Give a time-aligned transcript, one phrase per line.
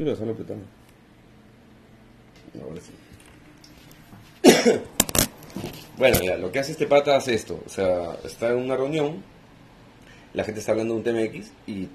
[0.00, 0.60] Quiero dejarlo apretado.
[2.64, 2.92] Ahora sí.
[5.98, 7.60] bueno, ya, lo que hace este pata es esto.
[7.66, 9.22] O sea, está en una reunión,
[10.32, 11.86] la gente está hablando de un tema X y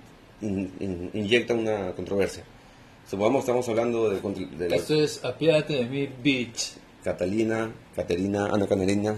[0.42, 2.44] in- in- inyecta una controversia.
[3.10, 4.20] Supongamos estamos hablando de,
[4.56, 6.74] de la Esto es apiádate de mi bitch.
[7.04, 9.14] Catalina, Caterina, Ana Canerina.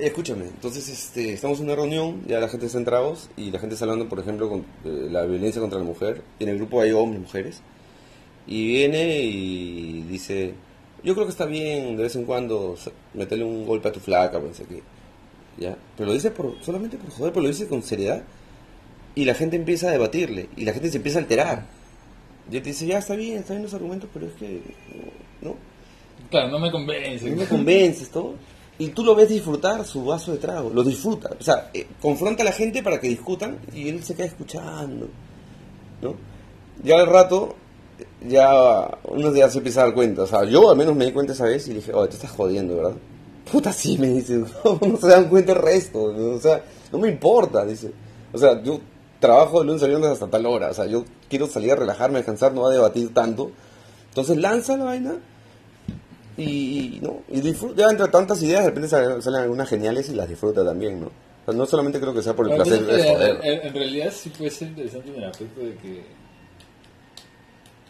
[0.00, 3.52] Eh, escúchame, entonces este, estamos en una reunión, ya la gente está en tragos y
[3.52, 6.22] la gente está hablando, por ejemplo, con, de la violencia contra la mujer.
[6.40, 7.62] Y en el grupo hay hombres, mujeres.
[8.46, 10.54] Y viene y dice,
[11.02, 12.76] yo creo que está bien de vez en cuando
[13.14, 14.82] meterle un golpe a tu flaca, pensé que...
[15.56, 15.76] ¿Ya?
[15.96, 18.22] Pero lo dice por, solamente por joder, pero lo dice con seriedad.
[19.14, 21.66] Y la gente empieza a debatirle y la gente se empieza a alterar.
[22.50, 24.60] Y él te dice, ya está bien, está bien los argumentos, pero es que...
[25.40, 25.56] No, ¿no?
[26.30, 27.30] Claro, no me convence.
[27.30, 28.34] No me convences, todo.
[28.78, 31.30] Y tú lo ves disfrutar su vaso de trago, lo disfruta.
[31.38, 35.08] O sea, eh, confronta a la gente para que discutan y él se queda escuchando.
[36.02, 36.16] ¿No?
[36.82, 37.54] Ya al rato,
[38.26, 40.22] ya uno ya se empieza a dar cuenta.
[40.22, 42.30] O sea, yo al menos me di cuenta esa vez y dije, oh, te estás
[42.30, 42.94] jodiendo, ¿verdad?
[43.50, 44.38] Puta, sí, me dice.
[44.64, 46.12] No, se dan cuenta el resto.
[46.12, 46.36] ¿no?
[46.36, 47.92] O sea, no me importa, dice.
[48.32, 48.80] O sea, yo
[49.20, 50.70] trabajo de lunes a viernes hasta tal hora.
[50.70, 53.50] O sea, yo quiero salir a relajarme, a descansar, no a debatir tanto.
[54.08, 55.16] Entonces lanza la vaina
[56.36, 60.14] y, no, y disfruta, ya entre tantas ideas de repente salen, salen algunas geniales y
[60.14, 61.06] las disfruta también, ¿no?
[61.06, 63.40] O sea, no solamente creo que sea por el placer de joder.
[63.42, 66.23] en, en realidad sí puede ser interesante en el aspecto de que.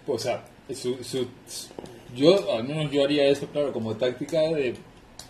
[0.07, 1.69] O sea, su, su, su-
[2.15, 4.75] yo, al menos yo haría eso, claro, como táctica de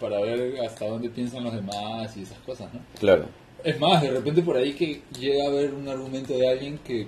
[0.00, 2.81] para ver hasta dónde piensan los demás y esas cosas, ¿no?
[2.98, 3.27] Claro.
[3.62, 7.06] Es más, de repente por ahí que llega a haber un argumento de alguien que,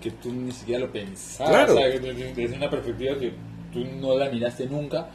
[0.00, 1.74] que tú ni siquiera lo pensabas, Claro.
[1.74, 3.32] o sea, que desde una perspectiva que
[3.72, 5.08] tú no la miraste nunca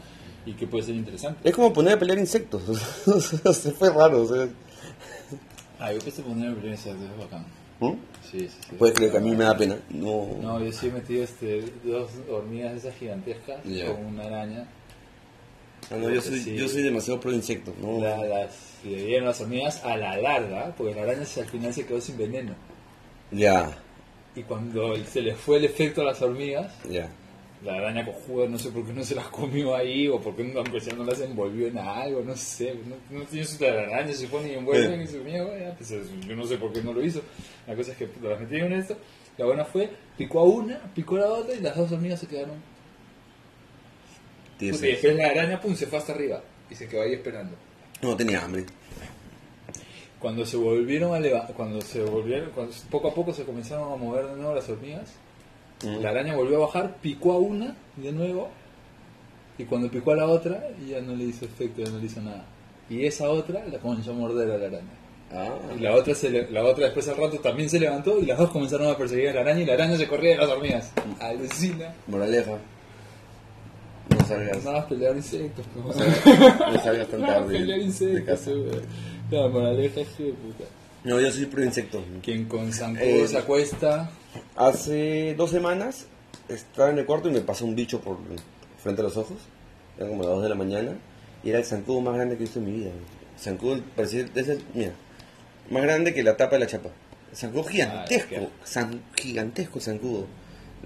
[0.45, 1.47] y que puede ser interesante.
[1.49, 2.61] Es como poner a pelear insectos.
[3.55, 4.23] Se fue raro.
[4.23, 4.47] O sea,
[5.79, 7.45] Ah, yo pensé poner en experiencia, es bacán.
[7.91, 7.97] ¿Mm?
[8.31, 8.75] Sí, sí, sí.
[8.77, 9.77] Puedes creer que a mí me da pena.
[9.89, 10.27] No.
[10.41, 14.67] No, yo sí he metido este, dos hormigas esas gigantescas con una araña.
[15.91, 16.55] Ah, no, yo, soy, Sí.
[16.55, 17.75] yo soy demasiado pro insectos.
[17.77, 17.99] No.
[17.99, 21.85] La- las, le dieron las hormigas a la larga, porque la araña al final se
[21.85, 22.55] quedó sin veneno.
[23.31, 23.77] Ya,
[24.35, 27.09] Y cuando se le fue el efecto a las hormigas, ya.
[27.63, 30.43] La araña cojuda no sé por qué no se las comió ahí, o por qué
[30.43, 32.75] no, aunque sea, no las envolvió en algo, no sé.
[33.09, 35.89] No, no tiene su araña, se pone y envuelven y miedo, ya, pues,
[36.27, 37.21] yo no sé por qué no lo hizo.
[37.67, 38.97] La cosa es que las metieron en esto,
[39.37, 42.27] la buena fue, picó a una, picó a la otra y las dos hormigas se
[42.27, 42.61] quedaron
[44.59, 47.13] Tienes- Puta, y después la araña pum, se fue hasta arriba y se quedó ahí
[47.13, 47.55] esperando.
[48.01, 48.65] No tenía hambre.
[50.19, 53.95] Cuando se volvieron a leva- cuando se volvieron, cuando poco a poco se comenzaron a
[53.95, 55.13] mover de nuevo las hormigas,
[55.83, 56.01] Mm.
[56.01, 58.49] la araña volvió a bajar, picó a una de nuevo
[59.57, 62.21] y cuando picó a la otra ya no le hizo efecto, ya no le hizo
[62.21, 62.45] nada.
[62.89, 64.99] Y esa otra la comenzó a morder a la araña.
[65.31, 68.25] Ah, Y la otra, se le- la otra después al rato también se levantó y
[68.25, 70.49] las dos comenzaron a perseguir a la araña y la araña se corría de las
[70.49, 70.91] hormigas.
[71.19, 71.93] Alucina.
[72.07, 72.57] moraleja.
[74.09, 74.63] No salgas.
[74.63, 75.65] No pelear insectos.
[75.75, 75.83] No
[76.71, 77.47] no salgas tan No tarde.
[77.57, 78.23] pelear de insectos.
[78.25, 78.51] casa.
[78.51, 78.81] eh.
[79.31, 80.65] La moraleja es que puta.
[81.03, 82.03] No, yo soy pro insectos.
[82.21, 84.09] Quien con zancudo Eh, se acuesta.
[84.55, 86.05] Hace dos semanas
[86.47, 88.17] estaba en el cuarto y me pasó un bicho por
[88.81, 89.37] frente a los ojos.
[89.97, 90.91] Era como las 2 de la mañana.
[91.43, 92.91] Y era el zancudo más grande que he visto en mi vida.
[93.39, 94.25] Zancudo parecía,
[94.73, 94.91] mira,
[95.69, 96.89] más grande que la tapa de la chapa.
[97.35, 98.29] Zancudo gigantesco.
[98.29, 100.25] qué- zan- gigantesco zancudo.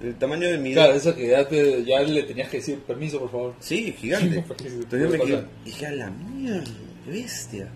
[0.02, 3.20] El tamaño de mi Claro, eso que ya, te- ya le tenías que decir permiso,
[3.20, 3.54] por favor.
[3.60, 4.38] Sí, gigante.
[4.66, 6.64] Entonces yo me quedé, a la mierda,
[7.08, 7.68] bestia.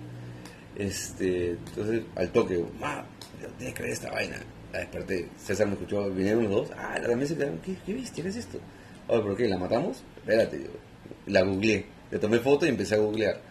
[0.78, 3.06] Este, entonces al toque, ma,
[3.58, 4.38] tienes que ver esta vaina.
[4.72, 8.24] La desperté, César me escuchó, vinieron los dos, ah, también se quedaron, ¿qué, qué bestia,
[8.24, 8.58] qué es esto?
[9.10, 10.02] Oye, ¿pero qué, la matamos?
[10.18, 10.70] Espérate, yo,
[11.26, 13.42] la googleé, le tomé foto y empecé a googlear.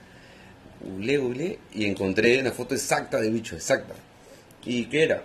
[0.82, 3.94] Googleé, googleé y encontré una foto exacta del bicho, exacta.
[4.64, 5.25] ¿Y qué era?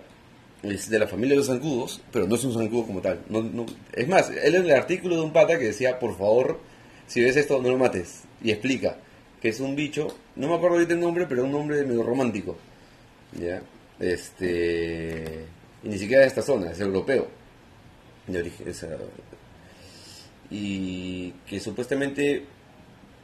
[0.62, 3.20] Es de la familia de los zancudos, pero no es un zancudo como tal.
[3.30, 3.64] No, no-
[3.94, 6.60] es más, él en el artículo de un pata que decía, por favor,
[7.06, 8.24] si ves esto, no lo mates.
[8.42, 8.98] Y explica
[9.46, 12.56] que es un bicho, no me acuerdo ahorita el nombre, pero un nombre medio romántico.
[13.40, 13.62] ¿Ya?
[14.00, 15.44] Este.
[15.84, 17.28] Y ni siquiera de esta zona, es europeo.
[18.26, 18.66] De origen.
[20.50, 22.44] y que supuestamente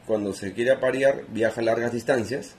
[0.06, 2.54] cuando se quiere aparear viaja a largas distancias,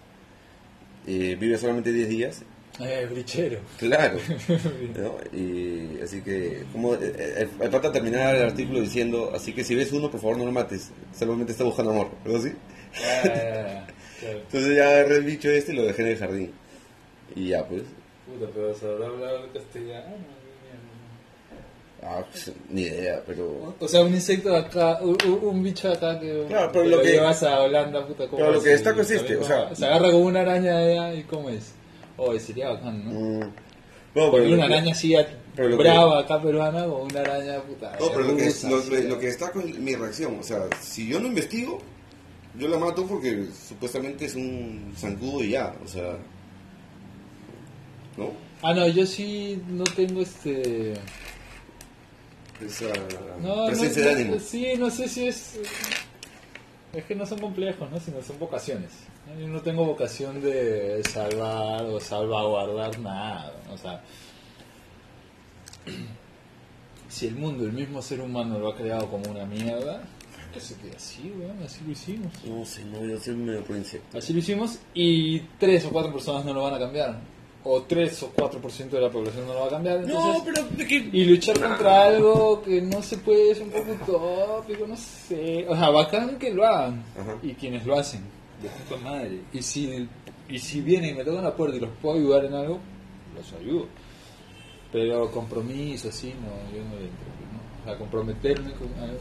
[1.08, 2.42] eh, vive solamente 10 días
[2.82, 3.60] Eh, brichero.
[3.78, 4.18] Claro.
[4.98, 5.38] ¿no?
[5.40, 9.74] Y así que, como eh, eh, el pata terminaba el artículo diciendo, así que si
[9.74, 12.52] ves uno, por favor no lo mates, solamente está buscando amor, algo así.
[14.20, 14.40] Claro.
[14.40, 16.52] Entonces ya agarré el bicho este y lo dejé en el jardín.
[17.36, 17.82] Y ya, pues,
[18.26, 20.16] Puta, pero se habrá hablado castellano.
[22.02, 23.76] ah, pues, ni idea, pero...
[23.80, 26.84] O sea, un insecto de acá, un, un- un bicho de acá que, Claro, pero
[26.86, 28.64] que lo lo que- llevas a Holanda, puta, ¿cómo Claro, lo es?
[28.64, 28.90] que es este,
[29.36, 31.74] también o sea- como- Se agarra con una araña de allá y ¿cómo es?
[32.18, 33.12] Oh, sería bacán, ¿no?
[33.12, 33.40] mm,
[34.16, 35.16] no, pero- una araña así
[35.56, 37.92] Pero brava acá peruana con una araña puta.
[38.00, 40.40] No, pero lo que, rusa, lo, lo- que destaco es mi reacción.
[40.40, 41.80] O sea, si yo no investigo,
[42.58, 45.74] yo la mato porque supuestamente es un zancudo y ya.
[45.84, 46.18] O sea,
[48.18, 48.32] ¿no?
[48.62, 50.94] Ah, no, yo sí no tengo este...
[52.62, 52.86] Esa
[53.42, 54.40] No, presencia no, de ánimo.
[54.40, 55.60] Sí, no sé si es...
[56.94, 58.00] Es que no son complejos, ¿no?
[58.00, 58.92] Sino son vocaciones.
[59.40, 63.54] Yo no tengo vocación de salvar o salvaguardar nada.
[63.74, 64.02] O sea,
[67.10, 70.04] si el mundo, el mismo ser humano lo ha creado como una mierda,
[70.54, 72.32] que se quede así, weón, así lo hicimos.
[72.46, 74.18] No sé, no, yo soy medio insecto.
[74.18, 77.20] Así lo hicimos y tres o cuatro personas no lo van a cambiar.
[77.66, 80.06] O tres o cuatro por ciento de la población no lo va a cambiar.
[80.06, 81.10] No, pero de que...
[81.12, 85.66] y luchar contra algo que no se puede es un poco utópico, no sé.
[85.68, 87.04] O sea, bacán que lo hagan.
[87.18, 87.38] Ajá.
[87.42, 88.22] Y quienes lo hacen,
[88.62, 89.40] de puta madre.
[89.54, 90.08] Y si,
[90.50, 92.80] y si vienen y me tocan la puerta y los puedo ayudar en algo,
[93.34, 93.88] los ayudo.
[94.92, 97.26] Pero compromiso, así, no, yo no le entro.
[97.54, 97.82] ¿no?
[97.82, 99.20] O sea, comprometerme con algo.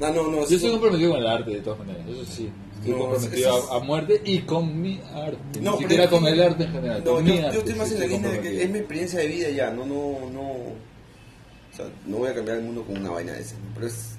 [0.00, 0.48] No, no, no.
[0.48, 2.50] Yo estoy comprometido con el arte de todas maneras, eso sí.
[2.78, 5.60] Estoy No, comprometido es- a, a muerte y con mi arte.
[5.60, 7.02] No, Ni pero siquiera con el arte en general.
[7.04, 8.70] No, con yo, mi yo arte estoy más sí en la línea de que es
[8.70, 10.42] mi experiencia de vida ya, no, no, no.
[10.42, 14.10] O sea, no voy a cambiar el mundo con una vaina de esa, pero es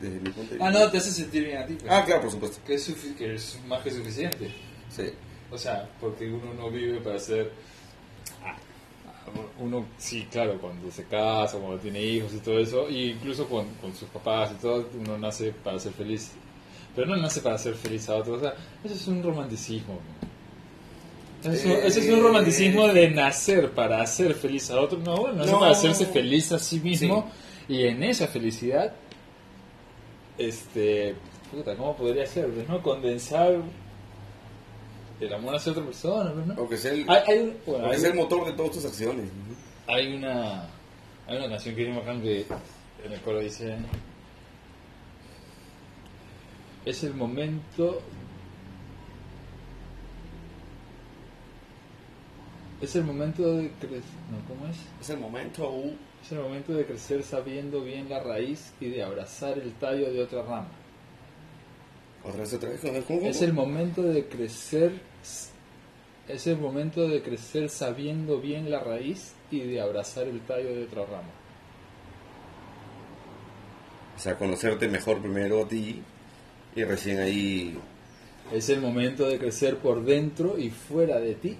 [0.00, 0.66] desde mi punto de vista.
[0.66, 1.74] Ah, no, te hace sentir bien a ti.
[1.80, 1.90] pues.
[1.90, 2.58] Ah, claro, por supuesto.
[2.66, 4.50] que es, que es más que suficiente.
[4.94, 5.10] Sí.
[5.50, 7.50] O sea, porque uno no vive para ser...
[9.58, 13.66] Uno, sí, claro, cuando se casa, cuando tiene hijos y todo eso, y incluso con,
[13.80, 16.32] con sus papás y todo, uno nace para ser feliz.
[16.94, 18.38] Pero no nace para ser feliz a otros.
[18.38, 19.98] O sea, eso es un romanticismo.
[21.44, 21.52] ¿no?
[21.52, 25.02] Eso, Eh, ese es un romanticismo de nacer para hacer feliz a otros.
[25.02, 25.60] No, bueno, nace No.
[25.60, 27.30] para hacerse feliz a sí mismo.
[27.68, 28.92] Y en esa felicidad,
[30.38, 31.14] este,
[31.50, 32.48] puta, ¿cómo podría ser?
[32.48, 32.82] Pues, ¿no?
[32.82, 33.56] Condensar
[35.20, 36.54] el amor hacia otra persona, pues, ¿no?
[36.62, 38.52] O que sea el, Hay, hay, un- bueno, o que hay- sea el motor de
[38.52, 39.28] todas tus acciones.
[39.86, 40.64] hay una
[41.28, 42.46] hay una canción que es bacán que
[43.04, 43.76] en el coro dice
[46.84, 48.00] es el momento
[52.80, 55.72] es el momento de crecer no cómo es Es el momento.
[56.22, 60.22] es el momento de crecer sabiendo bien la raíz y de abrazar el tallo de
[60.22, 62.15] otra rama Otra vez, otra vez.
[62.15, 62.15] ¿cómo, cómo?
[63.22, 64.92] Es el momento de crecer
[66.28, 70.84] es el momento de crecer sabiendo bien la raíz y de abrazar el tallo de
[70.84, 71.30] otra rama
[74.16, 76.02] O sea, conocerte mejor primero a ti
[76.74, 77.78] y recién ahí.
[78.52, 81.56] Es el momento de crecer por dentro y fuera de ti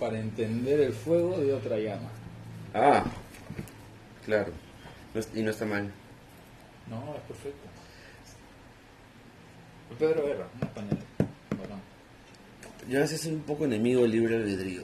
[0.00, 2.08] para entender el fuego de otra llama.
[2.72, 3.04] Ah,
[4.24, 4.52] claro.
[5.34, 5.90] Y no está mal.
[6.88, 7.75] No, es perfecto.
[9.98, 10.98] Pedro Guerra, un español.
[11.50, 11.80] Bacán.
[12.88, 14.82] Yo a veces soy un poco enemigo del libre albedrío.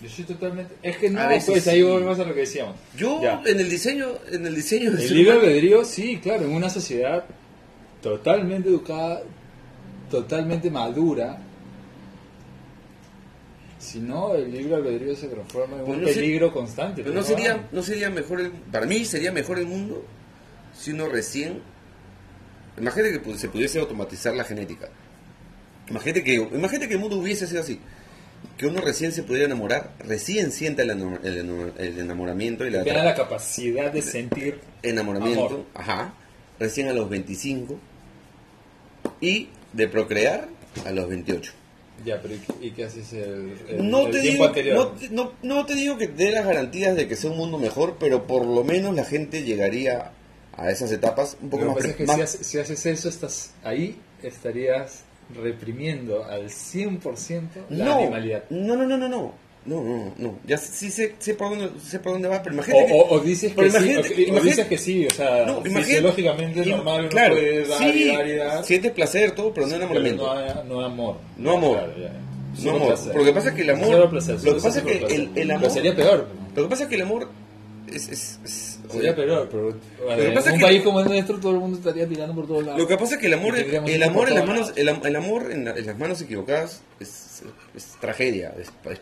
[0.00, 0.74] Yo soy totalmente.
[0.82, 1.82] Es que no, A veces pues ahí sí.
[1.82, 2.76] volvemos a lo que decíamos.
[2.96, 3.40] Yo Ya.
[3.46, 6.50] en el diseño, en el diseño del El ser libre humano- albedrío, sí, claro, en
[6.52, 7.24] una sociedad
[8.02, 9.22] totalmente educada,
[10.10, 11.38] totalmente madura.
[13.78, 17.02] Si no, el libre albedrío se transforma en Pues un no peligro constante.
[17.02, 20.04] Pero no pues, sería, no sería mejor el, para mí sería mejor el mundo
[20.74, 21.60] si uno recién,
[22.78, 24.88] imagínate que se pudiese automatizar la genética.
[25.88, 27.78] Imagínate que, imagínate que el mundo hubiese sido así,
[28.58, 32.70] que uno recién se pudiera enamorar, recién sienta el, enamor- el enamor- el enamoramiento y
[32.70, 35.64] la Tenga la capacidad de sentir enamoramiento, Amor.
[35.74, 36.14] ajá,
[36.58, 37.78] recién a los 25
[39.20, 40.48] y de procrear
[40.84, 41.52] a los 28.
[42.04, 44.76] Ya, pero ¿y qué- ¿y qué haces el, el- No el te, tiempo digo, anterior?
[44.76, 47.58] no, te- no- no te digo que dé las garantías de que sea un mundo
[47.58, 50.10] mejor, pero por lo menos la gente llegaría
[50.56, 51.78] a esas etapas un poco Lo más...
[51.78, 52.16] Pasa es que más...
[52.16, 58.44] Si, haces, si, haces, eso, estás ahí, estarías reprimiendo al 100% la animalidad.
[58.50, 59.46] No, no, no, no, no.
[59.66, 60.38] No, no, no.
[60.46, 62.84] Ya sí sé, sé, por, dónde, sé por dónde vas, pero imagínate.
[62.84, 65.44] O, que, o, o dices que sí, o, que, o, dices que sí, o sea,
[65.44, 68.64] no, fisiológicamente es normal, claro, puede dar, sí, dar, y dar.
[68.64, 70.24] Sientes placer, todo, pero no enamoramiento.
[70.24, 71.16] no, no amor.
[71.36, 71.78] No amor.
[71.78, 72.12] Claro, ya,
[72.62, 72.86] no amor.
[72.86, 73.12] Placer.
[73.12, 74.10] Porque pasa que el amor.
[74.10, 75.70] Placer, lo que pasa es que el, el amor.
[75.72, 76.28] Sería peor.
[76.54, 77.28] Lo que pasa es que el amor
[77.92, 79.76] es, es, es Sería peor, pero
[80.16, 82.34] que en pasa un es que- país como el nuestro todo el mundo estaría tirando
[82.34, 82.78] por todos lados.
[82.80, 85.50] Lo que pasa es que el amor, el amor, en las manos, el, el amor
[85.52, 87.42] en, la- en las manos equivocadas es,
[87.74, 88.54] es tragedia.
[88.58, 89.00] es- es-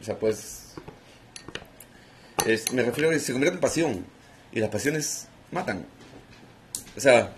[0.00, 0.74] o sea, pues,
[2.46, 4.04] es- me refiero a que se convierte en pasión
[4.52, 5.84] y las pasiones matan.
[6.96, 7.32] O sea,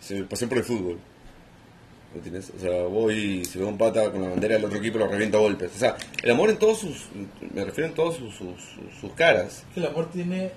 [0.00, 0.98] se- pasión por el fútbol.
[2.12, 2.52] ¿Me entiendes?
[2.56, 5.08] O sea, voy y si veo un pata con la bandera del otro equipo lo
[5.08, 5.72] reviento a golpes.
[5.74, 7.06] O sea, el amor en todos sus,
[7.52, 8.46] me refiero en todas sus, sus,
[9.00, 9.64] sus- caras.
[9.74, 10.52] que el amor tiene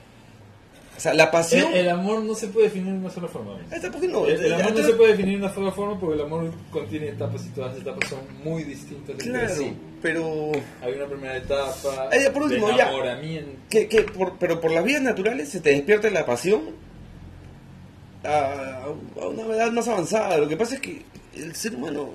[0.98, 1.72] O sea, la pasión...
[1.74, 3.54] El, el amor no se puede definir de una sola forma.
[3.70, 4.26] Ahí está, ¿por qué no?
[4.26, 7.10] El, el amor no se puede definir de una sola forma porque el amor contiene
[7.10, 9.74] etapas y todas las etapas son muy distintas Claro, sí.
[10.02, 10.52] pero...
[10.82, 12.84] Hay una primera etapa Eh, por último, de ya.
[12.90, 13.52] enamoramiento.
[13.70, 16.62] que, que por, pero por las vías naturales se te despierta la pasión
[18.24, 18.86] a,
[19.22, 20.38] a una edad más avanzada.
[20.38, 21.04] Lo que pasa es que
[21.36, 22.10] el ser humano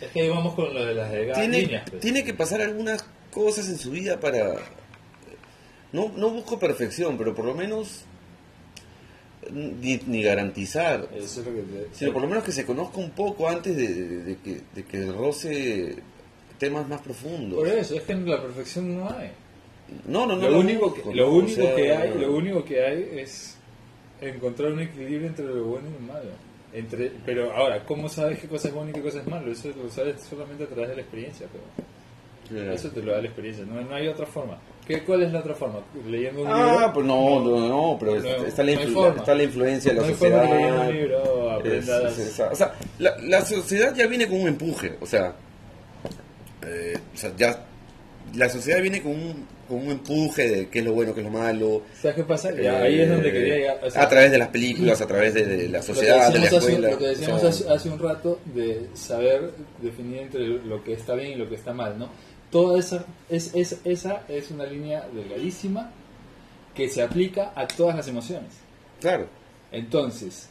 [0.00, 1.84] Es que ahí vamos con lo de las delgadas tiene, líneas.
[1.88, 2.00] pues.
[2.02, 4.56] tiene que pasar algunas cosas en su vida para...
[5.94, 8.02] No, no busco perfección, pero por lo menos
[9.50, 12.98] ni, ni garantizar, Eso es lo que te- sino por lo menos que se conozca
[12.98, 15.96] un poco antes de, de- de que, de que roce
[16.58, 17.58] temas más profundos.
[17.58, 19.30] Por eso, es que la perfección no hay.
[20.06, 20.42] No, no, no.
[20.48, 23.56] lo no, único, que, lo o único sea, que hay, lo único que hay es
[24.20, 26.30] encontrar un equilibrio entre lo bueno y lo malo.
[26.72, 29.52] Entre, pero ahora, ¿cómo sabes qué cosa es bueno y qué cosa es malo?
[29.52, 31.46] Eso lo sabes solamente a través de la experiencia.
[32.48, 33.64] Pero eso te lo da la experiencia.
[33.66, 34.58] No, no hay otra forma.
[34.86, 35.80] ¿Qué, ¿Cuál es la otra forma?
[36.06, 36.92] Leyendo un Ah, libro.
[36.92, 40.12] pues no, no, no, pero No, está, la no está la influencia de la No
[40.14, 40.44] sociedad.
[40.50, 44.48] leer un libro, Es- es esa- o sea, la, la sociedad ya viene con un
[44.48, 45.34] empuje, o sea,
[46.66, 47.64] eh, o sea, ya
[48.34, 51.24] la sociedad viene con un, con un empuje de qué es lo bueno, qué es
[51.26, 51.82] lo malo.
[52.00, 52.50] ¿Sabes qué pasa?
[52.54, 53.80] Ya, ahí es donde eh, quería llegar.
[53.84, 56.44] O sea, a través de las películas, a través de, de la sociedad, de la
[56.44, 56.90] decíamos hace- escuela.
[56.90, 59.50] lo que decíamos o sea, hace, hace un rato de saber
[59.80, 62.08] definir entre lo que está bien y lo que está mal, ¿no?
[62.54, 65.90] Toda esa es, es- esa es una línea delgadísima
[66.72, 68.52] que se aplica a todas las emociones.
[69.00, 69.26] Claro,
[69.72, 70.48] Entonces,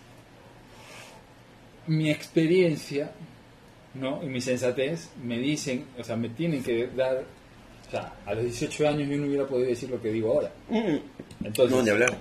[1.87, 3.11] mi experiencia,
[3.93, 4.21] ¿no?
[4.21, 7.23] Y mi sensatez me dicen, o sea, me tienen que dar,
[7.87, 10.51] o sea, a los 18 años yo no hubiera podido decir lo que digo ahora.
[10.69, 12.17] Mm, Entonces, no, ni hablar.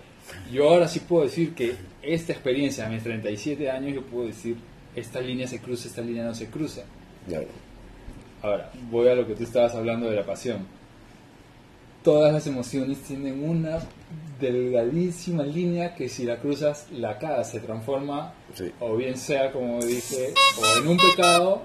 [0.53, 4.57] yo ahora sí puedo decir que esta experiencia a mis 37 años, yo puedo decir,
[4.95, 6.83] esta línea se cruza, esta línea no se cruza.
[7.27, 7.47] Claro.
[8.43, 10.67] Ahora, voy a lo que tú estabas hablando de la pasión.
[12.03, 13.79] Todas las emociones tienen una
[14.41, 18.73] delgadísima línea que si la cruzas, la cagas, se transforma, Sí.
[18.81, 21.63] o bien sea, como dije, o en un pecado,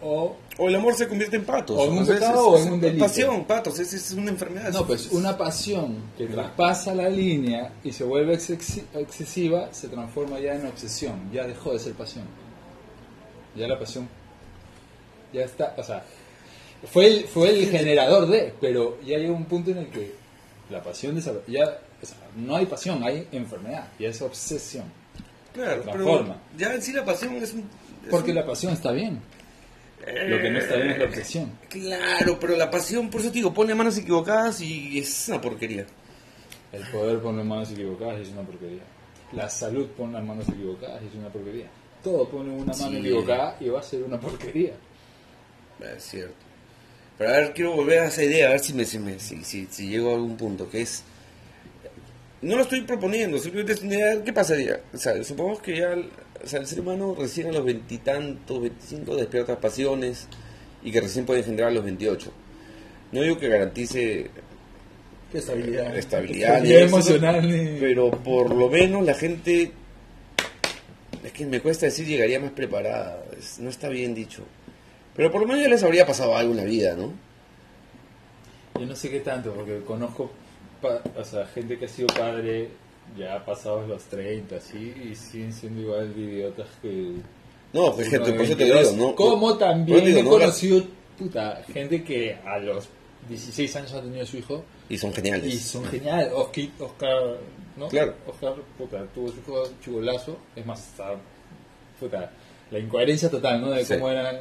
[0.00, 0.36] o...
[0.56, 1.76] O el amor se convierte en patos.
[1.76, 3.04] O en un pecado es- o en un es delito.
[3.04, 4.72] Pasión, patos, es, es una enfermedad.
[4.72, 10.38] No, pues una pasión que traspasa la línea y se vuelve exce- excesiva, se transforma
[10.38, 12.24] ya en obsesión, ya dejó de ser pasión.
[13.56, 14.08] Ya la pasión,
[15.32, 16.04] ya está, o sea,
[16.86, 20.12] fue el, fue el generador de, pero ya llega un punto en el que
[20.70, 24.84] la pasión desarrolla, ya, o sea, no hay pasión, hay enfermedad, ya es obsesión.
[25.52, 26.36] Claro, la pero forma.
[26.56, 27.60] ya en sí la pasión es un...
[27.60, 29.20] es Porque un- la pasión está bien,
[30.06, 31.52] lo que no está bien es la obsesión.
[31.68, 35.86] Claro, pero la pasión, por eso te digo, pone manos equivocadas y es una porquería.
[36.72, 38.82] El poder pone manos equivocadas y es una porquería.
[39.32, 41.66] La salud pone las manos equivocadas y es una porquería.
[42.02, 42.96] Todo pone una mano Sí.
[42.96, 44.72] equivocada y va a ser una porquería.
[45.96, 46.34] Es cierto.
[47.20, 49.44] Pero a ver, quiero volver a esa idea, a ver si, me, si, me- si,
[49.44, 51.04] si- si llego a algún punto, que es...
[52.40, 54.80] No lo estoy proponiendo, simplemente es una idea, ¿qué pasaría?
[54.94, 56.08] O sea, supongamos que ya el,
[56.42, 60.28] o sea, el ser humano recién a los veintitantos, veinticinco despierta pasiones
[60.82, 62.32] y que recién puede generar a los 28.
[63.12, 64.30] No digo que garantice
[65.34, 65.94] Estabilidad.
[65.94, 67.46] estabilidad, ni eso, emocional.
[67.46, 69.70] ni- pero por lo menos la gente,
[71.22, 74.42] es que me cuesta decir llegaría más preparada, es- no está bien dicho.
[75.16, 77.12] Pero por lo menos ya les habría pasado algo en la vida, ¿no?
[78.78, 80.30] Yo no sé qué tanto, porque conozco
[80.80, 82.68] pa- o sea, gente que ha sido padre
[83.18, 87.14] ya pasados los 30, así, y siguen siendo igual de idiotas que...
[87.72, 88.94] No, pues gente, por eso te 22.
[88.96, 89.14] digo, ¿no?
[89.16, 90.30] Como también digo, he ¿no?
[90.30, 90.84] conocido
[91.18, 92.88] puta, gente que a los
[93.28, 95.52] 16 años ha tenido su hijo Y son geniales.
[95.54, 96.32] Y son geniales.
[96.34, 97.36] Oscar, Oscar,
[97.76, 97.88] ¿no?
[97.88, 98.14] Claro.
[98.26, 100.36] Oscar, puta, tuvo su hijo chivolazo.
[100.56, 100.92] Es más,
[102.00, 102.30] puta,
[102.70, 103.70] la incoherencia total, ¿no?
[103.70, 103.94] De Sí.
[103.94, 104.38] cómo eran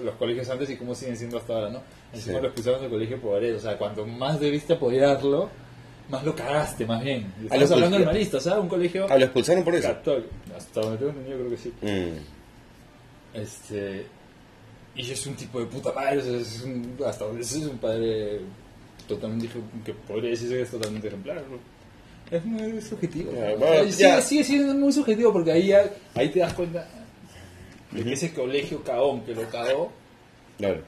[0.00, 1.82] los colegios antes y cómo siguen siendo hasta ahora, ¿no?
[2.12, 2.42] Encima Sí.
[2.42, 3.56] lo expulsaron del colegio por eso.
[3.56, 5.48] O sea, cuanto más debiste apoyarlo,
[6.08, 7.32] más lo cagaste, más bien.
[7.42, 8.62] Estamos los hablando marista, ¿sabes?
[8.62, 9.88] Un colegio Ah, lo expulsaron por eso.
[9.88, 10.28] católico.
[10.56, 11.72] Hasta donde tengo entendido, creo que sí.
[11.82, 13.38] Mm.
[13.38, 14.06] Este.
[14.94, 17.76] Y es un tipo de puta madre, o sea, es un- hasta donde es un
[17.78, 18.40] padre
[19.06, 19.48] totalmente
[19.84, 21.36] que podría decirse que es totalmente ejemplar.
[21.50, 21.58] ¿no?
[22.34, 23.30] Es muy subjetivo.
[23.32, 23.84] Ya.
[23.92, 26.88] sigue, sigue siendo muy subjetivo porque ahí, ya- ahí te das cuenta
[27.96, 29.90] de que ese colegio cagón que lo cagó,
[30.58, 30.80] Claro.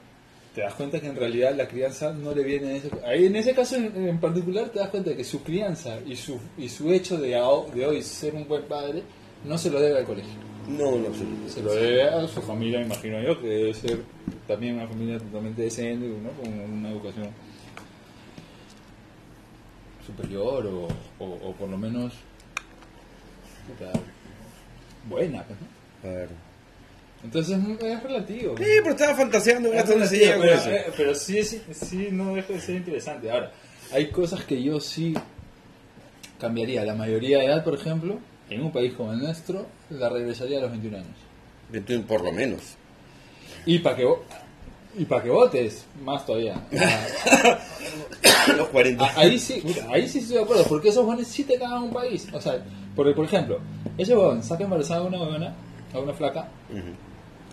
[0.55, 3.35] te das cuenta que en realidad la crianza no le viene en ese ahí en
[3.35, 6.67] ese caso en, en particular te das cuenta de que su crianza y su y
[6.69, 7.29] su hecho de,
[7.73, 9.03] de hoy ser un buen padre
[9.45, 10.33] no se lo debe al colegio
[10.67, 11.49] No, no, absolutamente.
[11.51, 13.99] se lo debe a su familia, imagino yo, que debe ser
[14.47, 16.31] también una familia totalmente decente, ¿no?
[16.31, 17.29] con una educación
[20.05, 20.87] superior o,
[21.23, 22.13] o, o por lo menos
[25.07, 25.43] buena.
[25.43, 25.67] pues, ¿no?
[26.01, 26.31] Claro.
[27.23, 28.55] Entonces es, es relativo.
[28.57, 30.69] Sí, pero estaba fantaseando hasta dónde se llega con pero, eso.
[30.69, 33.29] eh, pero sí, es- sí no deja de ser interesante.
[33.29, 33.51] Ahora,
[33.91, 35.13] hay cosas que yo sí
[36.39, 40.59] cambiaría la mayoría de edad, por ejemplo, en un país como el nuestro, la regresaría
[40.59, 41.17] a los 21 años.
[41.73, 42.61] Entonces, Por lo menos.
[43.65, 44.19] Y para que, vo-
[44.97, 46.55] y para que votes, más todavía.
[48.57, 49.03] los 40.
[49.05, 49.61] Ah, ahí sí,
[49.91, 52.27] ahí sí estoy de acuerdo, porque esos jóvenes sí te cagan un país.
[52.33, 52.63] O sea,
[52.95, 53.59] porque, por ejemplo,
[53.97, 55.53] ese huevón saca embarazada a una huevona,
[55.93, 56.47] a una flaca.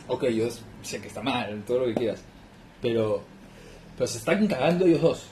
[0.09, 0.49] Ok, yo
[0.83, 2.21] sé que está mal, todo lo que quieras,
[2.81, 3.23] pero,
[3.97, 5.27] pero se están cagando ellos dos.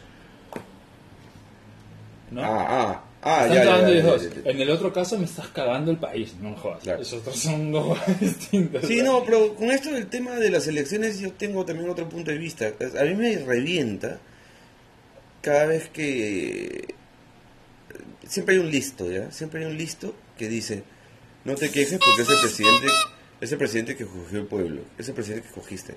[2.30, 2.42] ¿No?
[2.42, 4.46] Ah, ah, ah, están ya, ya, cagando ya, ellos ya, dos.
[4.46, 6.82] En el otro caso me estás cagando el país, no me jodas.
[6.82, 7.02] Claro.
[7.02, 8.86] Esos dos son dos distintos.
[8.86, 12.30] Sí, no, pero con esto del tema de las elecciones yo tengo también otro punto
[12.30, 12.72] de vista.
[12.98, 14.18] A mí me revienta
[15.44, 16.94] cada vez que...
[18.26, 19.30] Siempre hay un listo, ¿ya?
[19.30, 20.82] Siempre hay un listo que dice,
[21.44, 22.86] no te quejes porque es el presidente,
[23.40, 25.94] es el presidente que escogió el pueblo, es el presidente que escogiste.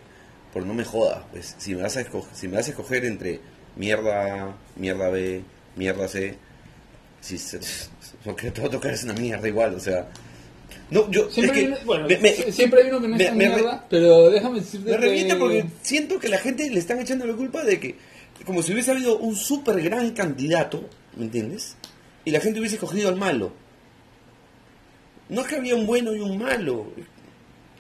[0.54, 3.06] Por no me jodas, pues, si me vas a escoger, si me vas a escoger
[3.06, 3.40] entre
[3.76, 5.44] mierda A, mierda B,
[5.76, 6.36] mierda C,
[7.22, 7.60] si se,
[8.26, 10.08] lo que te va a tocar es una mierda igual, o sea...
[10.90, 13.18] No, yo, Siempre, es hay que bueno, me- me- sie- siempre hay uno que no
[13.18, 17.00] re- mierda, pero déjame decirte me revienta que- porque siento que la gente le están
[17.00, 17.96] echando la culpa de que,
[18.46, 21.76] como si hubiese habido un súper gran candidato, ¿me entiendes?
[22.24, 23.52] Y la gente hubiese escogido al malo.
[25.30, 26.88] No es que había un bueno y un malo.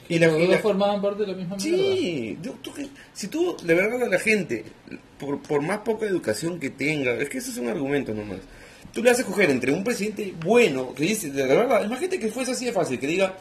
[0.09, 1.59] Y la, y la- formaban parte de la misma.
[1.59, 2.53] Sí, tú
[3.13, 4.63] si tú de verdad a la gente,
[5.19, 8.39] por, por más poca educación que tenga, es que eso es un argumento nomás.
[8.93, 12.51] Tú le haces coger entre un presidente bueno, que dice, de verdad, imagínate que fuese
[12.51, 13.35] así de fácil, que diga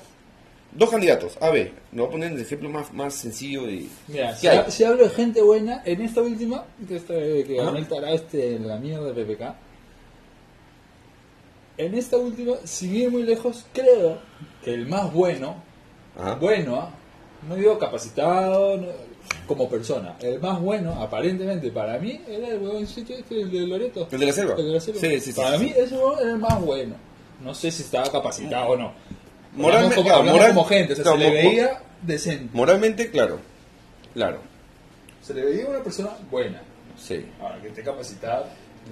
[0.73, 3.89] dos candidatos, A, B, me voy a poner el ejemplo más, más sencillo y...
[4.09, 7.57] Mira, ¿Qué si, ha- si hablo de gente buena, en esta última, que, esta, que
[7.59, 7.67] Ajá.
[7.67, 9.43] ganó el tará este, la mierda de PPK,
[11.79, 14.19] en esta última, sin ir muy lejos, creo
[14.65, 15.63] que el más bueno,
[16.19, 16.35] Ajá.
[16.37, 16.91] bueno, ¿ah?
[17.49, 18.87] no digo capacitado no-
[19.47, 24.09] como persona, el más bueno, aparentemente para mí, era el este, el de Loreto.
[24.11, 24.55] ¿El de la selva?
[24.57, 25.01] El de la selva.
[25.01, 26.95] Sí, sí, sí, Para mí, ese huevón era el más bueno.
[27.43, 28.93] No sé si estaba capacitado o no.
[29.55, 32.51] Moralmente- como, claro, hablamos moral- como gente, o sea, claro, se le veía decente.
[32.53, 33.39] Moralmente, claro.
[34.15, 34.39] Claro.
[35.23, 36.63] Se le veía una persona buena.
[36.97, 37.25] Sí.
[37.41, 38.49] Ahora, que esté capacitada,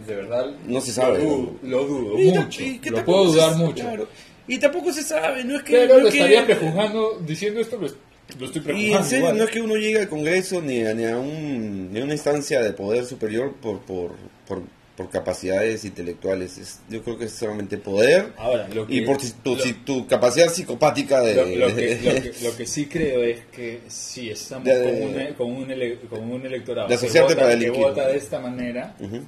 [0.07, 0.47] de verdad.
[0.66, 1.19] No se sabe.
[1.25, 2.61] Lo dudo, lo dudo Y mucho.
[2.90, 3.83] Lo puedo dudar mucho.
[3.85, 4.09] claro.
[4.47, 5.73] Y tampoco se sabe, no es que...
[5.73, 8.78] Pero no lo es que- estaría prejuzgando, diciendo esto, lo, lo estoy prejuzgando.
[8.78, 9.39] Y en serio, igual.
[9.39, 12.13] no es que uno llegue al Congreso ni a, ni a, un, ni a una
[12.13, 14.13] instancia de poder superior por, por,
[14.47, 14.63] por,
[14.97, 16.59] por capacidades intelectuales.
[16.59, 19.63] Es- yo creo que es solamente poder Ahora, lo que, y por si- tu, lo,
[19.63, 21.35] si- tu capacidad psicopática de...
[21.35, 25.02] lo- lo que, lo, que, lo que sí creo es que si estamos De- con,
[25.02, 28.39] un, con, un ele- con un electorado de que asociarte vota, para vota de esta
[28.41, 29.21] manera, Ujú.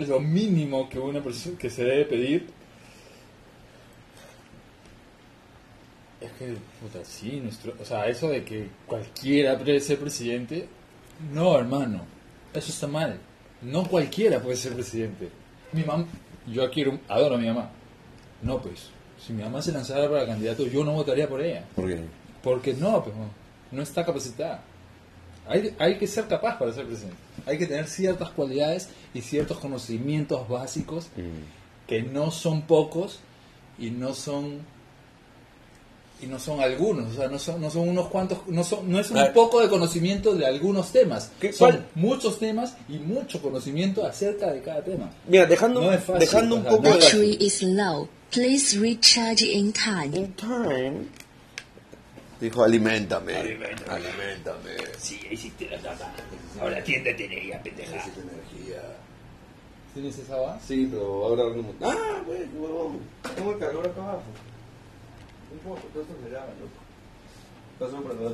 [0.00, 2.46] lo mínimo que una persona que se debe pedir
[6.26, 10.68] es que, puta, sí, nuestro, o sea, eso de que cualquiera puede ser presidente,
[11.32, 12.02] no, hermano,
[12.52, 13.18] eso está mal.
[13.62, 15.30] No cualquiera puede ser presidente.
[15.72, 16.06] Mi mamá,
[16.46, 17.70] yo quiero, adoro a mi mamá.
[18.42, 18.90] No, pues,
[19.24, 21.64] si mi mamá se lanzara para candidato, yo no votaría por ella.
[21.74, 22.00] ¿Por qué?
[22.42, 23.16] Porque no, pues,
[23.72, 24.62] no, está capacitada.
[25.48, 27.16] Hay, hay que ser capaz para ser presidente.
[27.46, 31.86] Hay que tener ciertas cualidades y ciertos conocimientos básicos Mm.
[31.86, 33.20] que no son pocos
[33.78, 34.58] y no son
[36.22, 38.98] y no son algunos, o sea, no son, no son unos cuantos, no, son, no
[38.98, 41.86] es un poco de conocimiento de algunos temas, ¿Qué- son cuál?
[41.94, 45.10] muchos temas y mucho conocimiento acerca de cada tema.
[45.28, 46.90] Mira, dejando, No es fácil, dejando un poco de...
[46.90, 48.08] Battery is low.
[48.30, 50.16] Please recharge in time.
[50.16, 51.06] In time.
[52.40, 53.34] Dijo, alimentame.
[53.36, 54.70] Alimentame.
[54.98, 56.12] Sí, hiciste la tapa.
[56.60, 57.92] Ahora atiéndete en ella, pendeja.
[57.92, 58.82] Necesito energía.
[59.94, 60.60] ¿Tienes esa base?
[60.68, 61.44] Sí, pero ahora.
[61.82, 62.98] Ah, güey, qué huevón.
[63.34, 64.22] Tengo el calor acá abajo.
[64.22, 65.45] Un poco, todo esto me llama, loco.
[67.78, 68.32] Pasó por atrás.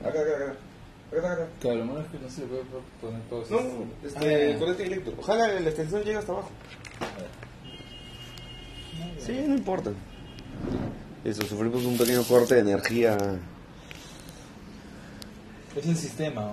[0.00, 0.56] Acá, acá, acá.
[1.12, 1.48] Acá, acá, acá.
[1.60, 2.62] Claro, lo malo es que no se puede
[3.00, 3.54] poner todo eso.
[3.54, 4.58] No, este, Ah.
[4.58, 5.14] con este directo.
[5.18, 6.50] Ojalá la extensión llegue hasta abajo.
[9.18, 9.90] Sí, no importa.
[11.24, 13.16] Eso, sufrimos un pequeño corte de energía.
[15.76, 16.52] Es el sistema.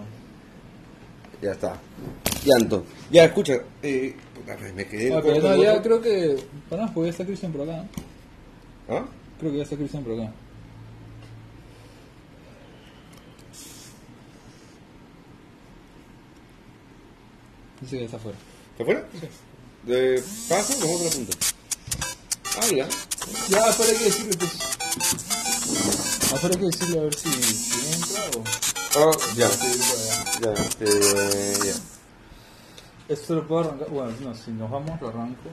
[1.42, 1.76] Ya está.
[2.44, 2.86] Llanto.
[3.12, 3.54] Ya, escucha.
[3.82, 4.16] Eh,
[4.76, 6.38] me quedé Ah, pero no, ya creo que.
[6.70, 7.86] Bueno, pues ya está Cristian por acá.
[8.89, 9.06] ¿Ah?
[9.43, 10.32] Creo que ya está Cristian por acá.
[17.82, 18.38] Dice que ya está afuera.
[18.71, 19.06] ¿Está fuera?
[19.84, 21.38] De paso, vamos a la punta.
[22.58, 22.88] Ah, ya.
[23.49, 24.53] Ya, afuera hay que decirle, pues.
[26.34, 28.43] Afuera hay que decirle a ver si, si entra o.
[28.95, 29.49] Ah, ya.
[30.41, 30.86] Ya, este,
[31.67, 31.73] ya.
[33.10, 33.89] Esto lo puedo arrancar.
[33.89, 35.49] Bueno, no, si nos vamos, lo arranco.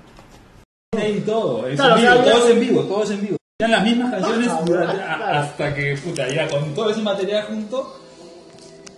[0.92, 3.10] Y todo, es Claro, en vivo, o sea, ya- todo es en vivo, todo es
[3.10, 3.36] en vivo.
[3.60, 7.96] Ya las mismas canciones durante- a- hasta que, puta, ya con todo ese material junto,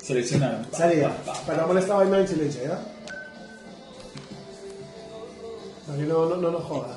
[0.02, 0.64] seleccionaron.
[0.66, 1.08] Pa, Salida.
[1.26, 2.78] pa, pa, Para no molestar vaina en silencio, ¿ya?
[5.86, 6.88] Para que no, no, no nos joda.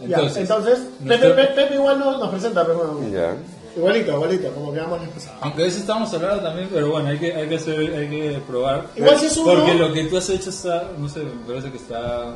[0.00, 3.34] Entonces, ya, entonces, nuestro- Pepe, Pepe, Pepe igual nos, nos presenta, pero bueno, Ya.
[3.76, 5.38] igualito, igualito, como quedamos la vez pasada.
[5.40, 8.40] Aunque de eso estábamos hablando también, pero bueno, hay que, hay que, hacer, hay que
[8.46, 8.86] probar.
[8.94, 11.70] Igual si es uno- Porque lo que tú has hecho está, no sé, me parece
[11.70, 12.34] que está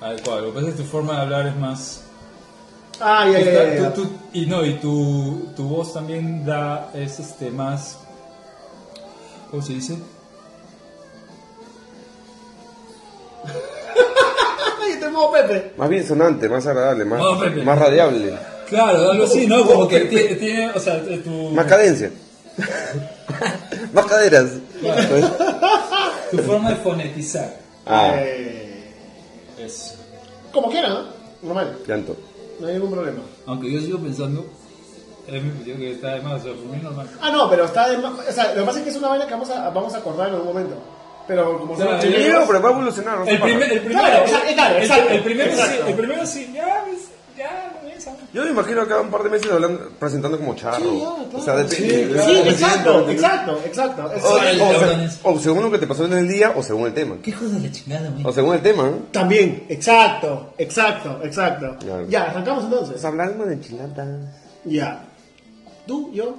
[0.00, 0.40] adecuado.
[0.42, 2.02] Lo que pasa es que tu forma de hablar es más...
[3.00, 3.92] Ah, ya, está- ya, ya.
[3.94, 7.98] tú- tú- y no, y tu, tu voz también da, es este, más...
[9.50, 9.98] ¿Cómo se dice?
[14.82, 15.72] Ay, te muevo Pepe.
[15.76, 18.38] Más bien sonante, más agradable, más, Oh, más radiable.
[18.68, 19.64] Claro, algo así, ¿no?
[19.66, 21.50] Como que tiene, tiene o sea, tu...
[21.50, 22.10] Más cadencia.
[23.92, 24.50] más caderas.
[26.30, 27.56] Tu forma de fonetizar.
[27.86, 28.90] Ah, Eh,
[29.58, 29.94] Es.
[30.52, 31.04] como quiera, ¿no?
[31.42, 32.16] Normal, llanto.
[32.60, 33.18] No hay ningún problema.
[33.46, 34.46] Aunque yo sigo pensando.
[35.26, 37.08] Es mi opinión que está de más, o sea, por mí normal.
[37.20, 38.12] Ah, no, pero está de más.
[38.28, 39.98] O sea, lo que pasa es que es una vaina que vamos a, vamos a
[39.98, 40.76] acordar en algún momento.
[41.26, 43.28] Pero como son Sí, no, pero va a evolucionar.
[43.28, 44.06] El, primer, el primero.
[44.06, 44.24] Claro,
[44.76, 47.75] el- exacto, el primero sí, el primero sí, ya, pues, ya,
[48.32, 50.78] Yo me imagino acá un par de meses hablando, presentando como charro.
[50.78, 51.38] Sí, ya, claro.
[51.38, 52.22] O sea, depende.
[52.22, 54.12] Sí, exacto, exacto, exacto.
[54.12, 54.24] Es-
[55.22, 57.16] O, sea, según lo que te pasó en el día o según el tema.
[57.22, 58.24] ¿Qué hijo de la chingada, güey?
[58.26, 58.82] O según el tema.
[58.84, 58.96] ¿no?
[59.12, 61.76] También, exacto, exacto, exacto.
[61.80, 62.06] Claro.
[62.08, 62.92] Ya, arrancamos entonces.
[62.92, 64.08] Pues hablando de enchiladas.
[64.64, 65.04] Ya.
[65.86, 66.34] ¿Tú, yo?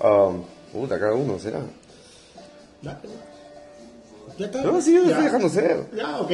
[0.00, 0.30] Ah,
[0.72, 1.58] puta, cada uno será.
[2.82, 2.98] ¿Ya?
[4.38, 4.62] ¿Ya está?
[4.62, 5.84] No, sí, yo estoy dejando ser.
[5.94, 6.32] Ya, ok.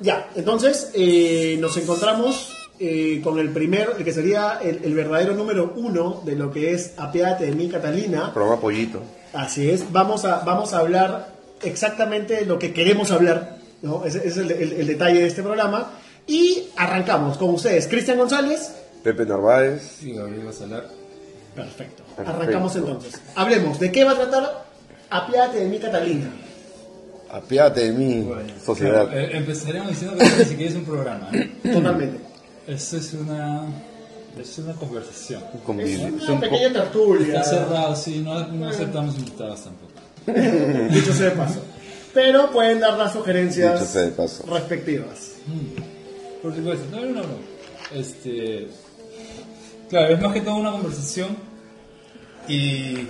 [0.00, 5.34] Ya, entonces eh, nos encontramos eh, con el primer, el que sería el, el verdadero
[5.34, 8.32] número uno de lo que es Apiádate de mí, Catalina.
[8.32, 9.00] Programa pollito.
[9.34, 11.28] Así es, vamos a, vamos a hablar
[11.62, 14.04] exactamente de lo que queremos hablar, ¿no?
[14.04, 15.92] Ese, ese es el, el- el detalle de este programa.
[16.26, 18.72] Y arrancamos con ustedes, Cristian González.
[19.02, 19.82] Pepe Narváez.
[20.00, 20.86] Sí, Gabriel vas a hablar.
[21.54, 22.02] Perfecto.
[22.16, 22.30] Perfecto.
[22.40, 23.20] Arrancamos entonces.
[23.34, 24.64] Hablemos, ¿de qué va a tratar
[25.10, 26.30] Apiádate de mí, Catalina?
[27.32, 28.28] Apiádate de mí,
[28.64, 29.06] sociedad.
[29.08, 31.28] Claro, eh, empezaremos diciendo que ni siquiera es un programa.
[31.32, 31.50] ¿eh?
[31.72, 32.18] Totalmente.
[32.70, 33.62] Esto es una.
[34.40, 35.42] Es una conversación.
[35.80, 37.40] Es Es una un pequeña po- tertulia.
[37.40, 39.92] Está cerrado, sí, no, no aceptamos invitados tampoco.
[40.94, 41.60] Dicho sea de paso.
[42.14, 44.44] Pero pueden dar las Dicho sugerencias sea de paso.
[44.46, 45.32] respectivas.
[46.42, 47.98] Por supuesto, no, no, no.
[47.98, 48.68] Este.
[49.88, 51.36] Claro, es más que todo una conversación.
[52.48, 53.06] Y.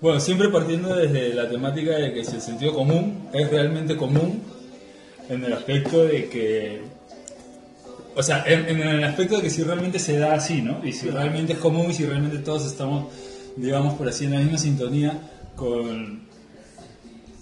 [0.00, 4.42] Bueno, siempre partiendo desde la temática de que si el sentido común es realmente común,
[5.28, 6.82] en el aspecto de que.
[8.16, 10.84] O sea, en, en el aspecto de que si realmente se da así, ¿no?
[10.86, 13.12] Y si realmente es común y si realmente todos estamos,
[13.56, 15.20] digamos, por así, en la misma sintonía
[15.56, 16.22] con.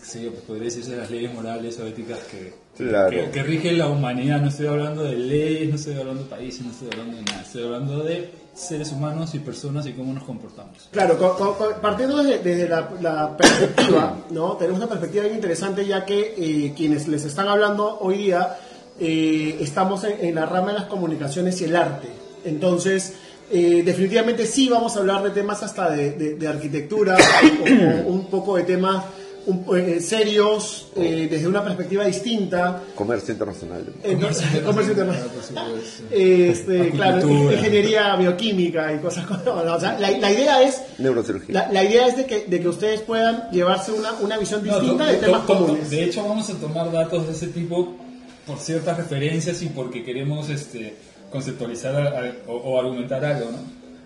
[0.03, 3.11] Sí, pues podría decirse las leyes morales o éticas que, Claro.
[3.11, 4.41] que, que rigen la humanidad.
[4.41, 7.43] No estoy hablando de leyes, no estoy hablando de países, no estoy hablando de nada.
[7.43, 10.89] Estoy hablando de seres humanos y personas y cómo nos comportamos.
[10.91, 14.57] Claro, co- co- co- partiendo desde, desde la, la perspectiva, ¿no?
[14.57, 18.57] Tenemos una perspectiva bien interesante ya que eh, quienes les están hablando hoy día
[19.03, 22.09] eh, estamos en, en la rama de las comunicaciones y el arte.
[22.45, 23.15] Entonces,
[23.51, 28.13] eh, definitivamente sí vamos a hablar de temas hasta de, de- de arquitectura, o- o
[28.13, 29.05] un poco de temas
[29.45, 32.81] un- eh, serios, eh, desde una perspectiva distinta.
[32.95, 33.85] Comercio internacional.
[34.05, 35.31] Entonces, comercio internacional.
[35.35, 36.05] por supuesto.
[36.13, 37.55] Este, claro, Acupuntura.
[37.57, 41.55] ingeniería bioquímica y cosas como no, o sea, la, la idea es Neurocirugía.
[41.55, 44.79] la, la idea es de que, de que ustedes puedan llevarse una, una visión No,
[44.79, 45.91] distinta de temas to- comunes.
[45.91, 47.97] De hecho, vamos a tomar datos de ese tipo
[48.47, 50.95] por ciertas referencias y porque queremos este,
[51.31, 53.59] conceptualizar a- a- o, o argumentar algo, ¿no?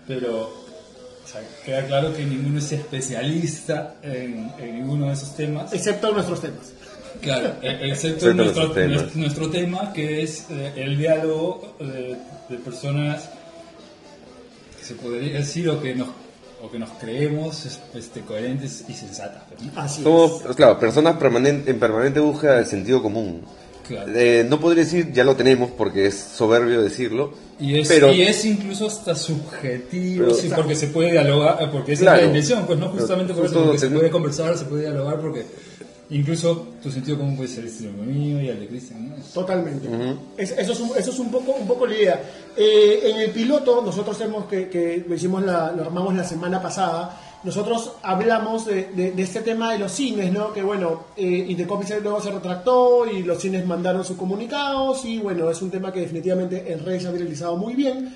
[0.07, 5.73] Pero o sea, queda claro que ninguno es especialista en, en ninguno de esos temas.
[5.73, 6.71] Excepto nuestros temas.
[7.21, 9.15] Claro, e- excepto Excepto nuestro, temas.
[9.15, 12.15] nuestro, tema, que es eh, el diálogo de,
[12.47, 13.27] de personas
[14.77, 16.09] que se podría decir o que nos,
[16.61, 19.43] o que nos creemos es- este, coherentes y sensatas.
[19.59, 19.81] ¿no?
[19.81, 23.43] Así Somos, claro, personas permanente, en permanente búsqueda del sentido común.
[23.87, 24.11] Claro.
[24.15, 27.33] Eh, no podría decir, ya lo tenemos porque es soberbio decirlo.
[27.59, 31.67] Y es, pero, y es incluso hasta subjetivo, Pero- sí, porque se puede dialogar, eh,
[31.71, 32.17] porque esa Claro.
[32.17, 35.19] es la intención, pues no justamente por eso, porque se puede conversar, se puede dialogar,
[35.19, 35.45] porque
[36.09, 39.15] incluso tu sentido común puede ser al mío y al de Cristian, ¿no?
[39.33, 39.87] Totalmente.
[40.37, 42.21] Es- eso, es un, eso es un poco, un poco la idea.
[42.55, 46.61] Eh, en el piloto, nosotros hemos que, que lo hicimos la, lo armamos la semana
[46.61, 47.21] pasada.
[47.47, 50.51] Nosotros hablamos de, de- este tema de los cines, ¿no?
[50.51, 55.49] Que bueno, eh, Indecopy luego se retractó y los cines mandaron sus comunicados y bueno,
[55.49, 58.13] es un tema que definitivamente en redes se ha viralizado muy bien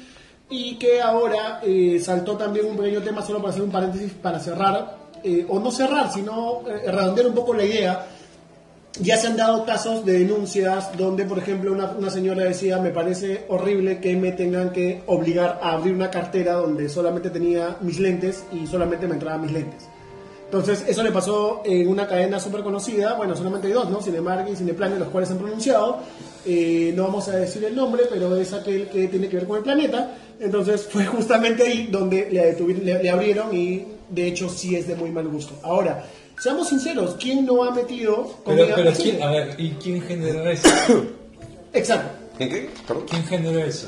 [0.50, 4.38] y que ahora eh, saltó también un pequeño tema, solo para hacer un paréntesis para
[4.38, 8.06] cerrar, eh, o no cerrar, sino eh, redondear un poco la idea.
[9.00, 12.90] Ya se han dado casos de denuncias donde, por ejemplo, una, una señora decía, me
[12.90, 18.00] parece horrible que me tengan que obligar a abrir una cartera donde solamente tenía mis
[18.00, 19.88] lentes y solamente me entraban mis lentes.
[20.52, 24.02] Entonces, eso le pasó en una cadena súper conocida, bueno, solamente hay dos, ¿no?
[24.02, 26.00] Cinemark y Cineplanet, los cuales han pronunciado.
[26.46, 29.60] Eh, no vamos a decir el nombre, pero es aquel que tiene que ver con
[29.60, 30.18] el planeta.
[30.42, 35.10] Entonces, fue justamente ahí donde le, le abrieron y, de hecho, sí es de muy
[35.10, 35.54] mal gusto.
[35.64, 36.04] Ahora,
[36.42, 40.68] seamos sinceros, ¿quién no ha metido comida pero ¿quién, a ver, ¿y quién generó eso?
[41.74, 42.10] Exacto.
[42.40, 42.70] ¿En qué?
[42.88, 43.06] Perdón.
[43.10, 43.88] ¿Quién generó eso?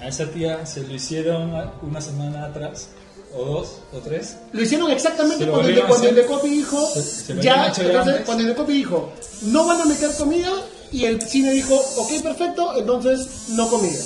[0.00, 2.88] A esa tía se lo hicieron una semana atrás,
[3.36, 4.36] o dos, o tres.
[4.52, 6.36] Lo hicieron exactamente Se lo cuando, el de, volvieron a cuando el de hacer.
[6.36, 9.84] Copy dijo, Se- se lo ya, entonces, cuando el de Copy dijo, no van a
[9.84, 10.50] meter comida,
[10.90, 13.98] y el cine dijo, ok, perfecto, entonces no comida.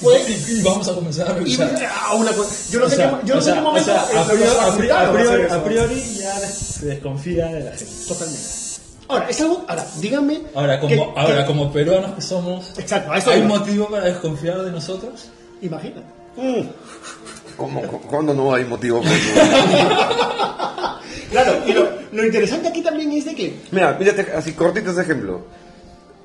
[0.00, 1.74] Pues, y, y vamos a comenzar a revisar.
[1.90, 3.90] ah, una cosa, yo no sé, sea, qué, yo no o sé sea, qué momento
[3.92, 5.64] o sea, a, priori, a priori- a
[6.18, 7.92] ya se desconfía de la gente.
[8.06, 8.42] Totalmente.
[9.08, 10.42] Ahora, es algo, ahora, díganme.
[10.54, 13.48] Ahora, como, que- ahora, que- como peruanos que somos, Exacto, eso ¿hay iba.
[13.48, 15.28] motivo para desconfiar de nosotros?
[15.62, 16.06] Imagínate.
[17.56, 19.02] ¿Cómo, cu- ¿Cuándo no hay motivo?
[19.02, 19.12] para?
[21.30, 25.02] Claro, y lo, lo interesante aquí también es de que Mira, mírate, así cortito ese
[25.02, 25.42] ejemplo.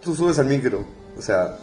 [0.03, 0.86] Tú subes al micro,
[1.17, 1.57] o sea,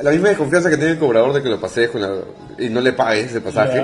[0.00, 2.20] la misma desconfianza que tiene el cobrador de que lo pasees con la-
[2.58, 3.78] y no le pagues el pasaje.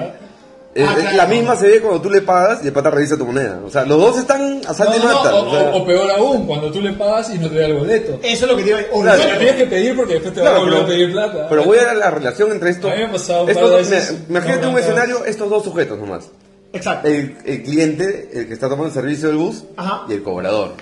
[0.74, 1.16] Es- Ah, es claro.
[1.18, 3.60] La misma se ve cuando tú le pagas y el pata revisa tu moneda.
[3.64, 5.86] O sea, los dos están a sal No, de no, o, o sea, o- o
[5.86, 8.18] peor aún, cuando tú le pagas y no te da el boleto.
[8.24, 9.66] eso es lo que te iba a o Claro, O sea, bueno, lo tienes que
[9.66, 11.46] pedir porque después te Claro, va a volver pero, a pedir plata.
[11.48, 12.90] pero voy a dar la relación entre estos.
[12.90, 14.10] A mí me ha pasado un estos par de dos- veces.
[14.12, 16.24] mira, imagínate No, un no, escenario, estos dos sujetos nomás.
[16.72, 17.06] Exacto.
[17.06, 20.06] El, el cliente, el que está tomando el servicio del bus, Ajá.
[20.08, 20.72] y el cobrador.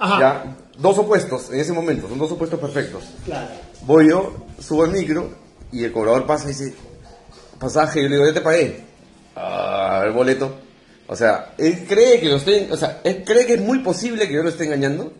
[0.00, 0.18] Ajá.
[0.20, 3.04] Ya, dos opuestos en ese momento, son dos opuestos perfectos.
[3.24, 3.46] Claro.
[3.86, 5.30] Voy yo, subo al micro
[5.72, 6.74] y el cobrador pasa y dice,
[7.58, 8.80] pasaje, yo le digo, ya te pagué.
[9.36, 10.54] Ah, el boleto.
[11.06, 14.26] O sea, él cree que lo estoy, o sea, él cree que es muy posible
[14.26, 15.12] que yo lo esté engañando,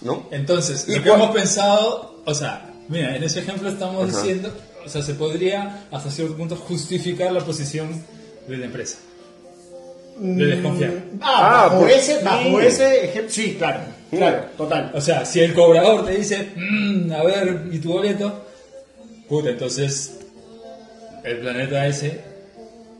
[0.00, 0.26] ¿no?
[0.30, 4.16] Entonces, ¿Y lo que hemos pensado, o sea, mira, en ese ejemplo estamos Ajá.
[4.22, 4.50] diciendo,
[4.84, 8.02] o sea, se podría hasta cierto punto justificar la posición
[8.46, 8.96] de la empresa.
[10.18, 10.92] De desconfiar.
[11.20, 12.66] Ah, Ah, bajo, pues, ese, bajo sí.
[12.66, 13.30] ese ejemplo.
[13.34, 13.80] Sí, claro.
[14.10, 14.90] Claro, total.
[14.94, 18.44] O sea, si el cobrador te dice, "Mm, a ver, ¿y tu boleto?
[19.28, 20.18] Puta, entonces
[21.24, 22.20] el planeta ese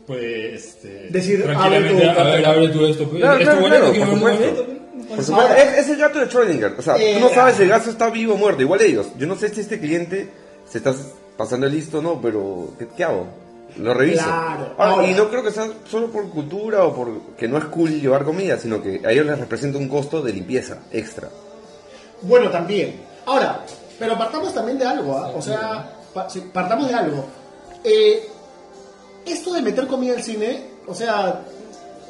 [0.05, 3.09] puede este, Decir, tranquilamente, abre tu a ver, abre tú esto.
[3.09, 3.79] pues, Claro, ¿Es claro, tu boleto?
[3.91, 4.63] claro, ¿Quiero por ver mi supuesto.
[4.63, 4.79] boleto?
[5.07, 6.75] Por Pues, supuesto, Ahora- es, es el gato de Schrödinger.
[6.77, 7.65] O sea, Eh, tú no sabes si ah.
[7.65, 8.61] el gato está vivo o muerto.
[8.61, 9.07] Igual ellos.
[9.17, 10.27] Yo no sé si este cliente
[10.69, 10.93] se está
[11.37, 13.27] pasando listo o no, pero ¿qué, qué hago?
[13.77, 14.23] Lo reviso.
[14.23, 14.73] Claro.
[14.77, 17.65] Ahora, Ahora- y no creo que sea solo por cultura o por que no es
[17.65, 21.29] cool llevar comida, sino que a ellos les representa un costo de limpieza extra.
[22.21, 23.01] Bueno, también.
[23.25, 23.63] Ahora,
[23.97, 25.31] pero partamos también de algo, ¿ah?
[25.35, 25.93] O sea,
[26.53, 27.25] partamos de algo.
[27.83, 28.27] Eh,
[29.25, 31.41] esto de meter comida al cine, o sea,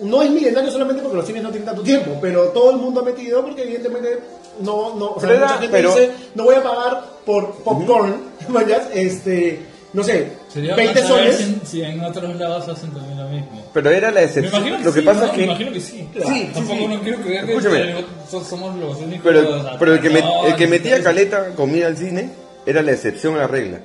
[0.02, 3.02] no es milenario solamente porque los cines no tienen tanto tiempo, pero todo el mundo
[3.02, 4.20] ha metido porque evidentemente
[4.62, 8.16] no, no, o sea, mucha gente pero- dice, no voy a pagar por popcorn,
[8.48, 8.88] ¿vayas?
[8.94, 9.60] este,
[9.94, 11.58] no sé, Sería 20 más saber soles.
[11.64, 13.66] si, si en otros lados hacen también lo mismo.
[13.74, 14.56] Pero era la Me excepción.
[14.56, 15.26] imagino que Lo que sí, pasa ¿no?
[15.26, 15.44] es Me que.
[15.46, 16.10] imagino que sí.
[16.14, 16.88] Sí, sí, Tampoco sí.
[16.88, 18.06] no quiero creer que Escúchame.
[18.30, 19.22] so- somos los únicos.
[19.24, 22.30] Pero, pero el que, met- el que metía caleta comida al cine
[22.66, 23.80] era la excepción a la regla.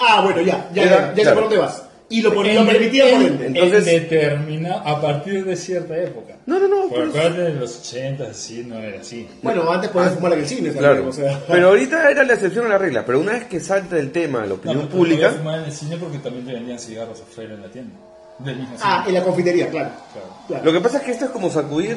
[0.00, 1.82] Ah, bueno, ya, ya, Era- ya, ya sé por dónde vas.
[2.10, 3.46] Y lo, En- lo permitía por en- ende.
[3.46, 6.34] Entonces- en determina a partir de cierta época.
[6.44, 6.88] No, no, no.
[6.90, 9.28] Pero- acuérdate de los 80, así no era así.
[9.42, 11.08] Bueno, antes podías fumar en el cine también, Claro.
[11.08, 11.40] o sea.
[11.46, 13.06] Pero ahorita era la excepción a la regla.
[13.06, 15.26] Pero una vez que salta el tema la opinión No, pero pública.
[15.28, 17.94] podías fumar en el cine porque también te vendían cigarros afuera en la tienda.
[18.82, 19.90] Ah, en la confitería, claro.
[20.12, 20.28] Claro.
[20.48, 20.64] claro.
[20.64, 21.96] Lo que pasa es que esto es como sacudir.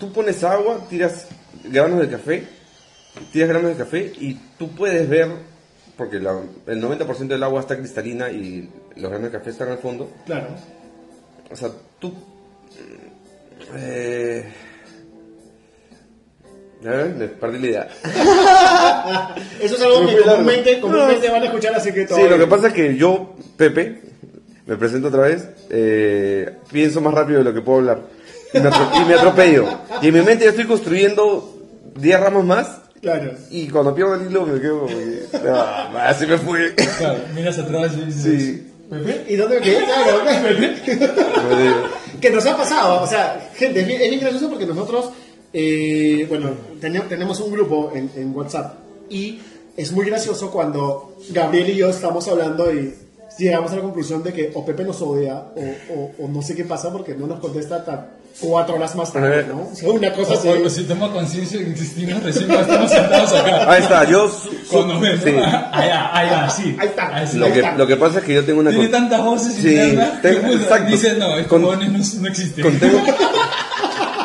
[0.00, 1.26] Tú pones agua, tiras
[1.64, 2.44] granos de café,
[3.32, 5.28] tiras granos de café y tú puedes ver,
[5.96, 9.78] porque la- el 90% del agua está cristalina y los granos de café están al
[9.78, 10.10] fondo.
[10.26, 10.48] Claro.
[11.50, 12.12] O sea, tú.
[13.76, 14.44] Eh,
[16.82, 17.88] ver, me perdí la idea.
[19.60, 22.18] Eso es algo que comúnmente, comúnmente van a escuchar, así que todo.
[22.18, 24.02] Sí, lo que pasa es que yo, Pepe,
[24.66, 28.02] me presento otra vez, eh, pienso más rápido de lo que puedo hablar.
[28.52, 29.66] Y me, atro- y me atropello.
[30.02, 31.56] Y en mi mente ya estoy construyendo
[31.96, 32.80] 10 ramos más.
[33.02, 33.32] Claro.
[33.50, 35.22] Y cuando pierdo el hilo me quedo como que.
[35.48, 36.74] Ah, se me fue.
[36.74, 38.62] Claro, miras atrás y dices, Sí.
[38.90, 39.78] Pepe, ¿Y dónde quedé?
[39.84, 40.22] Claro,
[42.20, 45.10] que nos ha pasado, o sea, gente, es bien, es bien gracioso porque nosotros,
[45.52, 48.74] eh, bueno, tenemos un grupo en, en WhatsApp
[49.10, 49.40] y
[49.76, 52.94] es muy gracioso cuando Gabriel y yo estamos hablando y
[53.38, 56.54] llegamos a la conclusión de que o Pepe nos odia o, o- o no sé
[56.54, 59.70] qué pasa porque no nos contesta hasta cuatro horas más tarde, ¿no?
[59.72, 60.48] O sea, una cosa así.
[60.48, 63.72] o, o si toma conciencia de que existimos, recién estamos sentados acá.
[63.72, 64.30] Ahí está, yo.
[64.70, 65.32] Cuando ven, sí.
[65.32, 65.44] ¿no?
[65.44, 66.76] Allá, allá, sí.
[66.78, 67.14] Ahí está.
[67.16, 67.38] Ahí sí.
[67.38, 68.70] Lo que, lo que pasa es que yo tengo una.
[68.70, 70.90] Tiene tantas voces Sí, internas que tengo- puta, exacto.
[70.90, 72.62] dice, no, estos Con- no, no existen.
[72.64, 72.98] Contengo,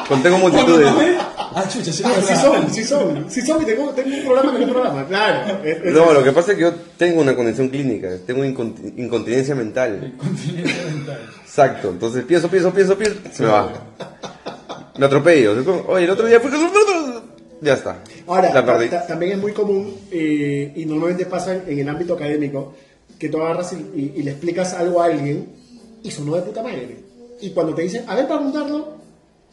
[0.08, 1.16] contengo Cuando multitudes.
[1.54, 3.26] Ah, chucha, sí, Ah, sí son, sí son.
[3.30, 5.08] Sí son y tengo, tengo un programa no es programa.
[5.08, 5.64] Claro.
[5.64, 8.94] es- es- No, lo que pasa es que yo tengo una condición clínica, tengo incont-
[8.98, 10.14] incontinencia mental.
[10.18, 11.20] Continente mental.
[11.44, 13.72] Exacto, entonces pienso, pienso, pienso, pienso, se me va.
[14.98, 15.84] Me atropello.
[15.88, 16.60] Oye, el otro día fui con
[17.62, 17.98] Ya está.
[18.28, 18.90] Ahora, la perdí.
[18.90, 22.74] ta- también es muy común eh, y normalmente pasa en, en el ámbito académico
[23.20, 25.48] que tú agarras y, y- y le explicas algo a alguien
[26.04, 26.98] y sonó de puta madre.
[27.42, 29.01] Y cuando te dicen, a ver, para preguntarlo,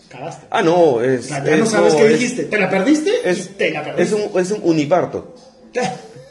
[0.09, 0.47] cagaste.
[0.51, 1.27] Ah, no, es.
[1.27, 2.45] O sea, ya no es- sabes no, qué es- dijiste.
[2.45, 4.03] Te la perdiste Es, te la perdiste.
[4.17, 5.35] es, un, es un uniparto.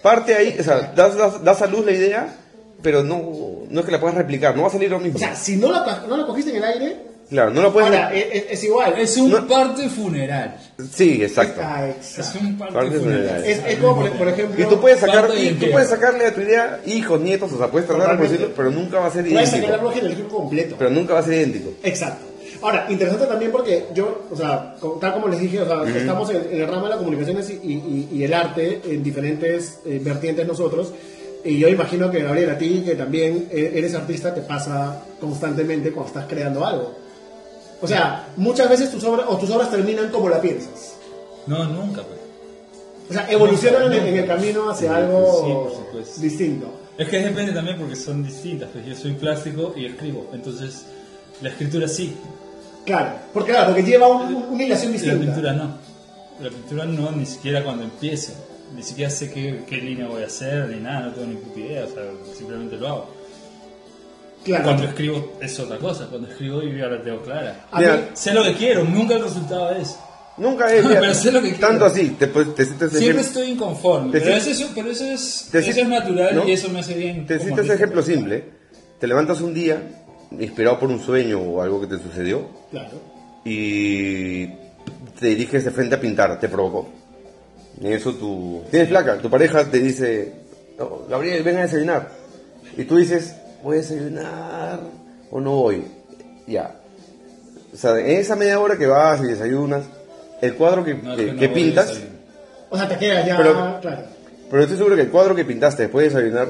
[0.01, 2.36] Parte ahí, o sea, das, das, das a luz la idea,
[2.82, 5.15] pero no, no es que la puedas replicar, no va a salir lo mismo.
[5.17, 6.97] O sea, si no la, no la cogiste en el aire,
[7.30, 7.89] claro, no lo puedes.
[7.89, 8.93] ahora, es, es- es igual.
[8.97, 9.47] Es un No.
[9.47, 10.58] parte funeral.
[10.93, 11.62] Sí, exacto.
[11.63, 13.27] Ah, Es un parte, Parte funeral.
[13.27, 13.45] funeral.
[13.45, 16.34] Es, es como, por, por ejemplo, Y tú puedes sacar, y tú puedes sacarle a
[16.34, 19.23] tu idea hijos, nietos, o sea, puedes tratar de decirlo, pero nunca va a ser
[19.25, 19.73] puedes sacar el idéntico.
[19.73, 20.75] árbol genealógico completo.
[20.77, 21.71] Pero nunca va a ser idéntico.
[21.84, 22.25] Exacto.
[22.62, 26.38] Ahora, interesante también porque yo, o sea, tal como les dije, o sea, estamos en,
[26.52, 30.48] en el ramo de las comunicaciones y, y- y el arte en diferentes eh, vertientes
[30.48, 30.91] nosotros.
[31.46, 35.91] Y yo imagino que, Gabriel, a ti que también eh, eres artista, te pasa constantemente
[35.91, 36.96] cuando estás creando algo.
[37.82, 40.96] O sea, muchas veces tus obras, o tus obras terminan como la piensas.
[41.46, 42.20] No, nunca, pues.
[43.10, 46.22] O sea, evolucionan en, el- en el camino hacia algo Sí, por supuesto.
[46.22, 46.67] distinto.
[46.98, 48.70] Es que depende también porque son distintas.
[48.74, 50.26] Pues yo soy plástico y escribo.
[50.34, 50.86] Entonces,
[51.41, 52.15] la escritura sí,
[52.88, 55.19] Claro, porque claro, porque lleva un- un- una hilación la distinta.
[55.26, 55.78] pintura no.
[56.41, 58.32] La pintura no, ni siquiera cuando empiezo.
[58.76, 61.60] Ni siquiera sé qué, qué línea voy a hacer, ni nada, no tengo ni puta
[61.60, 61.84] idea.
[61.86, 62.04] O sea,
[62.36, 63.10] simplemente lo hago.
[64.43, 64.63] Claro.
[64.63, 66.08] Cuando escribo es otra cosa.
[66.10, 67.65] Cuando escribo yo ya la tengo clara.
[67.71, 69.97] A mí- Sé lo que quiero, nunca el resultado es.
[70.38, 70.86] Nunca es.
[70.86, 71.86] mira, Pero sé lo que tanto quiero.
[71.88, 74.12] así, te, te, sientes Siempre estoy inconforme.
[74.13, 76.47] Te Pero si- eso, es- pero eso es, te eso es natural ¿no?
[76.47, 77.26] y eso me hace bien.
[77.26, 77.73] Te artista.
[77.73, 78.45] ejemplo simple.
[79.00, 79.82] Te levantas un día,
[80.32, 82.90] inspirado por un sueño o algo que te sucedió, Claro.
[83.46, 84.48] y
[85.20, 86.88] te diriges de frente a pintar, te provocó.
[87.82, 88.63] En eso tu...
[88.72, 90.34] Tienes placa, tu pareja te dice,
[90.78, 92.10] "No, Gabriel, ven a desayunar.
[92.76, 94.80] Y tú dices, voy a desayunar
[95.32, 95.84] o no voy.
[96.48, 96.76] Ya.
[97.74, 99.84] O sea, en esa media hora que vas y desayunas,
[100.42, 102.00] el cuadro que, No, que- que no que pintas.
[102.70, 104.02] O sea, te quedas ya, Pero- claro.
[104.50, 106.50] pero estoy seguro que el cuadro que pintaste después de desayunar,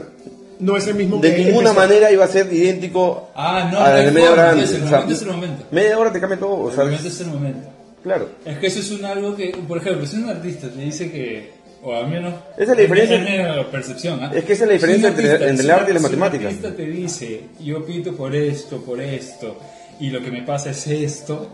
[0.60, 1.88] No es el mismo de que ninguna empezó.
[1.88, 4.72] manera iba a ser idéntico Ah, no, a no la de media hora es antes.
[4.72, 5.64] el O sea, momento, es el momento.
[5.72, 6.52] media hora te cambia todo.
[6.54, 7.70] O El momento es el momento.
[8.04, 8.30] claro.
[8.46, 11.52] Es que eso es un algo que, por ejemplo, si un artista te dice que,
[11.84, 14.32] o al menos, Esa es la diferencia- es percepción, ¿ah?
[14.34, 16.02] Es que esa es la diferencia Si un entre- entre el si arte y las
[16.04, 16.42] si matemáticas.
[16.54, 19.58] Un artista te dice, yo pinto por esto, por esto,
[20.00, 21.48] y lo que me pasa es esto,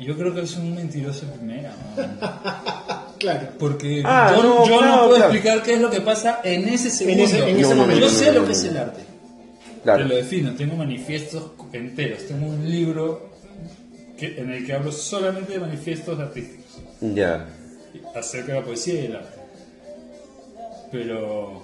[0.00, 2.02] yo creo que es un mentiroso en primera, ¿no?
[3.18, 3.48] Claro.
[3.58, 5.32] Porque Ah, yo, no, yo no claro, puedo claro.
[5.32, 7.22] explicar qué es lo que pasa en ese segundo.
[7.24, 8.00] ese- en ese yo momento.
[8.00, 9.00] yo sé lo que es el arte.
[9.82, 10.02] Claro.
[10.02, 13.30] Te lo defino, tengo manifiestos enteros, tengo un libro
[14.18, 16.64] que, en el que hablo solamente de manifiestos artísticos,
[17.00, 17.46] Ya.
[18.14, 19.38] acerca de la poesía y el arte.
[20.90, 21.62] Pero,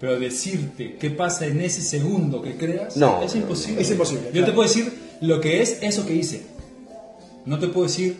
[0.00, 3.82] pero decirte qué pasa en ese segundo que creas No, es no, imposible.
[3.82, 4.46] Es imposible, Yo claro.
[4.46, 6.42] te puedo decir lo que es eso que hice.
[7.44, 8.16] No te puedo decir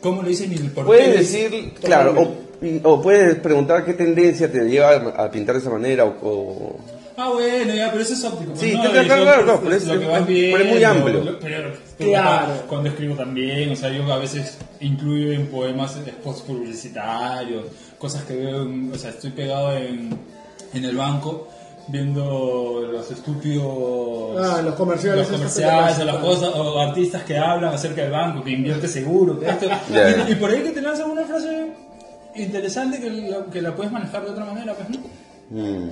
[0.00, 0.86] cómo lo hice ni el por qué.
[0.88, 5.60] Puedes decir, claro, o, y- o puedes preguntar qué tendencia te lleva a, pintar de
[5.60, 6.12] esa manera o...
[6.22, 6.80] o-
[7.20, 8.52] Ah, bueno, ya, pero eso es óptico.
[8.54, 8.82] Sí, ¿no?
[8.82, 11.24] claro, Y claro, claro, pero es- lo que vas pero es muy amplio.
[11.24, 12.52] lo- pero- Claro.
[12.68, 17.64] Cuando escribo también, o sea, yo a veces incluyo en poemas spots publicitarios,
[17.98, 20.10] cosas que veo, en- o sea, estoy pegado en,
[20.74, 21.48] en el banco
[21.88, 27.74] viendo los estúpidos Ah, los comerciales los comerciales o las cosas o artistas que hablan
[27.74, 30.26] acerca del banco que invierte seguro que esto Ya.
[30.28, 31.66] y, y por ahí que te lanzan una frase
[32.36, 34.98] interesante que la, que la puedes manejar de otra manera pues no
[35.50, 35.88] Mm.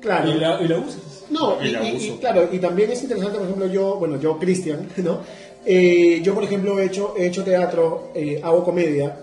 [0.00, 0.30] Claro.
[0.30, 3.66] y la, y la usas No, y, y claro, y también es interesante, por ejemplo,
[3.66, 5.20] yo, bueno, yo, Cristian, ¿no?
[5.66, 9.14] Eh, yo, por ejemplo, he hecho, he hecho teatro, eh, hago comedia,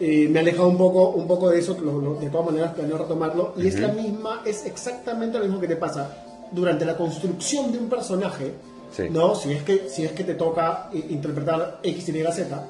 [0.00, 2.72] eh, me he alejado un poco, un poco de eso, lo- lo- de todas maneras
[2.74, 6.96] planeo retomarlo, y es la misma, es exactamente lo mismo que te pasa durante la
[6.96, 8.52] construcción de un personaje,
[8.96, 9.04] Sí.
[9.10, 9.34] ¿no?
[9.36, 12.66] Si es que, si es que te toca eh, interpretar X, Y, Z.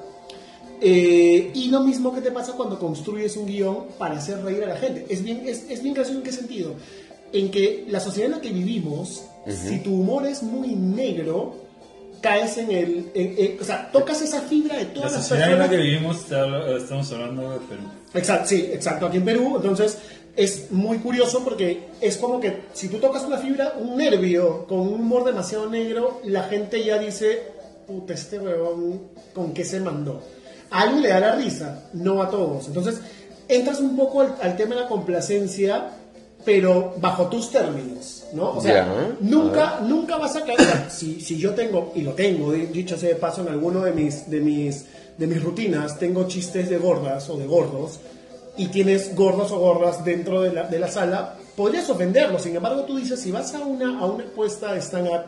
[0.83, 4.67] Eh, y lo mismo que te pasa cuando construyes un guion para hacer reír a
[4.67, 5.05] la gente.
[5.09, 6.71] Es bien, es, es bien gracioso en qué sentido.
[7.33, 11.53] En que la sociedad en la que vivimos, si tu humor es muy negro,
[12.21, 13.11] caes en el...
[13.13, 15.69] en- en- o sea, tocas esa fibra de la todas las en la personas.
[15.69, 16.17] que vivimos
[16.81, 17.81] estamos hablando de Perú
[18.13, 19.53] Exacto, sí, exacto, aquí en Perú.
[19.57, 19.97] Entonces
[20.35, 24.79] es muy curioso porque es como que si tú tocas una fibra, un nervio con
[24.79, 27.41] un humor demasiado negro, la gente ya dice,
[27.87, 29.01] puta, este huevón,
[29.33, 30.21] ¿con qué se mandó?
[30.69, 32.67] A alguien le da la risa, no a todos.
[32.67, 32.99] Entonces
[33.47, 35.89] entras un poco al, al tema de la complacencia,
[36.45, 38.51] pero bajo tus términos, ¿no?
[38.57, 40.89] O sea, nunca, nunca vas a caer.
[40.89, 43.91] si, si yo tengo, y lo tengo, di- dicho sea de paso, en alguno de
[43.91, 44.85] mis, de mis,
[45.17, 47.99] de mis rutinas tengo chistes de gordas o de gordos
[48.57, 52.41] y tienes gordos o gordas dentro de la, de la sala, podrías ofenderlos.
[52.43, 55.21] Sin embargo, tú dices, si vas a una, a una puesta de stand-up,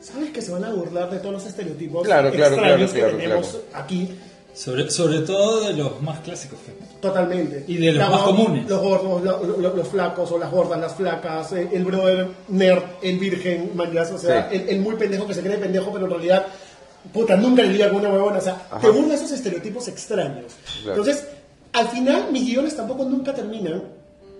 [0.00, 3.16] sabes que se van a burlar de todos los estereotipos Claro, extraños claro, que claro,
[3.16, 3.64] tenemos claro.
[3.84, 4.10] aquí.
[4.54, 6.58] Sobre, sobre todo de los más clásicos.
[7.00, 7.64] Totalmente.
[7.66, 8.68] Y de los La más comunes.
[8.68, 12.82] Los gordos, lo- lo- los flacos o las gordas, las flacas, eh, el brother nerd,
[13.02, 14.56] el virgen, mañas, o sea, Sí.
[14.56, 16.46] el, el muy pendejo que se cree pendejo, pero en realidad,
[17.12, 18.38] puta, nunca le liga con una huevona.
[18.38, 18.78] O sea, Ajá.
[18.80, 20.52] te burla esos estereotipos extraños.
[20.84, 21.00] Claro.
[21.00, 21.26] Entonces,
[21.72, 23.82] al final, mis guiones tampoco nunca terminan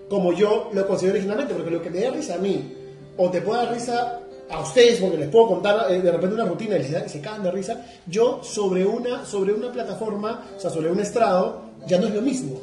[0.09, 2.73] como yo lo considero originalmente, porque lo que me da risa a mí,
[3.17, 6.45] o te puede dar risa a ustedes, porque les puedo contar eh, de repente una
[6.45, 10.69] rutina y y se cagan de risa, yo sobre una, sobre una plataforma, o sea,
[10.69, 12.59] sobre un estrado, ya no es lo mismo.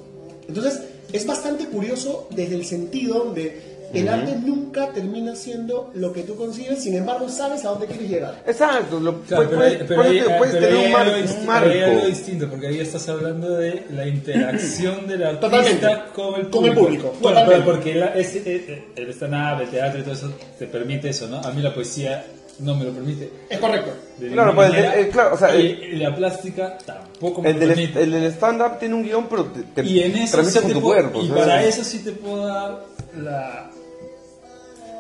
[0.47, 0.80] Entonces,
[1.12, 6.36] es bastante curioso desde el sentido donde el arte nunca termina siendo lo que tú
[6.36, 8.43] concibes, sin embargo, sabes a dónde quieres llegar.
[8.47, 11.34] Exacto, lo, Claro, pero, puedes, pero puedes- ahí- puedes pero tener un, mar- hay algo
[11.40, 11.68] un marco.
[11.70, 15.88] ahí hay algo distinto, porque ahí estás hablando de la interacción del artista Totalmente.
[16.14, 16.51] con el público.
[16.51, 20.14] Con el público, Bueno, pero porque la- ese- eh, el stand-up, el teatro y todo
[20.14, 21.38] eso te permite eso, ¿no?
[21.40, 22.24] A mí la poesía
[22.59, 23.30] no me lo permite.
[23.49, 23.90] Es correcto.
[24.32, 27.61] Claro, pues, manera, eh, eh, claro, o sea, y la plástica tampoco me El lo
[27.61, 28.03] del, permite.
[28.03, 30.80] el del stand-up tiene un guion, pero te, te y en eso con te tu
[30.80, 31.22] puedo- cuerpo.
[31.22, 31.43] y ¿sabes?
[31.45, 32.84] para eso sí te puedo dar
[33.16, 33.70] la,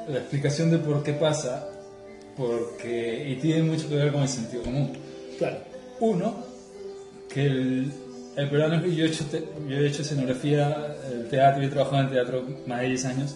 [0.08, 1.68] la explicación de por qué pasa,
[2.36, 4.92] porque y tiene mucho que ver con el sentido común.
[5.38, 5.58] Claro.
[6.00, 6.34] Uno,
[7.28, 7.92] que el,
[8.36, 12.02] el peruano, yo he, hecho te- yo he hecho escenografía, el teatro, yo he trabajado
[12.02, 13.34] en teatro más de 10 años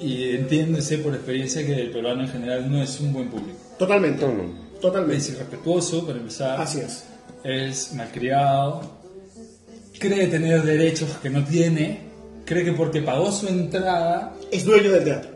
[0.00, 3.28] y entiendo y sé por experiencia que el peruano en general no es un buen
[3.28, 3.58] público.
[3.78, 4.26] Totalmente.
[4.26, 4.42] No.
[4.74, 5.28] Es Totalmente.
[5.32, 6.60] irrespetuoso, para empezar.
[6.60, 7.04] Así es.
[7.44, 8.80] es malcriado,
[9.98, 12.09] cree tener derechos que no tiene,
[12.50, 15.30] cree que porque pagó su entrada Es dueño del teatro.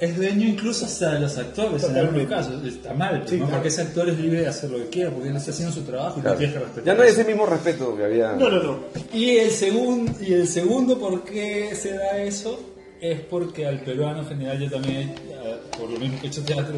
[0.00, 2.64] es dueño incluso hasta de los actores en algunos casos.
[2.64, 3.38] Está mal, Sí, ¿no?
[3.46, 3.52] claro.
[3.54, 5.82] porque ese actor es libre de hacer lo que quiera, porque él está haciendo su
[5.82, 6.36] trabajo y Claro.
[6.36, 6.84] tú tienes que respetar.
[6.84, 8.32] Ya no hay ese mismo respeto que había.
[8.34, 8.78] No, no, no.
[9.12, 12.60] Y el, segundo, y el segundo por qué se da eso
[13.00, 16.42] es porque al peruano en general yo también, eh, por lo mismo que he hecho
[16.44, 16.76] teatro,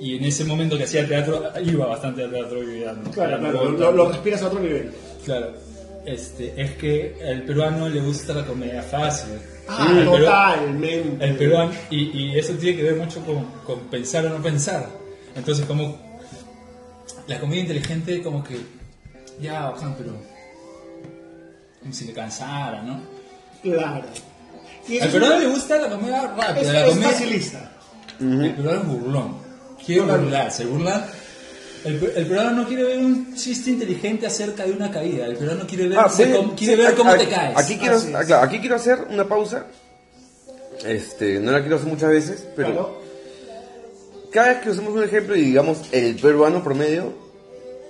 [0.00, 3.10] y en ese momento que hacía teatro, iba bastante al teatro y ya no.
[3.12, 3.92] Claro, ya no claro.
[3.92, 4.90] lo respiras a otro nivel.
[5.24, 5.52] Claro,
[6.06, 9.30] este, es que al peruano le gusta la comedia fácil.
[9.68, 11.24] Ah, El totalmente.
[11.24, 14.86] El peruano, y, y eso tiene que ver mucho con, con pensar o no pensar.
[15.36, 15.96] Entonces, como
[17.26, 18.58] la comedia inteligente, como que,
[19.40, 20.12] ya, bacán, pero
[21.80, 23.00] como si le cansara, ¿no?
[23.62, 24.04] Claro.
[24.88, 27.08] Y Al peruano le gusta la comedia rápida, la es comedia.
[27.10, 27.72] facilista.
[28.20, 29.36] El peruano es burlón.
[29.84, 30.30] Quiere Totalmente.
[30.36, 31.08] burlar, se burla.
[31.84, 35.26] El, pe- el peruano no quiere ver un chiste inteligente acerca de una caída.
[35.26, 37.56] El peruano quiere ver, Ah, com- quiere sí, ver cómo aquí- te caes.
[37.58, 39.66] Aquí quiero, ah, claro, aquí quiero hacer una pausa.
[40.86, 43.00] Este, no la quiero hacer muchas veces, pero Claro.
[44.32, 47.12] cada vez que usamos un ejemplo y digamos el peruano promedio,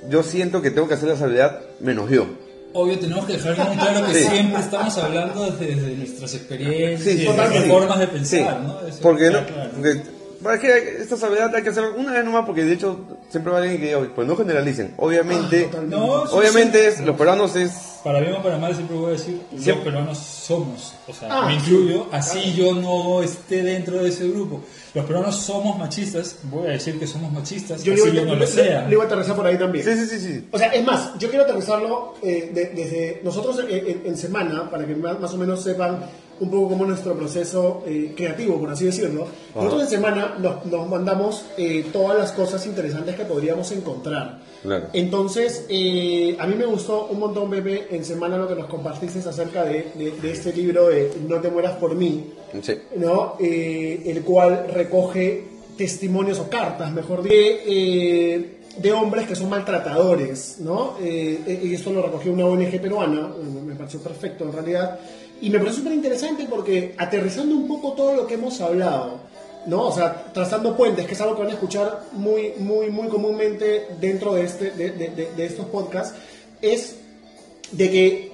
[0.09, 2.27] yo siento que tengo que hacer la salvedad menos yo.
[2.75, 4.25] Obvio, tenemos que dejar bien claro que Sí.
[4.31, 8.81] siempre estamos hablando desde, desde nuestras experiencias Sí, y nuestras formas de Sí, pensar, ¿no?
[8.87, 9.71] Eso porque, está no, claro.
[9.75, 10.03] porque
[10.51, 12.99] es que esta salvedad hay que hacer una vez nomás porque de hecho
[13.31, 14.95] siempre va alguien que diga, pues no generalicen.
[14.97, 15.81] Obviamente, Ah.
[15.87, 17.01] No, sí, obviamente sí.
[17.01, 17.71] es, los peruanos es
[18.05, 19.85] Para bien o para mal siempre voy a decir, los Siempre.
[19.93, 24.61] peruanos somos, o sea, Ah, me incluyo, así yo no esté dentro de ese grupo.
[24.95, 28.35] Los peruanos somos machistas, voy a decir que somos machistas, Yo así le yo no
[28.35, 28.87] lo sea.
[28.89, 29.85] le iba a aterrizar por ahí también.
[29.85, 30.49] Sí, sí, sí, sí.
[30.51, 34.69] O sea, es más, yo quiero aterrizarlo eh, de- desde nosotros en, en- en semana,
[34.69, 36.01] para que más, más o menos sepan
[36.43, 39.27] un poco cómo es nuestro proceso eh, creativo, por así decirlo.
[39.55, 44.41] Nosotros en semana nos, nos mandamos eh, todas las cosas interesantes que podríamos encontrar.
[44.63, 44.87] Claro.
[44.93, 49.19] Entonces, eh, a mí me gustó un montón, Pepe, en semana lo que nos compartiste
[49.21, 52.33] acerca de, de- de este libro de No te mueras por mí.
[52.61, 52.75] Sí.
[52.97, 53.37] ¿no?
[53.41, 55.45] Eh, el cual recoge
[55.77, 60.95] testimonios o cartas, mejor dicho, de, eh, de hombres que son maltratadores, ¿no?
[61.03, 63.31] Eh, y esto lo recogió una ONG peruana,
[63.67, 64.99] me pareció perfecto en realidad,
[65.43, 69.21] y me pareció súper interesante porque aterrizando un poco todo lo que hemos hablado,
[69.67, 69.89] ¿no?
[69.89, 73.87] O sea, trazando puentes, que es algo que van a escuchar muy, muy, muy comúnmente
[74.01, 76.15] dentro de, este, de, de- de- de estos podcasts,
[76.63, 76.97] es
[77.73, 78.33] de que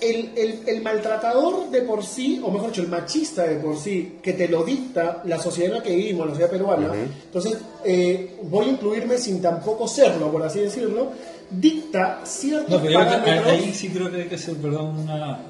[0.00, 4.18] el, el- el maltratador de por sí, o mejor dicho, el machista de por sí,
[4.22, 6.90] que te lo dicta la sociedad en la que vivimos, la sociedad peruana,
[7.24, 11.10] entonces eh, voy a incluirme sin tampoco serlo, por así decirlo,
[11.50, 13.46] dicta ciertos No, pero yo parámetros.
[13.46, 15.40] ahí sí creo que hay que hacer, perdón, una...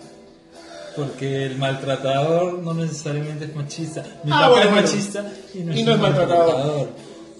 [0.96, 4.02] Porque el maltratador no necesariamente es machista.
[4.24, 6.46] Mi Ah, papá bueno, es machista y no, Y es, no es maltratador.
[6.46, 6.88] maltratador.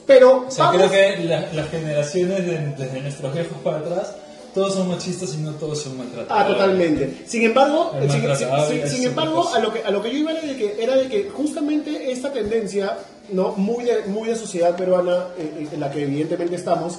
[0.07, 4.15] Pero O sea, vamos- creo que la- las generaciones de- desde nuestros viejos para atrás,
[4.55, 6.47] todos son machistas y no todos son maltratadores.
[6.47, 7.23] Ah, totalmente.
[7.27, 7.93] Sin embargo,
[8.89, 11.09] sin, embargo, a lo que a lo que yo iba era de que era de
[11.09, 12.99] que justamente esta tendencia,
[13.31, 16.99] no, muy de muy de sociedad peruana eh, en la que evidentemente estamos,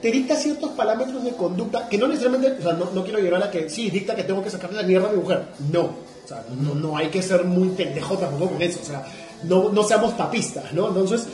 [0.00, 3.42] te dicta ciertos parámetros de conducta que no necesariamente, o sea, no, no quiero llegar
[3.42, 5.42] a que sí, dicta que tengo que sacarle la mierda a mi mujer.
[5.72, 9.04] No, o sea, no, no hay que ser muy pendejo tampoco con eso, o sea,
[9.44, 10.88] no, no seamos tapistas, ¿no?
[10.88, 11.26] Entonces,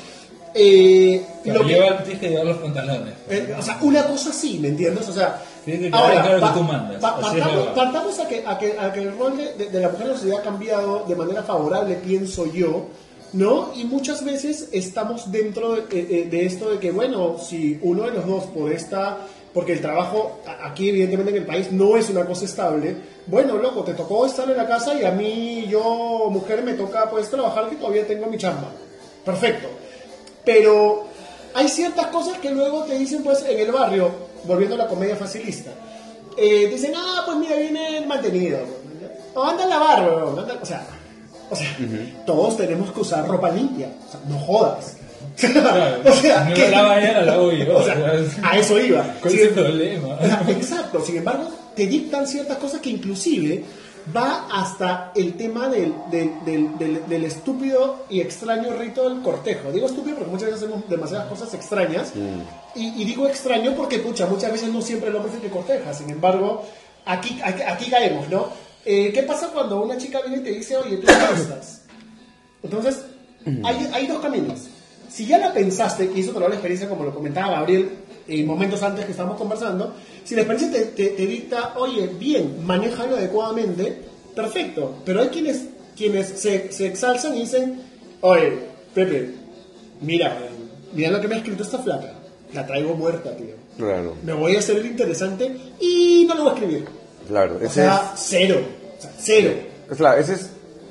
[0.54, 3.14] eh, lo que- lleva, tienes que llevar los pantalones.
[3.28, 5.08] eh, o sea, una cosa sí, ¿me entiendes?
[5.08, 8.58] O sea, que claro que tú mandas, pa- así es partamos, partamos a, que, a,
[8.58, 11.04] que, a que el rol de, de- de la mujer en la sociedad ha cambiado
[11.06, 12.86] de manera favorable, pienso yo,
[13.33, 13.72] ¿no?
[13.74, 18.12] Y muchas veces estamos dentro de, eh, de esto de que, bueno, si uno de
[18.12, 19.18] los dos por esta,
[19.53, 22.97] porque el trabajo aquí evidentemente en el país no es una cosa estable,
[23.27, 27.09] bueno, loco, te tocó estar en la casa y a mí, yo, mujer, me toca
[27.09, 28.70] pues trabajar que todavía tengo mi chamba.
[29.24, 29.68] Perfecto.
[30.45, 31.05] Pero
[31.55, 34.11] hay ciertas cosas que luego te dicen, pues, en el barrio,
[34.45, 35.70] volviendo a la comedia facilista.
[36.37, 38.59] Eh, dicen, ah, pues mira, viene el mantenido.
[39.35, 40.87] O anda a lavar, weón, O sea,
[41.51, 41.76] o sea
[42.26, 43.88] todos tenemos que usar ropa limpia.
[44.07, 44.97] O sea, no jodas.
[46.07, 46.70] O sea, no ¿qué?
[46.70, 47.76] la ella, la lavo yo.
[47.76, 47.94] O sea,
[48.42, 49.03] a eso iba.
[49.20, 50.18] ¿Cuál es el problema?
[50.49, 53.62] Exacto, sin embargo, te dictan ciertas cosas que inclusive
[54.16, 59.72] va hasta el tema del, del, del, del- estúpido y extraño rito del cortejo.
[59.72, 62.12] Digo estúpido porque muchas veces hacemos demasiadas cosas extrañas.
[62.74, 65.51] Y, y digo extraño porque, pucha, muchas veces no siempre el hombre es el que
[65.51, 65.92] corteja.
[65.92, 66.64] Sin embargo,
[67.05, 68.49] aquí, aquí, aquí caemos, ¿no?
[68.87, 71.82] Eh, ¿Qué pasa cuando una chica viene y te dice, oye, tú me gustas?
[72.62, 73.03] Entonces,
[73.64, 74.61] hay, hay dos caminos.
[75.11, 77.91] Si ya la pensaste, y eso te lo da la experiencia, como lo comentaba Gabriel
[78.28, 82.64] en momentos antes que estábamos conversando, si la experiencia te, te- te dicta, oye, bien,
[82.66, 84.03] manéjalo adecuadamente,
[84.34, 84.97] perfecto.
[85.05, 85.62] Pero hay quienes,
[85.97, 87.80] quienes se, se exalzan y dicen,
[88.20, 88.59] oye,
[88.95, 89.30] Pepe,
[90.01, 90.39] mira,
[90.93, 92.12] mira lo que me ha escrito esta flaca.
[92.53, 93.55] La traigo muerta, tío.
[93.76, 96.84] Claro, Me voy a hacer el interesante y no lo voy a escribir.
[97.29, 97.61] Claro.
[97.64, 98.61] O sea, cero.
[98.99, 99.51] O sea, cero.
[99.91, 100.51] es, claro, ese es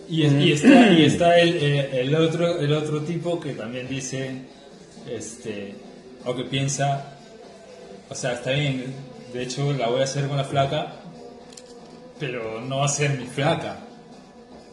[0.10, 3.88] Y, es- y está, y está el, eh, el otro, el otro tipo que también
[3.88, 4.42] dice,
[5.10, 5.76] este,
[6.26, 7.14] o que piensa,
[8.10, 8.94] o sea, está bien,
[9.34, 10.94] de hecho la voy a hacer con la flaca,
[12.20, 13.78] pero no va a ser mi flaca.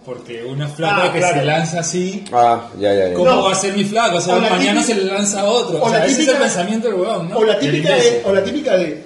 [0.05, 1.39] Porque una flaca Ah, que claro.
[1.39, 3.15] se lanza así, Ah, ya, ya, ya.
[3.15, 3.43] ¿cómo No.
[3.45, 4.17] va a ser mi flaca?
[4.17, 5.79] O sea, O mañana típica- se le lanza a otro.
[5.79, 7.39] O, o la sea, ese es típica- el pensamiento del weón, ¿no?
[7.39, 9.03] O la típica de, o la típica de,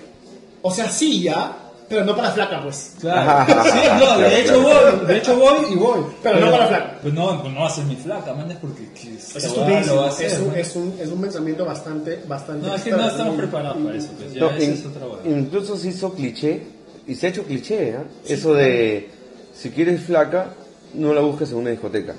[0.63, 1.55] o sea, sí ya,
[1.89, 2.95] pero no para flaca, pues.
[3.01, 3.53] Claro.
[3.65, 6.01] Sí, no, de hecho voy, de hecho voy y voy.
[6.23, 6.99] Pero no para flaca.
[7.03, 9.61] Pues no, pues no va a ser mi flaca, man, es porque que Es lo
[9.61, 10.01] va a estupidísimo.
[10.03, 10.27] hacer.
[10.27, 10.55] Es un, ¿no?
[10.55, 12.67] es, un, es un pensamiento bastante, bastante.
[12.67, 15.07] No, es que no estamos preparados para eso, pues ya No, esa in- es otra
[15.07, 15.39] hueá.
[15.39, 16.63] incluso se hizo cliché,
[17.07, 17.97] y se ha hecho cliché, ¿eh?
[18.29, 19.11] Eso de,
[19.55, 20.49] si quieres flaca,
[20.95, 22.15] no la busques en una discoteca.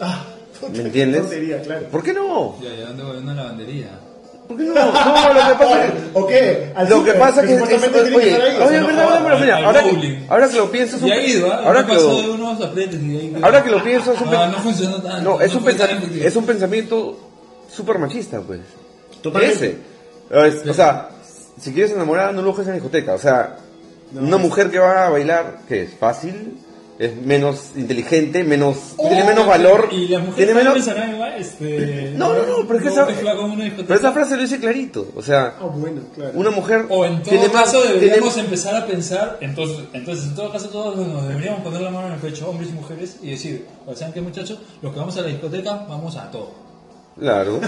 [0.00, 0.24] Ah,
[0.72, 1.20] ¿Me entiendes?
[1.22, 1.86] tontería, claro.
[1.88, 2.56] ¿Por qué no?
[2.62, 3.88] Ya, ya ando en una lavandería.
[4.48, 4.74] ¿Por qué no?
[4.74, 5.98] No, lo que pasa es que...
[6.14, 6.72] ¿O qué?
[6.74, 9.82] Al Lo que pasa que, es, supuestamente es- que oye, oye, no verdad, mira, ahora
[9.82, 11.62] que, ahora que lo pienso es un, ido, ¿ah?
[11.64, 13.36] ahora que lo, de unos aprietes y ahí...
[13.42, 15.20] ahora que lo pienso es un, Ah, no funcionó tanto.
[15.22, 16.26] no, es un, fue tan pensa- efectivo.
[16.28, 17.18] es un pensamiento
[17.74, 18.60] súper machista, pues.
[19.22, 19.78] Totalmente.
[20.30, 20.46] Ese.
[20.48, 21.08] Es- o sea,
[21.60, 23.14] si quieres enamorar, no lo busques en la discoteca.
[23.14, 23.56] O sea,
[24.14, 25.94] una mujer que va a bailar, ¿qué es?
[25.98, 26.56] ¿Fácil?
[26.98, 28.42] ¿Es menos inteligente?
[28.42, 29.88] menos ¿Tiene menos valor?
[29.92, 30.78] Y la mujer ¿Tiene menos...?
[31.12, 32.12] igual, este...
[32.16, 35.06] No, no, no, pero es que no esa, pero esa frase lo dice clarito.
[35.14, 36.32] O sea, Ah, bueno, claro.
[36.34, 37.64] una mujer O en todo tiene más...
[37.64, 41.82] caso tiene- deberíamos empezar a pensar, entonces, entonces en todo caso todos nos deberíamos poner
[41.82, 44.92] la mano en el pecho, hombres y mujeres, y decir, o sea, que muchachos, los
[44.92, 46.65] que vamos a la discoteca, vamos a todo.
[47.20, 47.58] Claro,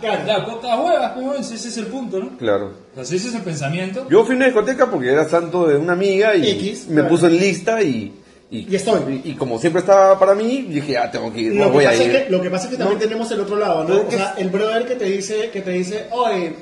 [0.00, 0.24] Claro.
[0.26, 2.36] La coca huevas, pues, ese ese es el punto, ¿no?
[2.38, 2.72] claro.
[2.96, 5.76] O sea, ese es el pensamiento, Yo fui a una discoteca porque era santo de
[5.76, 7.08] una amiga y X, me claro.
[7.08, 8.14] puso en lista y...
[8.50, 9.20] Y, Y estoy.
[9.24, 11.84] Y, y como siempre estaba para mí, dije, ah, tengo que ir, no que, voy
[11.84, 12.00] a ir.
[12.14, 13.04] es que, lo que pasa es que también No.
[13.04, 14.00] tenemos el otro lado, ¿no?
[14.06, 16.54] O sea, el brother que te dice, que te dice, oye,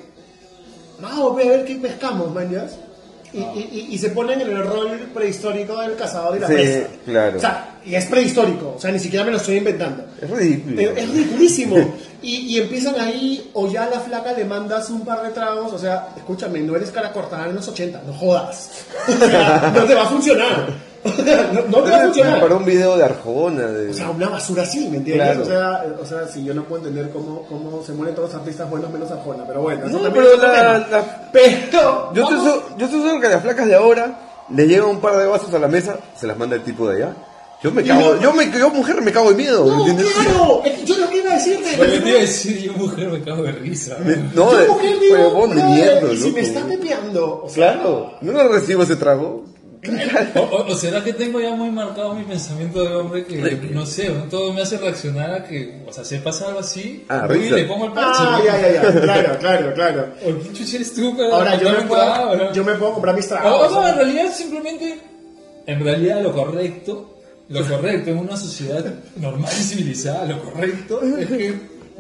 [1.01, 2.77] vamos voy a ver qué pescamos, mañas.
[3.37, 6.87] Y, y, y- se ponen en el rol prehistórico del cazador y la Sí, presa.
[7.05, 7.37] claro.
[7.37, 10.05] O sea, y es prehistórico, o sea, ni siquiera me lo estoy inventando.
[10.21, 10.81] Es ridículo.
[10.81, 11.77] Es, es ridiculísimo.
[12.23, 15.73] Y, y empiezan ahí, o ya a la flaca le mandas un par de tragos,
[15.73, 18.71] o sea, escúchame, no eres cara cortada en los 80, no jodas.
[19.09, 20.67] O sea, no te va a funcionar.
[21.05, 22.41] O sea, no, no te va a funcionar.
[22.41, 23.67] Para un video de Arjona.
[23.67, 23.91] De...
[23.91, 25.27] O sea, una basura así, ¿me entiendes?
[25.27, 25.43] Claro.
[25.43, 28.33] O, sea, eh, o sea, si yo no puedo entender cómo, cómo se mueren todos
[28.33, 32.23] los artistas buenos menos Arjona, pero bueno, eso No, también pero la- la- Pero, yo,
[32.23, 34.21] estoy, seguro- yo estoy seguro que a las flacas de ahora
[34.55, 36.97] le llegan un par de vasos a la mesa, se las manda el tipo de
[37.05, 37.15] allá.
[37.63, 40.15] Yo me cago, no- yo, me, yo mujer me cago de miedo, ¿me No, entiendes?
[40.15, 41.77] claro, es que yo lo que iba a decirte.
[41.79, 43.97] Bueno, te iba a decir, yo mujer me cago de risa.
[44.35, 46.35] No, yo de, mujer digo, mierda, y si loco.
[46.37, 49.45] me está pepeando, o sea, Claro, no lo recibo ese trago.
[50.37, 53.37] O, o- o será que tengo ya muy marcado mi pensamiento de hombre que,
[53.73, 54.25] no sé, ¿no?
[54.25, 57.65] todo me hace reaccionar a que, o sea, se pasa algo así, Ah, y le
[57.65, 58.21] pongo el parche.
[58.23, 58.45] Ah, ¿no?
[58.45, 60.07] ya, ya, ya, claro, claro, claro.
[60.25, 62.53] ¿O qué chucha eres tú Ahora yo me, puedo, no?
[62.53, 64.99] yo me puedo comprar mis o no, o sea, en realidad simplemente,
[65.67, 67.13] en realidad lo correcto,
[67.49, 68.85] lo correcto en una sociedad
[69.17, 71.55] normal y civilizada, lo correcto es que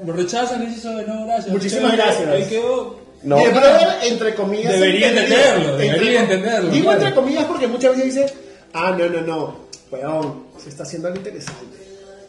[0.04, 1.48] lo rechazan y dicen, "Oye, no, gracias.
[1.48, 2.28] Muchísimas gracias.
[2.28, 3.05] Ahí quedó.
[3.26, 3.40] No.
[3.40, 4.72] Y el brother, entre comillas.
[4.72, 5.36] Debería entendido.
[5.36, 7.00] entenderlo, debería entenderlo, Digo claro.
[7.00, 8.34] entre comillas porque muchas veces dice,
[8.72, 9.56] ah, no, no, no,
[9.90, 11.85] weón, se está haciendo algo interesante.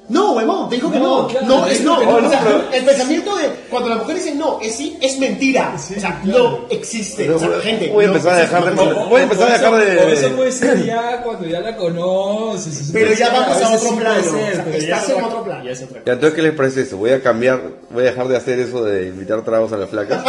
[0.10, 1.28] No, huevón, te dijo que No, no.
[1.28, 2.00] claro, no, te es no.
[2.00, 4.98] que no, o sea, pero- el pensamiento de cuando la mujer dice no, es sí,
[5.02, 5.78] es mentira.
[5.78, 6.40] Sí, o sea, claro.
[6.62, 7.30] no existe.
[7.30, 7.90] O sea, gente.
[7.92, 10.08] voy a no empezar a dejar de- Voy a empezar a dejar eso- de- o
[10.08, 12.90] eso puede ser ya cuando ya la conoces.
[12.94, 15.70] Pero ya vamos a otro plano, ya estás es en otro plano.
[15.70, 16.96] entonces, ¿qué les parece eso?
[16.98, 20.24] Voy a cambiar, voy a dejar de hacer eso de invitar tragos a las flacas.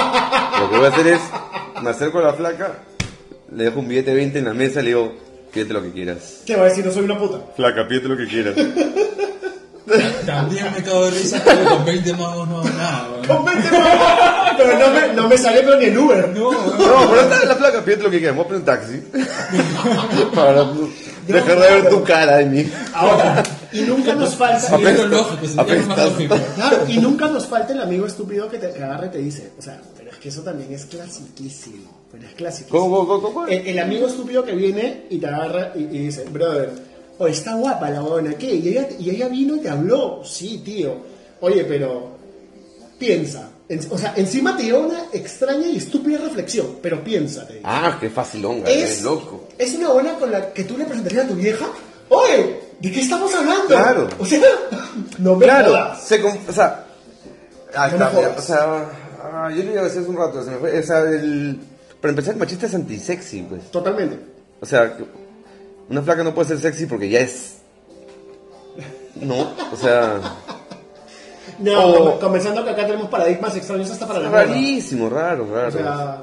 [0.60, 1.20] Lo que voy a hacer es,
[1.82, 2.72] me acerco a la flaca,
[3.54, 5.12] le dejo un billete de 20 en la mesa y le digo,
[5.52, 6.40] pídete lo que quieras.
[6.44, 6.84] ¿Qué va a decir?
[6.84, 7.38] No soy una puta.
[7.54, 8.54] Flaca, pídete lo que quieras.
[10.26, 13.08] También me cago de risa, pero con 20 magos no hago nada.
[13.10, 13.26] weón.
[13.26, 14.52] Con 20 más.
[14.56, 16.28] Pero no me, no me sale pero ni el Uber.
[16.36, 16.50] No.
[16.52, 18.36] No, pero está la flaca, pídete lo que quieras.
[18.36, 19.02] Voy a poner un taxi.
[20.34, 20.88] Para no-
[21.26, 22.70] dejar de ver tu cara en mí.
[22.94, 24.78] Ahora, y nunca nos falta.
[24.78, 25.98] Lo lógico, más apestas.
[26.12, 26.36] lógico.
[26.54, 29.52] Claro, y nunca nos falta el amigo estúpido que te que agarra y te dice,
[29.58, 32.80] o sea, pero es que eso también es clasiquísimo, pero es clasiquísimo.
[32.80, 33.46] ¿Cómo, cómo, cómo, cómo?
[33.46, 36.70] El, el amigo estúpido que viene y te agarra y, y dice, brother,
[37.18, 38.54] o está guapa la buena, ¿qué?
[38.54, 40.94] Y ella, y ella vino y te habló, sí, tío.
[41.40, 42.16] Oye, pero
[42.98, 43.50] piensa.
[43.68, 47.64] En- o sea, encima te dio una extraña y estúpida reflexión, pero piensa, te dice.
[47.66, 49.48] Ah, qué facilonga, es, eres loco.
[49.58, 51.66] es una buena con la que tú le presentarías a tu vieja.
[52.08, 53.66] Oye, ¿de qué estamos hablando?
[53.66, 54.08] Claro.
[54.18, 54.40] O sea,
[55.18, 56.02] no me Claro, jodas.
[56.02, 56.86] se o sea,
[57.74, 58.90] ah, No está, o sea,
[59.22, 61.60] ah, yo le iba a decir hace un rato, se me fue, o sea, el,
[62.00, 63.70] para empezar el machista es antisexy, pues.
[63.70, 64.18] Totalmente.
[64.60, 64.96] O sea,
[65.90, 67.54] una flaca no puede ser sexy porque ya es.
[69.16, 70.20] No, o sea,
[71.58, 75.68] No, O- comenzando que acá tenemos paradigmas extraños hasta para la rarísimo, raro, raro.
[75.68, 76.22] O sea,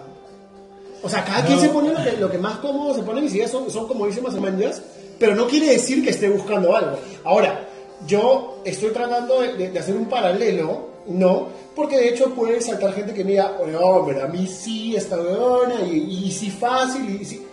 [1.04, 3.30] o sea, cada quien se pone lo que, lo que más cómodo se pone y
[3.30, 4.82] si son, son como dicen más manjas,
[5.20, 6.98] pero no quiere decir que esté buscando algo.
[7.26, 7.68] Ahora,
[8.08, 11.48] yo estoy tratando de, de- de hacer un paralelo, ¿no?
[11.76, 15.18] Porque de hecho puede saltar gente que me diga, oye, hombre, a mí sí, esta
[15.18, 17.46] weona, y, y sí fácil, y sí,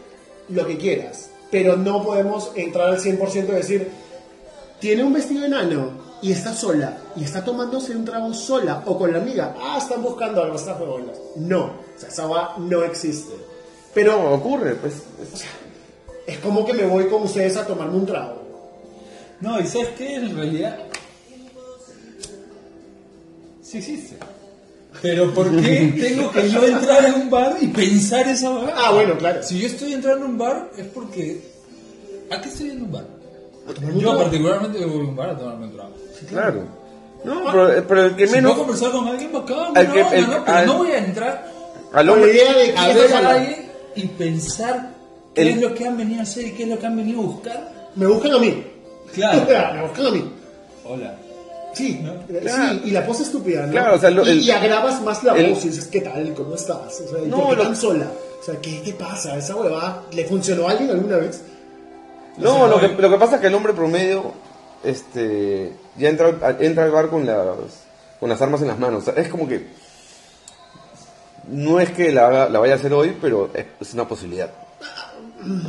[0.50, 1.30] lo que quieras.
[1.52, 3.88] Pero no podemos entrar al 100% y decir,
[4.80, 5.90] tiene un vestido enano
[6.20, 10.02] y está sola y está tomándose un trago sola o con la amiga, ah, están
[10.02, 11.16] buscando algo, estas huevonas.
[11.36, 13.34] No, o sea, esa va no existe.
[13.94, 14.94] Pero No, ocurre, pues.
[15.22, 15.44] es-
[16.26, 18.40] es como que me voy con ustedes a tomarme un trago.
[19.40, 20.14] No, y ¿sabes qué?
[20.16, 20.78] En realidad.
[23.62, 24.16] Sí existe.
[25.00, 28.74] Pero ¿por qué tengo que yo entrar a un bar y pensar esa huevada?
[28.76, 29.42] Ah, bueno, claro.
[29.42, 31.40] Si yo estoy entrando a un bar es porque.
[32.30, 33.06] ¿A qué estoy a un bar?
[33.66, 34.18] ¿A Yo trago?
[34.18, 35.92] particularmente voy a un bar a tomarme un trago.
[36.28, 36.64] Claro.
[37.24, 38.52] No, pero, pero el que Si voy menos.
[38.52, 40.44] a conversar con alguien bacán, Al buena que- el- ¿no?
[40.44, 41.52] Pero al- no voy a entrar
[41.92, 44.90] Con la idea de a ver a alguien y pensar
[45.34, 46.96] qué El- es lo que han venido a hacer y qué es lo que han
[46.96, 47.90] venido a buscar.
[47.94, 48.64] Me buscan a mí.
[49.14, 49.46] Claro.
[49.74, 50.32] me buscan a mí.
[50.84, 51.16] Hola.
[51.74, 52.12] Sí, ¿No?
[52.40, 52.72] Claro.
[52.74, 53.72] sí, y la pose estúpida, ¿no?
[53.72, 56.00] Claro, o sea, lo- y, el- y agravas más la el- voz y dices, ¿qué
[56.02, 56.34] tal?
[56.34, 57.00] ¿Cómo estás?
[57.00, 58.06] O sea, ¿y No, ¿por qué lo- tan sola?
[58.40, 59.36] O sea, ¿qué te pasa?
[59.36, 61.42] ¿Esa huevada le funcionó a alguien alguna vez?
[62.38, 64.32] No, lo que, lo que pasa es que el hombre promedio
[64.84, 67.46] este, ya entra, al- entra al bar con las,
[68.20, 69.02] con las armas en las manos.
[69.02, 69.66] O sea, es como que.
[71.48, 74.50] No es que la, la vaya a hacer hoy, pero es, es una posibilidad.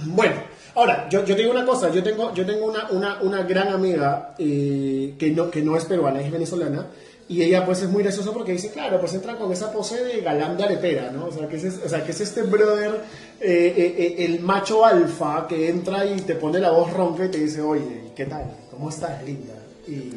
[0.06, 0.36] Bueno,
[0.76, 3.70] ahora, yo, yo te digo una cosa, yo tengo, yo tengo una, una, una gran
[3.70, 6.88] amiga eh, que, no, que no es peruana, es venezolana,
[7.28, 10.22] y ella pues es muy graciosa porque dice, claro, pues entra con esa pose de
[10.22, 11.28] galán de arepera, ¿no?
[11.28, 13.02] O sea, que es, o sea, que es este brother,
[13.40, 17.40] eh, eh, el macho alfa que entra y te pone la voz ronca y te
[17.40, 18.52] dice, oye, ¿qué tal?
[18.70, 19.54] ¿Cómo estás, linda?
[19.88, 20.12] Y,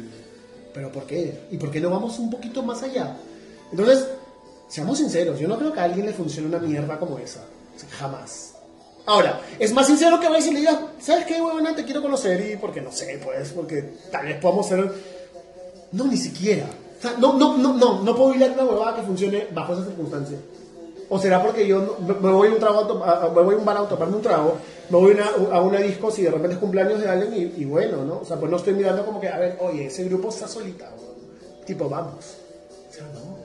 [0.73, 1.45] ¿Pero por qué?
[1.49, 3.15] ¿Y por qué no vamos un poquito más allá?
[3.71, 4.05] Entonces,
[4.67, 7.45] seamos sinceros, yo no creo que a alguien le funcione una mierda como esa.
[7.97, 8.56] Jamás.
[9.07, 11.73] Ahora, es más sincero que vayas y le digas, ¿sabes qué, huevona?
[11.73, 14.91] Te quiero conocer y porque no sé, pues, porque tal vez podamos ser.
[15.93, 16.65] No, ni siquiera.
[16.99, 19.85] O sea, no, no, no, no, no puedo hilar una huevada que funcione bajo esas
[19.85, 20.41] circunstancias.
[21.07, 23.87] O será porque yo me voy a un trago a me voy un bar a
[23.87, 24.57] tomarme un trago,
[24.89, 25.15] me voy
[25.53, 28.19] a una, disco si de repente es cumpleaños de alguien y, bueno, ¿no?
[28.19, 30.91] O sea, pues no estoy mirando como que, a ver, oye, ese grupo está solita,
[30.97, 31.15] huevón.
[31.65, 32.39] tipo, vamos.
[32.89, 33.37] O sea, no.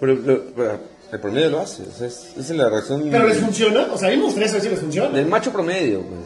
[0.00, 0.18] Pero,
[0.56, 0.78] pero
[1.12, 1.82] el promedio lo hace.
[1.82, 4.24] o sea, es, esa es la reacción Pero les funciona, o sea, a mí me
[4.24, 5.08] gustaría saber si les funciona.
[5.16, 6.00] del macho promedio.
[6.02, 6.20] Pues.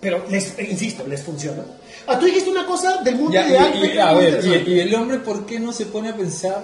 [0.00, 1.62] Pero, les, insisto, les funciona.
[2.06, 3.72] Ah, tú dijiste una cosa del mundo Ya, ideal.
[3.74, 6.62] y, y- a ver, y, y el hombre, ¿por qué no se pone a pensar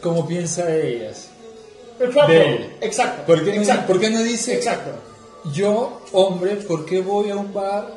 [0.00, 1.28] como piensa de ellas?
[1.98, 3.22] Exacto, de exacto.
[3.26, 3.86] ¿Por qué, no- exacto.
[3.92, 4.90] por qué no dice, Exacto.
[5.52, 7.92] yo, hombre, ¿por qué voy a un bar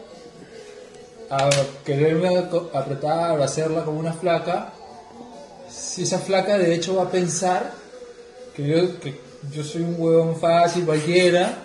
[1.29, 1.49] a
[1.85, 2.29] quererme
[2.73, 4.73] apretar o hacerla como una flaca?
[5.69, 7.71] Si esa flaca de hecho va a pensar
[8.63, 9.19] que yo, que
[9.55, 11.59] yo soy un huevón fácil, cualquiera.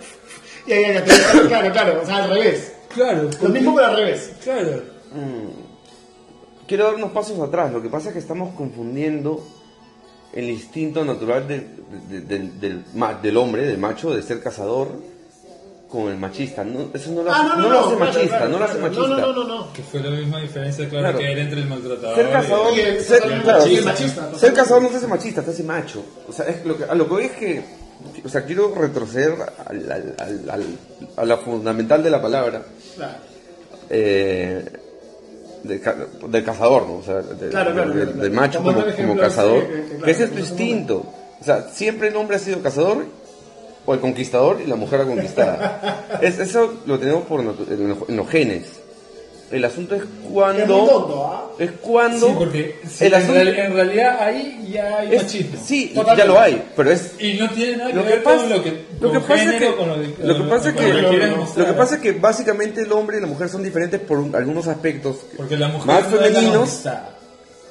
[0.67, 2.73] Ya, ya, ya, claro, claro, claro, o sea, al revés.
[2.93, 4.31] Claro, Lo mismo pero al revés.
[4.43, 4.81] Claro.
[6.67, 7.71] Quiero dar unos pasos atrás.
[7.71, 9.45] Lo que pasa es que estamos confundiendo
[10.33, 11.67] el instinto natural de-
[12.09, 14.89] de- del- del, ma- del hombre, del macho, de ser cazador
[15.95, 16.63] con el machista.
[16.63, 18.51] No, eso no lo hace, Ah, no, no, no no, lo hace claro, machista, claro,
[18.51, 18.89] no lo hace claro.
[18.93, 19.07] machista.
[19.21, 19.73] No, no, no, no.
[19.73, 21.17] Que fue la misma diferencia, claro, Claro.
[21.19, 24.53] que era entre el maltratador Ser cazador, Y el- ser, claro, machista, ser- machista, ser
[24.53, 26.03] cazador no te hace machista, te hace macho.
[26.27, 27.63] O sea, es lo que, a lo que voy es que,
[28.23, 29.33] o sea, quiero retroceder
[29.65, 30.77] al- al- al- al-
[31.17, 32.61] a la fundamental de la palabra,
[32.95, 33.13] Claro.
[33.89, 34.65] eh,
[35.63, 35.81] del,
[36.29, 36.95] del cazador, ¿no?
[36.97, 38.33] O sea, de- Claro, claro, del, claro, del claro.
[38.33, 39.63] macho como, el como cazador,
[40.03, 41.05] que- ese es tu instinto.
[41.41, 43.05] O sea, siempre el hombre ha sido cazador
[43.85, 46.19] o el conquistador y la mujer la conquistada.
[46.21, 48.63] es, eso lo tenemos por en los- en los genes.
[49.51, 50.85] El asunto es Que es muy cuando...
[50.85, 51.51] tonto, ¿ah?
[51.59, 52.27] Es cuando...
[52.29, 55.59] Sí, porque sí, el en, asunto- real- en realidad ahí ya hay es- machismo.
[55.63, 56.17] sí, Totalmente.
[56.17, 58.49] ya lo hay, pero es Y no tiene nada que lo que ver pasa, con
[58.49, 59.65] lo que, lo que pasa es que
[60.23, 63.27] lo, que pasa es que lo que pasa es que básicamente el hombre y la
[63.27, 66.57] mujer son diferentes por un- algunos aspectos porque la mujer más no es la femeninos.
[66.57, 67.14] conquistada.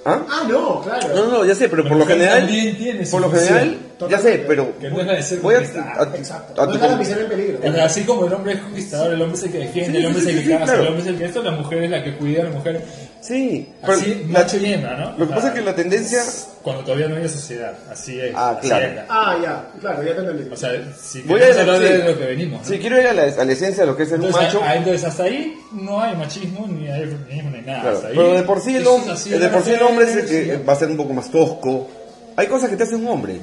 [0.07, 0.23] ¿Ah?
[0.29, 1.15] Ah, no, claro.
[1.15, 3.79] No, no, ya sé, pero La por lo general tiene por lo general
[4.11, 6.61] ya sé, pero Que no la de ser voy a, a- Exacto.
[6.61, 7.59] a No deja la misión en peligro.
[7.83, 10.23] Así como el hombre es conquistador, el hombre es el que defiende, Sí, el hombre
[10.23, 10.83] es el que sí, claro.
[10.83, 12.83] el hombre es el que esto, la mujer es la que cuida, la mujer
[13.27, 15.15] Sí, pero así, ¿no?
[15.17, 16.23] lo que pasa es que la tendencia
[16.63, 18.33] Cuando todavía no había sociedad, así es.
[18.37, 19.01] Ah, claro.
[19.09, 20.51] Ah, ya, claro, ya te entendí.
[20.53, 20.71] O sea,
[21.03, 21.85] si Voy queremos a- hablar sí.
[21.85, 22.67] de lo que venimos, ¿no?
[22.69, 24.61] Sí, quiero ir a la, a la esencia de lo que es un Entonces, macho.
[24.63, 27.81] ah, entonces, hasta ahí no hay machismo, ni hay feminismo, ni nada.
[27.81, 30.05] Claro, Hasta ahí, pero de por sí el hombre, así de por sí el hombre
[30.05, 31.89] es el que va a ser un poco más tosco.
[32.37, 33.41] Hay cosas que te hacen un hombre.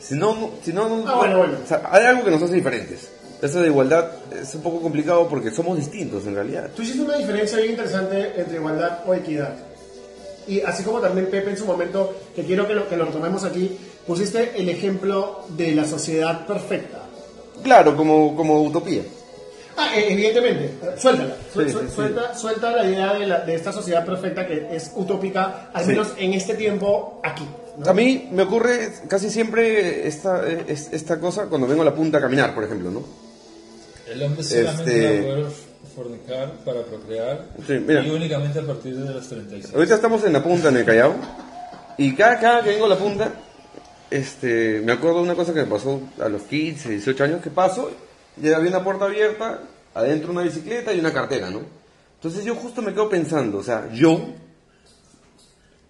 [0.00, 1.54] Si no, no- si no, no- Ah, bueno, bueno.
[1.64, 3.08] o sea, hay algo que nos hace diferentes.
[3.40, 4.10] Eso de igualdad
[4.40, 6.70] es un poco complicado porque somos distintos en realidad.
[6.74, 9.54] Tú hiciste una diferencia bien interesante entre igualdad o equidad.
[10.48, 13.44] Y así como también Pepe en su momento, que quiero que lo, que lo retomemos
[13.44, 13.76] aquí,
[14.06, 17.02] pusiste el ejemplo de la sociedad perfecta.
[17.62, 19.02] Claro, como, como utopía.
[19.76, 21.36] Ah, eh, evidentemente, suéltala.
[21.52, 21.94] Su- Sí, sí, sí.
[21.94, 26.08] Suelta, suelta la idea de, la- de esta sociedad perfecta que es utópica, al menos
[26.16, 27.46] en este tiempo aquí.
[27.76, 27.88] ¿no?
[27.88, 32.18] A mí me ocurre casi siempre esta, es- esta cosa cuando vengo a la punta
[32.18, 33.27] a caminar, por ejemplo, ¿no?
[34.10, 34.82] El hombre solamente
[35.16, 35.52] Este- va a poder
[35.94, 38.02] fornicar para procrear Sí, mira.
[38.02, 39.74] y únicamente a partir de los 36.
[39.74, 41.14] Ahorita estamos en la punta, en el Callao,
[41.98, 43.32] y cada, cada que vengo a la punta,
[44.10, 47.50] este, me acuerdo de una cosa que me pasó a los 15, 18 años, que
[47.50, 47.90] paso,
[48.40, 49.60] y había una puerta abierta,
[49.94, 51.62] adentro una bicicleta y una cartera, ¿no?
[52.14, 54.20] Entonces yo justo me quedo pensando, o sea, yo,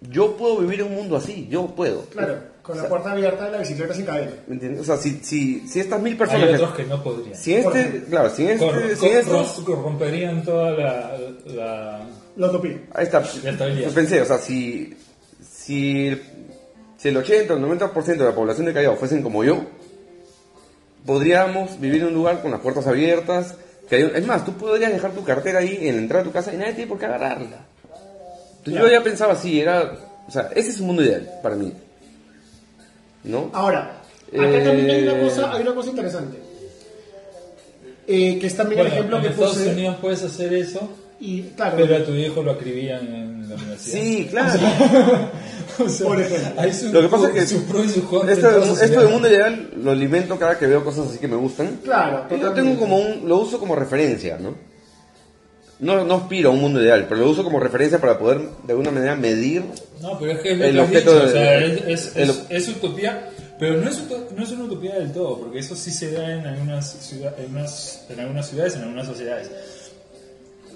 [0.01, 2.01] yo puedo vivir en un mundo así, yo puedo.
[2.05, 4.31] Claro, con O la sea, puerta abierta y la bicicleta sin cadena.
[4.47, 4.81] ¿me entiendes?
[4.81, 6.47] O sea, si, si, si estas mil personas...
[6.49, 7.35] Hay otros que no podrían.
[7.35, 9.51] si este, claro, si este, Cor- si estos...
[9.65, 12.01] cor- romperían toda la, la-
[12.35, 12.79] La utopía.
[12.93, 13.23] Ahí está.
[13.23, 14.95] Yo pensé, o sea, si,
[15.49, 16.15] si,
[16.97, 19.65] si el 80 o el 90% de la población de Callao fuesen como yo,
[21.05, 23.55] podríamos vivir en un lugar con las puertas abiertas.
[23.89, 26.33] Que hay- es más, tú podrías dejar tu cartera ahí en la entrada de tu
[26.33, 27.65] casa y nadie tiene por qué agarrarla.
[28.59, 29.93] Entonces yo ya pensaba así, era,
[30.27, 31.73] o sea, ese es un mundo ideal para mí.
[33.23, 33.49] ¿No?
[33.53, 34.01] Ahora,
[34.33, 36.37] acá Eh, también hay una cosa, hay una cosa interesante.
[38.07, 39.69] Eh, que es también Bueno, el ejemplo en que Estados puse.
[39.69, 40.89] Unidos puedes hacer eso,
[41.19, 43.99] Y claro, pero a tu hijo lo acribían en la universidad.
[44.01, 44.59] Sí, claro.
[45.85, 46.61] O sea, Por ejemplo.
[46.61, 49.11] hay sus, Lo que pasa es que pros y en Esto, esto de ciudades.
[49.11, 51.79] mundo ideal lo alimento cada que veo cosas así que me gustan.
[51.83, 52.61] Claro, totalmente.
[52.61, 54.55] tengo como un, lo uso como referencia, ¿no?
[55.79, 58.73] No, no aspiro a un mundo ideal, pero lo uso como referencia para poder de
[58.73, 59.63] alguna manera medir.
[60.01, 62.67] No, pero es que es lo El objeto de- o sea, es, es, el- es-
[62.67, 64.03] utopía, pero no es,
[64.35, 67.51] no es una utopía del todo, porque eso sí se da en algunas, ciudad- en,
[67.55, 69.49] unas- en algunas ciudades, en algunas sociedades.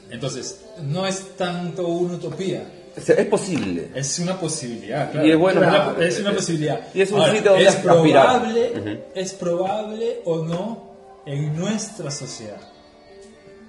[0.09, 2.63] Entonces, no es tanto una utopía,
[2.95, 3.89] o sea, es posible.
[3.95, 5.11] es una posibilidad.
[5.11, 5.27] Claro.
[5.27, 6.01] Y es bueno, Es una- claro.
[6.01, 6.79] es una posibilidad.
[6.93, 8.71] Y es un Ahora, sitio donde es probable,
[9.15, 10.93] es probable o no
[11.25, 12.57] en nuestra sociedad.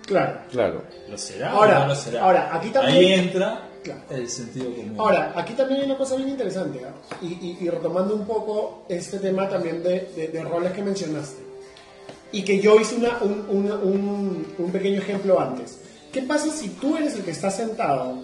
[0.06, 0.38] Claro.
[0.50, 0.82] Claro.
[1.08, 2.22] ¿Lo será Ahora- o no lo será?
[2.24, 4.00] ahora, aquí también- Ahí entra Claro.
[4.10, 4.94] el sentido común.
[4.98, 6.80] Ahora, aquí también hay una cosa bien interesante,
[7.22, 11.42] y, y- y retomando un poco este tema también de, de- de roles que mencionaste,
[12.32, 15.78] y que yo hice una- un, un- un- un pequeño ejemplo antes.
[16.12, 18.18] ¿Qué pasa si tú eres el que está sentado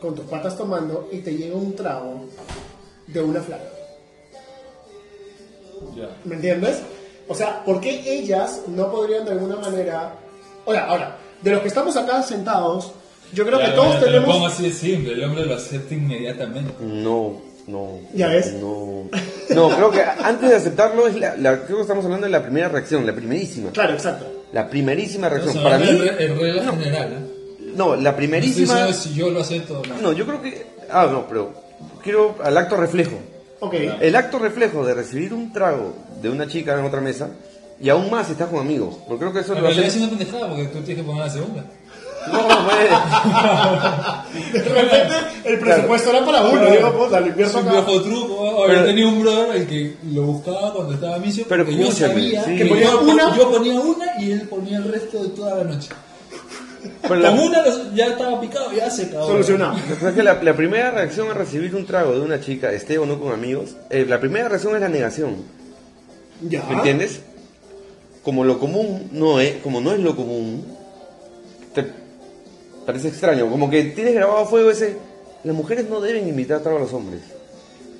[0.00, 2.24] con tus patas tomando y te llega un trago
[3.06, 3.64] de una flaca?
[5.94, 6.08] Ya.
[6.24, 6.82] ¿Me entiendes?
[7.28, 10.14] O sea, ¿por qué ellas no podrían de alguna manera...
[10.66, 12.92] Ahora, ahora, de los que estamos acá sentados,
[13.32, 14.34] yo creo que todos te lo tenemos...
[14.34, 16.72] pongo así de simple, el hombre lo acepta inmediatamente.
[16.80, 17.98] No, no.
[18.14, 18.52] ¿Ya ves?
[18.54, 19.08] No.
[19.50, 22.42] No, creo que antes de aceptarlo, es la, la- creo que estamos hablando de la
[22.42, 23.70] primera reacción, la primerísima.
[23.70, 24.26] Claro, exacto.
[24.52, 25.54] La primerísima reacción.
[25.56, 27.66] No, Para mí, en regla general, ¿eh?
[27.74, 28.74] no, la No primerísima.
[28.86, 29.96] diciendo si yo lo acepto o no.
[30.00, 30.66] No, yo creo que.
[30.90, 31.52] Ah, no, pero
[32.02, 33.18] quiero al acto reflejo.
[33.60, 33.74] Ok.
[34.00, 37.30] El acto reflejo de recibir un trago de una chica en otra mesa
[37.80, 38.96] y aún más si estás con amigos.
[39.06, 41.64] Porque creo que eso lo es una pendejada porque tú tienes que poner la segunda.
[42.32, 42.52] No, pues.
[44.52, 45.14] De repente
[45.44, 46.70] el presupuesto era para uno.
[46.70, 47.80] Digo, puta, lo Es invierto un acá.
[47.86, 48.62] viejo truco.
[48.64, 51.44] Había Pero- tenido un brother el que lo buscaba cuando estaba misio.
[51.48, 52.50] Pero porque yo escúchame, sabía sí.
[52.56, 55.54] que Que ponía yo, una- yo ponía una y él ponía el resto de toda
[55.56, 55.88] la noche.
[57.02, 59.26] Pero la- Con una los- ya estaba picado, ya se acabó.
[59.28, 59.76] Solucionado.
[60.14, 63.20] Que la, la primera reacción a recibir un trago de una chica, esté o no
[63.20, 65.36] con amigos, eh, la primera reacción es la negación.
[66.42, 66.62] Ya.
[66.68, 67.20] ¿Me entiendes?
[68.26, 70.64] Como lo común no es, como no es lo común,
[71.72, 71.84] te
[72.84, 73.48] parece extraño.
[73.48, 74.96] Como que tienes grabado a fuego ese.
[75.44, 77.20] Las mujeres no deben invitar trago a los hombres.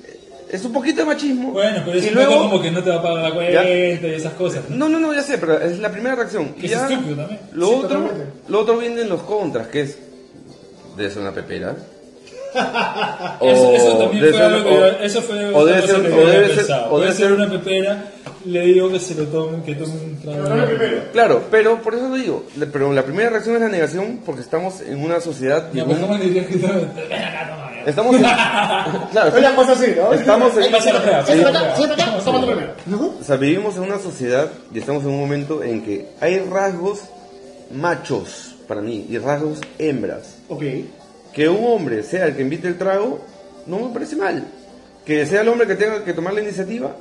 [0.05, 0.19] Eh,
[0.51, 1.53] Es un poquito de machismo.
[1.53, 3.33] Bueno, pero es y un luego, poco como que no te va a pagar la
[3.35, 4.69] cuenta y esas cosas.
[4.69, 4.75] ¿no?
[4.75, 6.49] No, no, no, ya sé, pero es la primera reacción.
[6.55, 7.39] Que Y es ya estúpido también.
[7.53, 8.25] Lo, Sí, otro, totalmente.
[8.49, 9.97] lo otro viene en los contras, que es.
[10.97, 11.73] Debe ser una pepera.
[13.41, 16.01] Eso, eso también fue ser- algo que o- yo- eso fue o debe ser- o
[16.01, 16.85] debe ser- pensado.
[16.85, 18.03] o Puede debe ser ser- una pepera,
[18.45, 20.43] le digo que se lo tome, que tome un trago.
[21.11, 22.43] Claro, pero por eso lo digo.
[22.57, 25.69] la- Pero la primera reacción es la negación porque estamos en una sociedad.
[25.71, 26.55] pues un- ¿cómo dirías que.
[27.85, 30.11] Estamos en, claro, Es una cosa así, ¿no?
[30.13, 30.77] Estamos en- la
[33.21, 36.99] o sea, vivimos en una sociedad y estamos en un momento en que hay rasgos
[37.71, 40.35] machos para mí y rasgos hembras.
[40.49, 40.63] Ok.
[41.37, 43.21] Que un hombre sea el que invite el trago,
[43.67, 44.43] no me parece mal.
[45.05, 46.95] Que sea el hombre que tenga que tomar la iniciativa,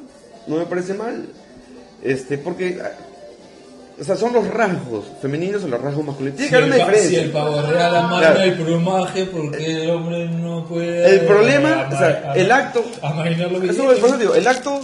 [0.47, 1.27] no me parece mal.
[2.05, 2.91] Este, porque, ah,
[3.99, 6.37] o sea, son los rasgos femeninos o los rasgos masculinos.
[6.37, 7.23] Tiene Si que haber el, una pa- si diferencia.
[7.23, 8.41] el pavo real amara Claro.
[8.51, 11.11] el plumaje, ¿por qué el hombre no puede.
[11.15, 14.81] El problema, o sea, el acto- Amainar lo que Eso, por eso digo, el acto,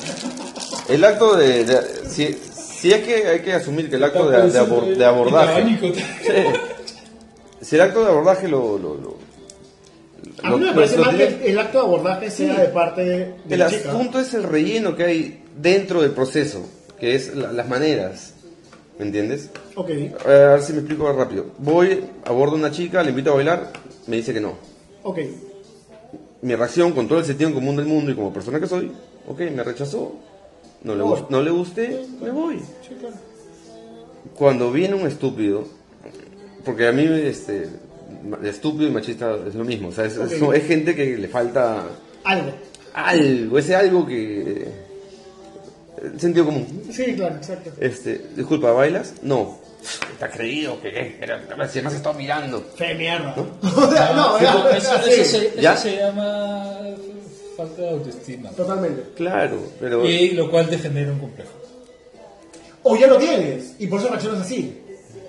[0.88, 4.50] el acto de, de- si, si es que hay que asumir que el acto de,
[4.50, 5.78] de abor- de abordaje.
[5.78, 5.92] Sí.
[7.60, 9.21] si el acto de abordaje lo, lo, lo-
[10.42, 13.34] A lo- mí me parece mal que el acto de abordaje sea de parte de
[13.50, 13.90] el la chica.
[13.92, 16.64] asunto es el relleno que hay dentro del proceso,
[16.98, 18.34] que es la- las maneras,
[18.98, 19.50] ¿me entiendes?
[19.74, 19.90] Ok.
[20.24, 21.46] A ver si me explico más rápido.
[21.58, 23.72] Voy, abordo a una chica, le invito a bailar,
[24.06, 24.54] me dice que no.
[25.02, 25.18] Ok.
[26.42, 28.90] Mi reacción con todo el sentido en común del mundo y como persona que soy,
[29.28, 30.14] ok, me rechazó,
[30.82, 32.58] no le, gust- no le gusté, me voy.
[32.58, 33.14] Sí, claro.
[34.34, 35.64] Cuando viene un estúpido,
[36.64, 37.68] porque a mí este,
[38.44, 40.54] estúpido y machista es lo mismo, o sea, es, es- Ok.
[40.54, 41.84] es gente que le falta
[42.24, 42.52] Algo.
[42.94, 44.66] algo, ese algo que...
[46.02, 46.82] El sentido común.
[46.90, 47.70] Sí, claro, exacto.
[47.78, 49.14] Este, disculpa, ¿bailas?
[49.22, 49.58] No.
[50.12, 52.60] Está creído que era, si además estaba mirando.
[52.76, 53.34] Fe mierda.
[53.62, 54.38] O sea, no,
[54.70, 55.74] eso, eso se, ¿Ya?
[55.74, 56.76] eso se llama
[57.56, 58.50] falta de autoestima.
[58.50, 59.02] Totalmente.
[59.14, 60.04] Claro, pero...
[60.08, 61.50] Y lo cual te genera un complejo.
[62.84, 64.81] O ya lo tienes, y por eso reaccionas así.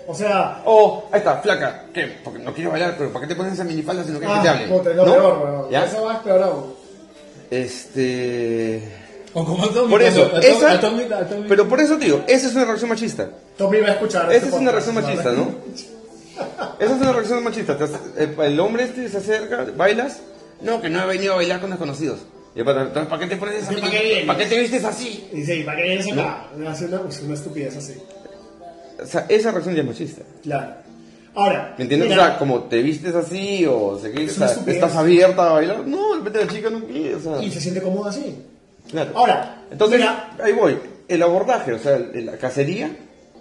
[0.07, 1.85] O sea, Oh, ahí está, flaca.
[1.93, 2.17] ¿Qué?
[2.23, 4.43] Porque no quiero bailar, pero ¿para qué te pones esa minifalda si no quieres que
[4.43, 4.67] te ah, hable?
[4.67, 5.13] puta, lo ¿No?
[5.13, 5.67] peor.
[5.71, 5.85] ¿Ya?
[5.85, 6.73] Eso va peor aún.
[7.49, 8.81] Este...
[9.33, 10.79] O como Atomic, Por eso, esa...
[10.79, 13.29] Atomic- Atomic- Pero por eso, tío, esa es una reacción machista.
[13.57, 14.25] Tommy va a escuchar.
[14.25, 15.31] Esa este es una reacción machista.
[15.31, 15.55] ¿no?
[16.79, 17.73] Esa es una reacción machista.
[17.79, 20.19] Hace- El, hombre este se acerca, bailas.
[20.61, 22.19] No, que no he venido a bailar con desconocidos.
[22.55, 23.81] Entonces, ¿para qué te pones esa ¿Para?
[24.27, 25.27] ¿Para qué te vistes así?
[25.33, 26.47] Y sí, ¿para qué vienes acá?
[26.67, 27.95] Hace una, una estupidez así.
[29.03, 30.21] O sea, esa reacción ya es machista.
[30.41, 30.73] Claro.
[31.35, 32.09] Ahora, ¿Me entiendes?
[32.09, 35.85] mira, O sea, como te vistes así o se Es estás abierta a bailar.
[35.87, 37.15] No, de repente la chica no quiere.
[37.15, 38.35] O sea, y se siente cómodo así.
[38.89, 39.11] claro.
[39.15, 40.77] Ahora, Entonces, mira, ahí voy.
[41.07, 42.95] El abordaje, o sea, la cacería,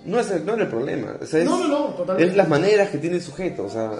[0.07, 1.17] no es el, no es el problema.
[1.21, 2.31] O sea, es, No, no, no, totalmente.
[2.31, 3.91] Es las maneras que tiene el sujeto, o sea.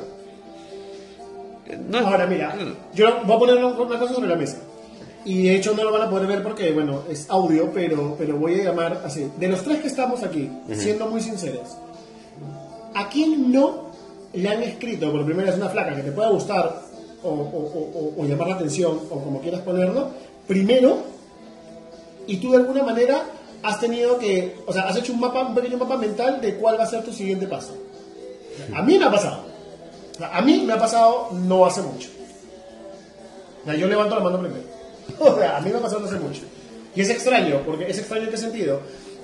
[1.89, 2.55] no es- Ahora mira,
[2.95, 4.57] yo voy a poner una cosa sobre la mesa.
[5.25, 8.37] Y de hecho no lo van a poder ver porque, bueno, es audio, pero, pero
[8.37, 9.31] voy a llamar así.
[9.39, 11.77] De los tres que estamos aquí, siendo muy sinceros,
[12.95, 13.93] ¿a quién no
[14.33, 16.81] le han escrito por primera vez una flaca que te pueda gustar
[17.23, 20.09] o, o- o- o- llamar la atención o como quieras ponerlo?
[20.49, 20.99] Primero,
[22.27, 23.23] y tú de alguna manera
[23.63, 26.79] has tenido que, o sea, has hecho un mapa, un pequeño mapa mental de cuál
[26.81, 27.77] va a ser tu siguiente paso.
[28.75, 29.45] A mí me ha pasado.
[30.33, 32.09] A mí me ha pasado no hace mucho.
[33.79, 34.72] Yo levanto la mano primero.
[35.25, 36.43] O sea, a mí me ha pasado no hace mucho.
[36.95, 38.81] Y es extraño, porque es extraño en qué sentido.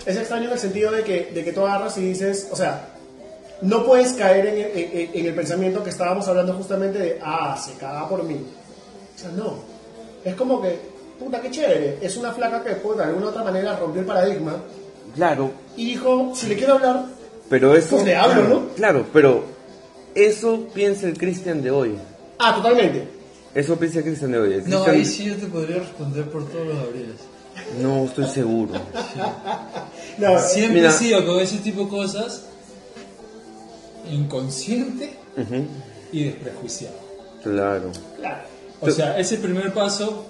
[0.07, 2.89] Es extraño en el sentido de que, de que tú agarras y dices, o sea,
[3.61, 7.57] no puedes caer en, el- en- en el pensamiento que estábamos hablando justamente de, ah,
[7.63, 8.37] se caga por mí.
[9.15, 9.55] O sea, no.
[10.25, 10.79] Es como que,
[11.19, 11.99] puta, qué chévere.
[12.01, 14.57] Es una flaca que, pues, de alguna otra manera rompió el paradigma
[15.15, 17.05] Claro, y dijo, si le quiero hablar,
[17.51, 17.97] pero eso.
[17.97, 18.69] Pues le hablo, claro, ¿no?
[18.77, 19.45] Claro, pero
[20.15, 21.99] eso piensa el Cristian de hoy.
[22.39, 23.09] ah, totalmente.
[23.55, 24.53] Eso piensa Cristian de hoy.
[24.55, 27.17] El No, ahí sí yo te podría responder por todos los abriles.
[27.83, 28.73] No, estoy seguro.
[30.19, 30.91] No, Siempre Mira.
[30.91, 32.43] he sido con ese tipo de cosas
[34.11, 35.15] inconsciente
[36.13, 36.95] y desprejuiciado.
[37.43, 37.91] Claro.
[38.17, 38.43] claro.
[38.81, 40.25] O sea, ese primer paso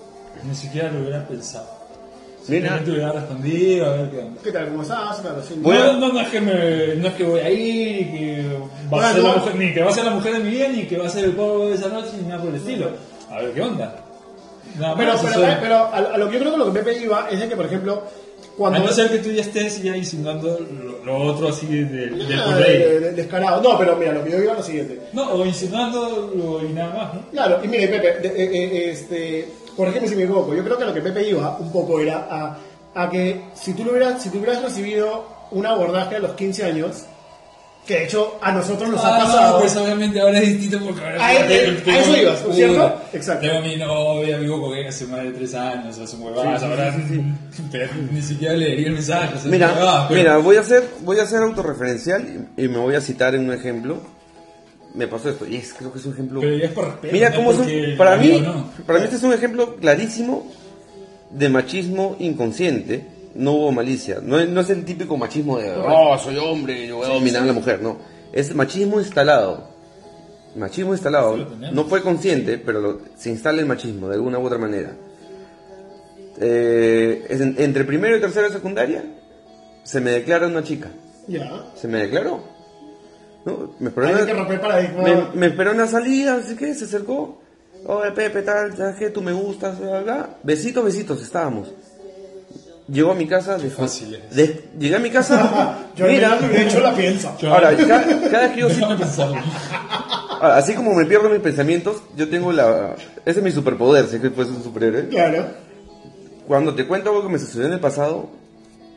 [0.48, 1.78] ni siquiera lo hubiera pensado.
[2.44, 4.40] Simplemente le agarra escondido, a ver qué onda.
[4.42, 4.68] ¿Qué tal?
[4.68, 5.18] ¿Cómo estás?
[5.20, 5.54] Claro, sí.
[5.58, 8.88] Voy a- No, no, es que me, no es que voy ahí, que va a
[8.88, 10.86] Bueno, ser la mujer, ni que va a ser la mujer de mi vida, ni
[10.86, 12.90] que va a ser el polvo de esa noche, ni nada por el estilo.
[13.30, 14.04] A ver qué onda.
[14.78, 17.28] Nada Pero, más, pero, pero a, lo que yo creo que lo que Pepe iba
[17.30, 18.02] es de que, por ejemplo,
[18.56, 18.78] cuando...
[18.80, 22.06] A no ser que tú ya estés ya insinuando lo, lo otro así de, de,
[22.10, 23.62] de Ah, de- descarado.
[23.62, 25.00] No, pero mira, lo que yo iba es lo siguiente.
[25.12, 27.20] No, o insinuando lo y nada más, ¿no?
[27.30, 30.54] Claro, y mire, Pepe, de- eh, eh, este, corrígeme si me equivoco.
[30.54, 32.58] Yo creo que lo que Pepe iba un poco era a,
[32.94, 36.64] a que si tú, lo hubieras, si tú hubieras recibido un abordaje a los 15
[36.64, 37.04] años,
[37.88, 39.60] que de hecho a nosotros nos ha Ah, pasado.
[39.60, 43.00] pues obviamente ahora es distinto porque ahora A- a eso ibas, ¿no es cierto?
[43.14, 43.46] Exacto.
[43.46, 46.94] Tengo a mi novia, vivo con ella hace más de tres años, hace huevadas, ahora
[48.12, 49.34] ni siquiera leería el mensaje.
[49.36, 52.68] o sea, Mira, huevadas, pero- mira, voy a hacer, voy a hacer autorreferencial y, y
[52.68, 53.96] me voy a citar en un ejemplo.
[54.94, 56.40] Me pasó esto y es, creo que es un ejemplo.
[56.40, 57.12] Pero ya es por respeto.
[57.12, 58.70] Mira cómo es un- para mí, no.
[58.86, 60.50] para mí este es un ejemplo clarísimo
[61.30, 63.06] de machismo inconsciente.
[63.34, 64.18] No hubo malicia.
[64.22, 67.42] No, es- no es el típico machismo de, oh, soy hombre, yo voy a dominar
[67.42, 67.80] a la mujer.
[67.82, 67.98] No,
[68.32, 69.68] es machismo instalado.
[70.56, 71.36] Machismo instalado.
[71.72, 74.92] No fue consciente, pero lo- se instala el machismo de alguna u otra manera.
[76.40, 79.04] Eh, es en- entre primero y tercero de secundaria
[79.82, 80.88] se me declara una chica.
[81.26, 81.66] Ya.
[81.74, 82.40] Se me declaró.
[83.44, 83.74] ¿No?
[83.78, 85.02] Me esperó Hay una- que romper paradigma.
[85.02, 87.40] me, me esperó una salida, así que se acercó.
[87.86, 89.10] Oye, Pepe, tal, ¿sabes qué?
[89.10, 90.36] Tú me gustas, bla, bla, bla.
[90.42, 91.72] Besitos, besitos, estábamos.
[92.90, 93.58] Llegó a mi casa.
[93.58, 94.34] De, fácil es.
[94.34, 95.78] de- llegué a mi casa.
[95.96, 97.36] Yo mira, de hecho la pienso.
[97.46, 98.68] ahora, ca- cada, vez que yo
[100.40, 102.94] ahora, así como me pierdo mis pensamientos, yo tengo la.
[103.24, 105.08] Ese es mi superpoder, sé que puedes ser un superhéroe.
[105.08, 105.46] Claro.
[106.46, 108.30] Cuando te cuento algo que me sucedió en el pasado,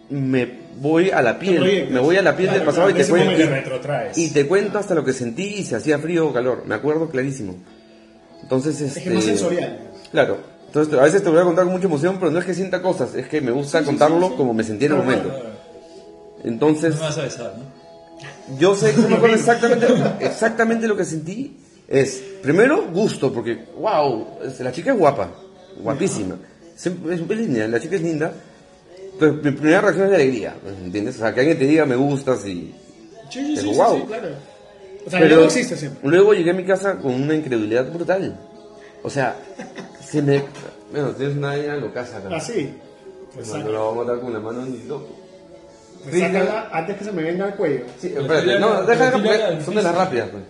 [0.10, 1.58] me voy a la piel.
[1.58, 1.92] proyectas.
[1.92, 3.50] Me voy a la piel Claro, del pasado claro, y te cuento.
[3.54, 4.18] retrotraes.
[4.18, 6.64] Y te cuento hasta lo que sentí y si hacía frío o calor.
[6.66, 7.56] Me acuerdo clarísimo.
[8.44, 9.00] Entonces, este...
[9.00, 9.80] Es que es más sensorial.
[10.12, 10.38] Claro.
[10.72, 12.82] Entonces, a veces te voy a contar con mucha emoción, pero no es que sienta
[12.82, 15.30] cosas, es que me gusta contarlo como me sentí en el momento.
[16.46, 18.58] Entonces, No me vas a besar, ¿no?
[18.58, 19.88] yo sé, no me acuerdo exactamente,
[20.22, 21.58] exactamente lo que sentí.
[21.90, 24.26] Es, primero, gusto, porque, wow,
[24.60, 25.30] la chica es guapa,
[25.84, 26.38] guapísima.
[26.74, 28.32] Es, es linda, la chica es linda.
[29.12, 30.56] Entonces, mi primera reacción es de alegría,
[30.86, 31.16] ¿entiendes?
[31.16, 32.74] O sea, que alguien te diga me gustas y...
[33.30, 34.28] Sí, sí, sí, Pero sí, sí, claro.
[35.06, 36.10] O sea, no existe siempre.
[36.10, 38.40] Luego llegué a mi casa con una incredulidad brutal.
[39.04, 39.36] O sea,
[40.12, 40.44] se me...
[40.92, 42.36] Bueno, tienes una idea locaza acá.
[42.36, 42.74] Así.
[43.34, 45.08] Pues Pues no lo vamos a matar con la mano ni loco.
[46.04, 47.86] Pues sácala antes que se me venga al cuello.
[48.00, 50.44] Sí, espérate, no, deja porque son de las rápidas, pues.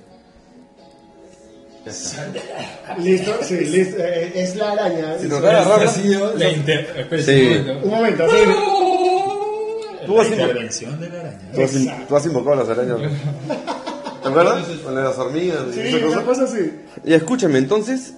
[2.99, 3.97] Listo, sí, listo.
[4.03, 5.18] eh, es la araña.
[5.20, 6.93] Si da la sido la inter...
[6.97, 7.70] espérese Sí.
[7.84, 8.24] un momento.
[8.26, 10.05] Un momento, sí.
[10.05, 11.51] Tú La has, invo- intervención de la araña.
[11.53, 12.97] tú has in- tú has invocado las arañas.
[12.99, 13.09] ¿no?
[14.24, 14.68] ¿Te acuerdas?
[14.84, 16.18] Con las hormigas y Sí, esa cosa.
[16.18, 16.72] una cosa así.
[17.03, 18.14] Y escúchame, entonces,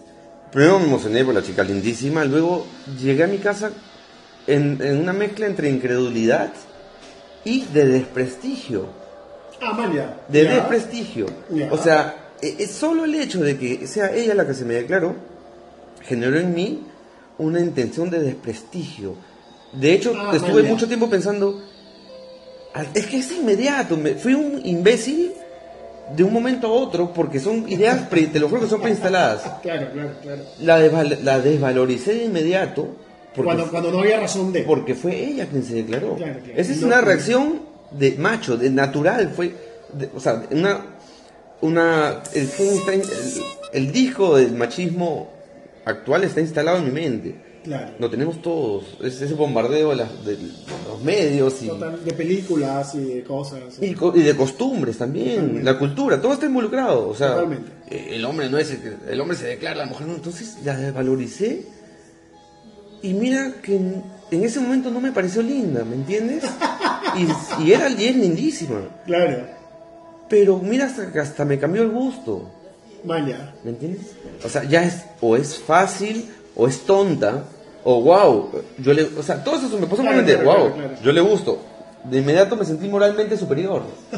[0.54, 2.66] primero me emocioné por la chica lindísima, luego
[3.02, 3.72] llegué a mi casa
[4.48, 6.52] en, en una mezcla entre incredulidad
[7.44, 8.88] y de desprestigio.
[9.62, 10.18] Amalia.
[10.28, 10.56] De Ya.
[10.56, 11.26] desprestigio.
[11.72, 14.74] O sea, e- es solo el hecho de que sea ella la que se me
[14.76, 15.16] declaró,
[16.02, 16.84] generó en mí
[17.38, 19.16] una intención de desprestigio.
[19.72, 21.64] De hecho, Ah, estuve mucho tiempo pensando,
[22.76, 25.32] "Ah, es que es inmediato, me, fui un imbécil
[26.16, 29.42] de un momento a otro porque son ideas, pre- te lo juro que son preinstaladas.
[29.62, 30.42] Claro, claro, claro.
[30.62, 32.88] La, desval- la desvaloricé de inmediato
[33.36, 34.62] porque, Cuando, cuando no había razón de.
[34.64, 36.16] porque fue ella quien se declaró.
[36.16, 36.60] Claro, claro.
[36.60, 39.56] Esa es No, una reacción de macho, de natural, fue,
[39.94, 40.86] de- o sea, una,
[41.62, 42.50] una, el,
[43.72, 45.30] el disco del machismo
[45.86, 47.36] actual está instalado en mi mente.
[47.64, 47.92] Claro.
[47.98, 50.38] Lo tenemos todos, es ese bombardeo de, las- de
[50.88, 53.78] los medios y, Total, de películas y de cosas.
[53.82, 55.64] y, de costumbres también, Totalmente.
[55.64, 57.08] la cultura, todo está involucrado.
[57.08, 57.72] O sea, Totalmente.
[57.90, 60.16] eh, el hombre no es el, que- el hombre se declara, la mujer no.
[60.16, 61.66] Entonces la desvaloricé
[63.02, 66.44] y mira que en, en ese momento no me pareció linda, ¿me entiendes?
[67.16, 68.80] Y, y era y es lindísima.
[69.06, 69.46] Claro.
[70.30, 72.50] Pero mira hasta que hasta me cambió el gusto,
[73.06, 73.54] Maña.
[73.64, 74.14] ¿me entiendes?
[74.44, 77.44] O sea, ya es o es fácil o es tonta
[77.84, 80.94] o wow, yo le, o sea, todo eso me pasó por Claro, claro, wow, claro,
[81.04, 81.60] yo le gusto.
[82.04, 83.84] De inmediato me sentí moralmente superior.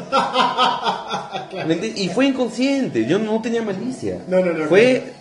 [1.95, 4.19] Y fue inconsciente, yo no tenía malicia.
[4.27, 5.13] No, no, no, Fue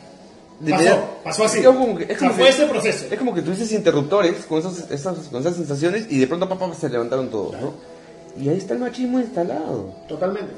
[0.61, 1.59] de Pasó, inmediato- pasó así.
[1.61, 3.07] Es como que, es O sea, como fue que- ese proceso.
[3.11, 6.73] es como que tuvieses interruptores con, esos, esas, con esas sensaciones y de pronto papá
[6.75, 7.73] se levantaron todos, ¿no?
[8.41, 9.93] Y ahí está el machismo instalado.
[10.09, 10.53] Totalmente.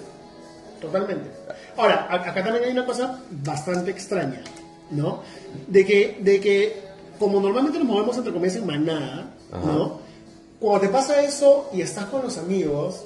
[0.80, 1.30] Totalmente.
[1.76, 4.40] Ahora, acá también hay una cosa bastante extraña,
[4.90, 5.20] ¿no?
[5.66, 6.85] De que, de que
[7.18, 9.66] como normalmente nos movemos entre comillas en manada, Ajá.
[9.66, 9.98] ¿no?
[10.60, 13.02] Cuando te pasa eso y estás con los amigos,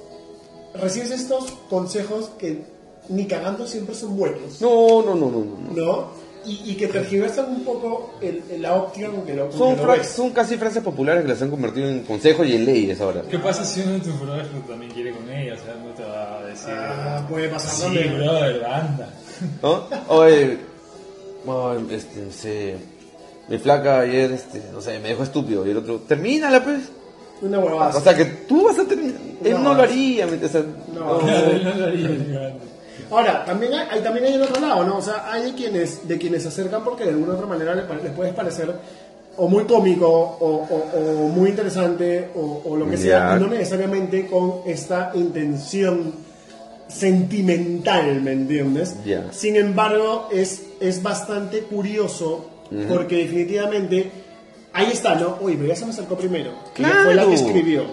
[0.74, 2.62] recibes estos consejos que
[3.08, 5.74] ni cagando siempre son buenos, No, no, no, no, no.
[5.74, 5.82] no.
[5.86, 6.20] ¿no?
[6.46, 9.82] y, y que tergiversan un poco el, el- la opción con que lo, Son, que
[9.82, 10.08] lo fra- ves.
[10.08, 13.20] son casi frases populares que las han convertido en consejos y en leyes ahora.
[13.30, 15.52] ¿Qué pasa si uno de tus brothers también quiere con ella?
[15.52, 16.70] O sea, no te va a decir.
[16.70, 19.10] Ah, puede pasar sí, brother, anda.
[19.62, 19.84] ¿No?
[20.08, 20.58] Oye,
[21.46, 22.76] ay, este, no sé,
[23.50, 25.66] mi flaca ayer, este, no sé, me dejó estúpido.
[25.66, 26.80] Y el otro, termínala pues.
[27.42, 27.96] Una huevada.
[27.96, 29.20] O sea, que tú vas a terminar.
[29.44, 29.74] Él no, No.
[29.74, 30.24] lo haría.
[30.24, 30.40] él
[30.92, 32.54] no lo haría.
[33.10, 34.98] Ahora, también hay, hay- también hay el otro lado, ¿no?
[34.98, 37.84] O sea, hay de quienes, de quienes se acercan porque de alguna otra manera les,
[38.04, 38.72] les puedes parecer
[39.36, 44.26] o muy cómico o, o- o muy interesante o, o lo que sea, no necesariamente
[44.26, 46.12] con esta intención
[46.88, 48.96] sentimental, ¿me entiendes?
[49.04, 49.32] Ya.
[49.32, 52.49] Sin embargo, es, es bastante curioso
[52.88, 54.10] porque definitivamente
[54.72, 55.38] ahí está, ¿no?
[55.40, 56.52] Uy, pero ya se me acercó primero.
[56.74, 57.46] que ella Fue la que Claro.
[57.46, 57.84] escribió.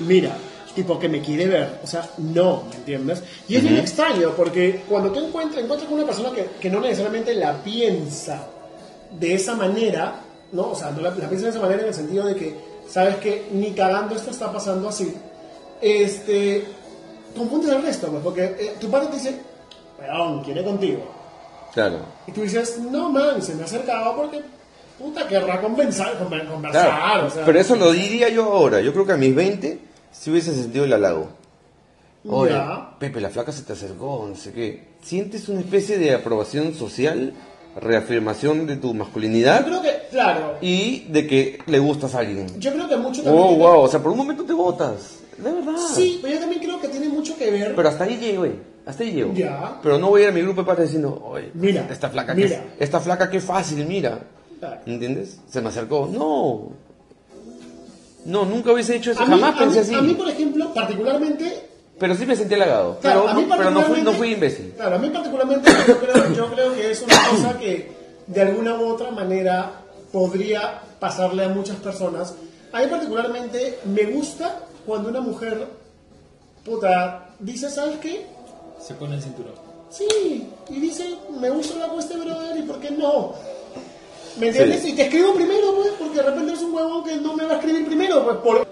[0.00, 0.36] Mira,
[0.74, 1.80] tipo que me quiere ver.
[1.82, 3.22] O sea, no, ¿me entiendes?
[3.48, 6.80] Y es bien extraño porque cuando tú encuentras, encuentras con una persona que, que no
[6.80, 8.46] necesariamente la piensa
[9.10, 10.20] de esa manera,
[10.52, 10.70] ¿no?
[10.70, 12.54] O sea, no la, la piensa de esa manera en el sentido de que,
[12.88, 15.12] sabes que ni cagando esto está pasando así.
[15.80, 16.64] Este,
[17.36, 19.34] confundes al resto, pues, porque eh, tu padre te dice,
[20.00, 21.00] weón, quiere contigo.
[21.74, 22.00] Claro.
[22.26, 24.40] Y tú dices, no, man, se me ha acercado porque,
[24.98, 27.26] puta, querrá conversar, conver- conversar, Claro.
[27.26, 27.44] o sea.
[27.44, 28.80] Pero eso lo diría yo ahora.
[28.80, 29.78] Yo creo que a mis 20
[30.10, 31.28] si hubiese sentido el halago.
[32.28, 32.54] Oye.
[32.98, 34.88] Pepe, la flaca se te acercó, no sé qué.
[35.02, 37.32] ¿Sientes una especie de aprobación social,
[37.76, 42.48] reafirmación de tu Yo masculinidad creo que, claro, y de que le gustas a alguien?
[42.58, 43.44] yo creo que mucho también.
[43.44, 45.18] Oh, tiene- wow, o sea, por un momento te botas.
[45.38, 45.76] De verdad.
[45.94, 47.74] Sí, pero yo también creo que tiene mucho que ver.
[47.76, 48.52] Pero hasta ahí llego, güey.
[48.88, 49.34] Hasta ahí llego.
[49.34, 49.78] Ya.
[49.82, 52.34] Pero no voy a ir a mi grupo de padres diciendo, oye, Mira, esta flaca,
[52.34, 52.48] mira.
[52.48, 54.18] qué, esta flaca qué fácil, mira.
[54.58, 54.80] Claro.
[54.86, 55.38] ¿Entiendes?
[55.48, 56.08] Se me acercó.
[56.10, 56.70] No.
[58.24, 59.22] No, nunca hubiese hecho eso.
[59.22, 59.94] A mí, Jamás a pensé mí- así.
[59.94, 61.64] a mí, por ejemplo, particularmente,
[61.98, 62.98] Pero sí me sentí halagado.
[63.00, 64.72] Claro, pero a mí no, pero no fui, no fui imbécil.
[64.76, 67.90] Claro, a mí particularmente yo creo, yo creo que es una cosa que
[68.26, 69.72] de alguna u otra manera
[70.12, 72.34] podría pasarle a muchas personas.
[72.72, 75.66] A mí particularmente me gusta cuando una mujer,
[76.64, 78.26] puta, dice, ¿sabes qué?
[78.80, 79.52] Se pone el cinturón.
[79.90, 81.04] Sí, y dice,
[81.40, 83.32] me gusta la cuesta brother, ¿y por qué no?
[84.38, 84.82] ¿Me entiendes?
[84.82, 84.90] Sí.
[84.90, 87.52] Y te escribo primero, pues, porque de repente es un huevón que no me va
[87.52, 88.66] a escribir primero, pues, por...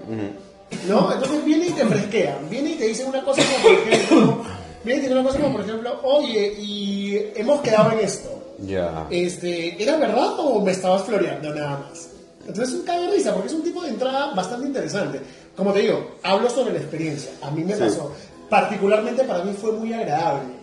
[0.89, 1.13] ¿No?
[1.13, 4.45] Entonces viene y te fresquea, viene y te dice una cosa como, por ejemplo,
[4.85, 8.29] viene y te dice una cosa como, por ejemplo, oye, y hemos quedado en esto.
[8.59, 9.07] Ya.
[9.11, 12.11] Este, ¿Era verdad o me estabas floreando nada más?
[12.47, 15.21] Entonces es un de risa, porque es un tipo de entrada bastante interesante.
[15.57, 17.31] Como te digo, hablo sobre la experiencia.
[17.43, 17.81] A mí me Sí.
[17.81, 18.13] pasó.
[18.49, 20.57] Particularmente para mí fue muy agradable.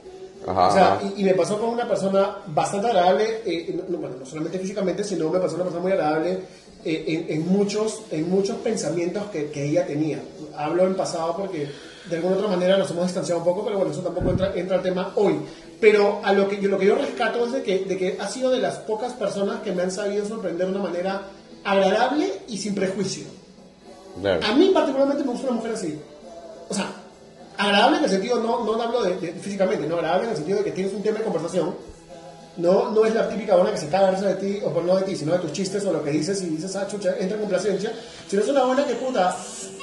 [0.46, 3.98] Ajá, O sea, y, y me pasó con una persona bastante agradable, eh, no, no,
[3.98, 6.40] bueno, no solamente físicamente, sino me pasó una persona muy agradable
[6.84, 10.22] eh, en, en muchos, en muchos pensamientos que, que ella tenía.
[10.58, 11.70] Hablo en pasado porque
[12.10, 14.78] de alguna otra manera nos hemos distanciado un poco, pero bueno, eso tampoco entra, entra
[14.78, 15.40] al tema hoy.
[15.80, 18.28] Pero a lo que, yo, lo que yo rescato es de que, de que ha
[18.28, 21.22] sido de las pocas personas que me han sabido sorprender de una manera
[21.64, 23.26] agradable y sin prejuicio.
[24.20, 24.46] Claro.
[24.46, 26.00] A mí particularmente me gusta una mujer así.
[26.70, 26.90] O sea,
[27.64, 30.58] agradable en el sentido, no, no hablo de, de- físicamente, no, agradable en el sentido
[30.60, 31.76] de que tienes un tema de conversación.
[32.56, 35.02] No, no es la típica buena que se caga de ti, o pues no de
[35.04, 37.42] ti, sino de tus chistes o lo que dices y dices, ah, chucha, entra en
[37.42, 37.92] complacencia.
[38.28, 39.36] Sino es una buena que puta,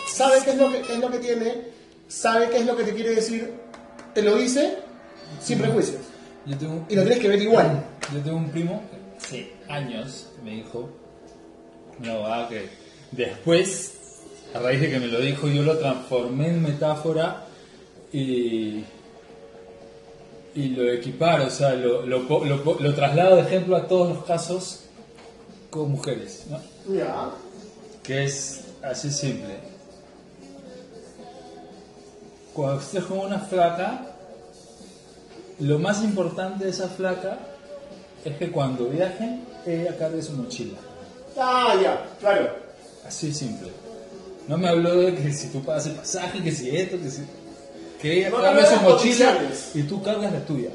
[0.09, 1.55] sabe qué es lo que, qué es lo que tiene,
[2.07, 3.53] sabe qué es lo que te quiere decir,
[4.15, 4.79] te lo dice
[5.43, 5.99] sin prejuicios.
[6.47, 7.85] Yo tengo, Y lo tienes que ver igual.
[8.15, 8.83] Yo tengo un primo
[9.21, 10.89] hace años que me dijo
[11.99, 12.69] una abogada que
[13.11, 13.93] después,
[14.55, 17.47] a raíz de que me lo dijo, yo lo transformé en metáfora
[18.13, 18.85] y,
[20.55, 24.25] y lo equiparo, o sea, lo, lo, lo lo traslado de ejemplo a todos los
[24.25, 24.81] casos
[25.71, 26.59] con mujeres, ¿no?
[28.03, 29.55] Que es así simple.
[32.53, 34.07] Cuando estés con una flaca,
[35.61, 37.39] lo más importante de esa flaca
[38.25, 40.79] es que cuando viajen, ella cargue su mochila.
[41.39, 42.51] Ah, ya, claro.
[43.07, 43.71] Así simple.
[44.49, 47.23] No me habló de que si tú pagas el pasaje, que si esto, que si...
[48.01, 49.39] Que ella No de su mochila
[49.75, 50.71] y tú cargas la tuya.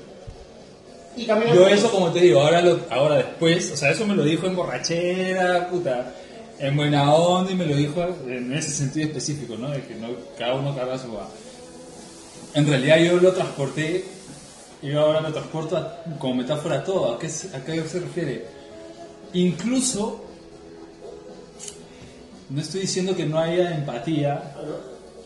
[1.18, 4.24] Y Yo eso, como te digo, ahora, lo- ahora después, o sea, eso me lo
[4.24, 6.12] dijo en borrachera, puta,
[6.60, 9.70] en buena onda y me lo dijo en ese sentido específico, ¿no?
[9.72, 11.08] De que no, cada uno carga su.
[12.54, 14.04] En realidad yo lo transporté,
[14.82, 17.14] yo ahora lo transporto a- como metáfora a todo.
[17.16, 18.46] ¿A qué, ¿A qué se refiere?
[19.34, 20.22] Incluso,
[22.50, 24.54] no estoy diciendo que no haya empatía,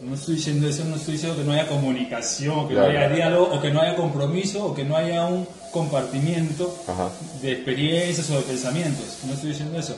[0.01, 2.91] no estoy diciendo eso, no estoy diciendo que no haya comunicación, que Claro.
[2.93, 7.09] no haya diálogo, o que no haya compromiso, o que no haya un compartimiento Ajá.
[7.41, 9.19] de experiencias o de pensamientos.
[9.27, 9.95] No estoy diciendo eso.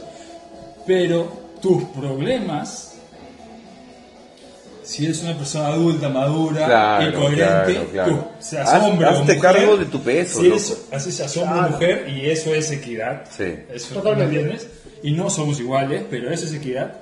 [0.88, 2.88] Pero tus problemas
[4.84, 7.38] si eres una persona adulta, madura Claro, y coherente,
[7.74, 8.12] claro, claro.
[8.16, 10.82] tú seas Haz- hombre o hazte mujer, cargo de tu peso, Si eres, loco.
[10.92, 11.72] así seas hombre o Claro.
[11.74, 13.24] mujer y eso es equidad.
[13.30, 13.44] Sí.
[13.74, 14.34] Eso, Totalmente.
[14.34, 14.68] ¿me entiendes?
[15.04, 16.94] Y no somos iguales, pero eso es equidad.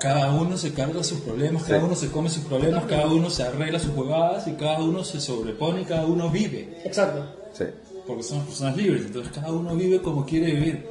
[0.00, 3.42] Cada uno se carga sus problemas, cada uno se come sus problemas, cada uno se
[3.44, 6.80] arregla sus jugadas y cada uno se sobrepone y cada uno vive.
[6.84, 7.24] Exacto.
[7.54, 7.64] Sí.
[8.06, 10.86] Porque somos personas libres, entonces cada uno vive como quiere vivir.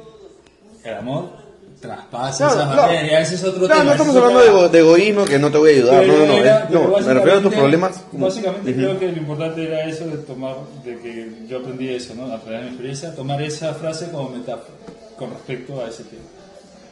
[0.84, 1.30] El amor
[1.80, 2.82] traspasa Claro, esas claro.
[2.92, 3.84] barreras, ese es otro Claro, tema.
[3.84, 6.00] no estamos es hablando de, ego- de egoísmo, que no te voy a ayudar.
[6.00, 6.32] Pero no, no, no.
[6.38, 8.04] era- es- pero no, me refiero a tus básicamente- problemas.
[8.10, 12.14] como- Básicamente creo que lo importante era eso de tomar, de que yo aprendí eso,
[12.14, 12.24] ¿no?
[12.32, 14.74] A través de mi experiencia, tomar esa frase como metáfora
[15.18, 16.22] con respecto a ese tema.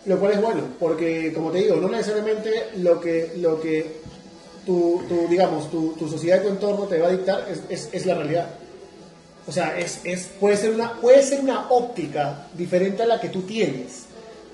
[0.07, 4.01] Lo cual es bueno, porque como te digo, no necesariamente lo que, lo que
[4.67, 7.89] tu, tu, digamos, tu, tu sociedad y tu entorno te va a dictar es, es,
[7.93, 8.49] es la realidad.
[9.47, 13.29] O sea, es, es, puede, ser una, puede ser una óptica diferente a la que
[13.29, 14.07] tú tienes.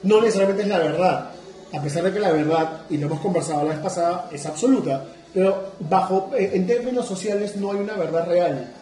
[0.03, 1.31] No necesariamente es la verdad.
[1.73, 5.05] A pesar de que la verdad, y lo hemos conversado la vez pasada, es absoluta.
[5.33, 8.73] Pero bajo, eh, en términos sociales no hay una verdad real.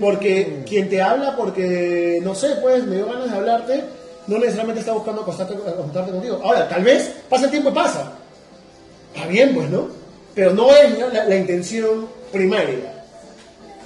[0.00, 3.84] Porque quien te habla porque, no sé, pues me dio ganas de hablarte,
[4.26, 6.40] no necesariamente está buscando acostarte, acostarte contigo.
[6.42, 8.12] Ahora, tal vez pasa el tiempo y pasa.
[9.14, 9.88] Está bien, pues, ¿no?
[10.34, 13.04] Pero no es la, intención primaria.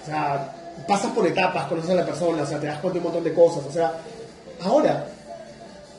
[0.02, 0.54] O sea,
[0.86, 3.24] pasas por etapas, conoces a la persona, o sea, te das cuenta de un montón
[3.24, 3.64] de cosas.
[3.66, 3.92] O sea,
[4.62, 5.06] ahora,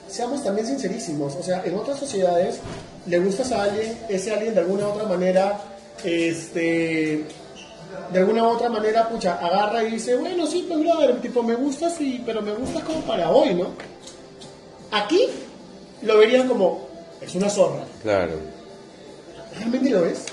[0.08, 1.36] seamos también sincerísimos.
[1.36, 2.60] O sea, en otras sociedades
[3.08, 5.60] le gustas a alguien, ese alguien de alguna u otra manera,
[6.04, 7.26] este,
[8.12, 11.56] de alguna u otra manera, pucha, agarra y dice, bueno, sí, pues brother, tipo, me
[11.56, 13.70] gustas, sí, pero me gustas como para hoy, ¿no?
[14.96, 15.28] Aquí
[16.04, 16.88] lo verían como,
[17.22, 17.84] es una zorra.
[18.02, 18.34] Claro.
[19.58, 20.26] ¿Realmente lo es?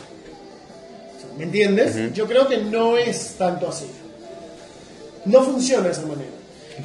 [1.38, 2.12] ¿Me entiendes?
[2.14, 3.86] Yo creo que no es tanto así.
[5.24, 6.30] No funciona de esa manera.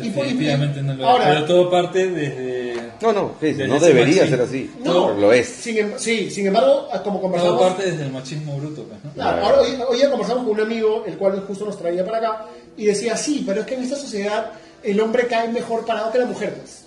[0.02, 1.10] Y por- y- Definitivamente no lo es.
[1.10, 2.76] Ahora, Pero todo parte desde.
[3.02, 4.38] No, no, no debería machismo.
[4.38, 4.72] ser así.
[4.84, 5.48] no, No, lo es.
[5.48, 7.62] Sin, em- sí, sin embargo, como Todo conversamos...
[7.62, 9.12] parte desde el machismo bruto, pues, ¿no?
[9.14, 12.18] Claro, ahora hoy, hoy día conversamos con un amigo, el cual justo nos traía para
[12.18, 12.46] acá,
[12.76, 14.52] y decía, sí, pero es que en esta sociedad
[14.84, 16.82] el hombre cae mejor parado que la mujer, pues.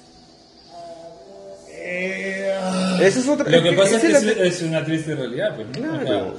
[1.83, 3.49] Eh, ah, Esa es otra.
[3.51, 5.73] Lo que pasa es que es, la- es una triste realidad, pues, ¿no?
[6.01, 6.01] Claro.
[6.01, 6.33] O sea,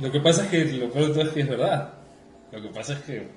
[0.00, 1.88] lo que pasa es que lo peor de todo es que es verdad.
[2.52, 3.28] Lo que pasa es que.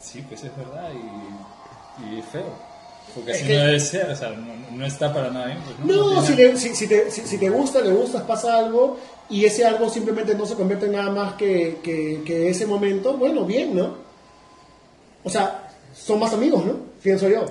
[0.00, 2.70] Sí, pues es verdad y, y es feo.
[3.14, 5.58] Porque Es así que- no debe ser, o sea, no, no está para nada bien.
[5.64, 8.56] Pues, No, No si, le- si, si te, si, si te gusta, le gustas, pasa
[8.58, 8.98] algo
[9.28, 13.14] y ese algo simplemente no se convierte en nada más que, que, que ese momento,
[13.16, 13.96] bueno, bien, ¿no?
[15.24, 16.76] O sea, son más amigos, ¿no?
[17.02, 17.44] Pienso yo.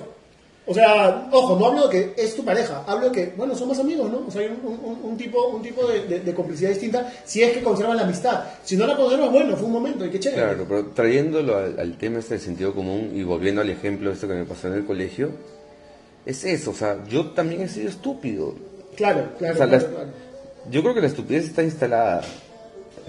[0.70, 3.66] O sea, ojo, no hablo de que es tu pareja, hablo de que, bueno, son
[3.68, 4.22] más amigos, ¿no?
[4.28, 7.42] O sea, hay un, un- un tipo, un tipo de, de- de complicidad distinta si
[7.42, 8.44] es que conservan la amistad.
[8.62, 10.42] Si no la conservas, bueno, fue un momento y qué chévere.
[10.42, 14.14] Claro, pero trayéndolo al, al tema este del sentido común y volviendo al ejemplo de
[14.14, 15.30] esto que me pasó en el colegio,
[16.24, 18.54] es eso, o sea, yo también he sido estúpido.
[18.96, 20.10] Claro, claro, O sea, claro, la- claro.
[20.70, 22.20] Yo creo que la estupidez está instalada.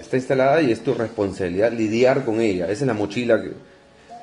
[0.00, 2.64] Está instalada y es tu responsabilidad lidiar con ella.
[2.64, 3.52] Esa es la mochila que,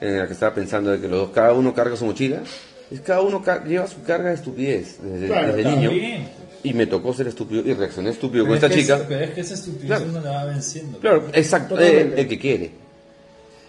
[0.05, 2.41] en la que estaba pensando de que los dos, cada uno carga su mochila.
[2.91, 5.89] Es cada uno lleva su carga de estupidez desde, Claro, desde niño.
[5.91, 6.27] bien.
[6.63, 8.95] Y me tocó ser estúpido y reaccioné estúpido Pero con es esta chica.
[8.97, 10.05] es- pero es que esa estupidez Claro.
[10.09, 10.99] uno la va venciendo.
[10.99, 12.71] Claro, exacto, el, el que quiere.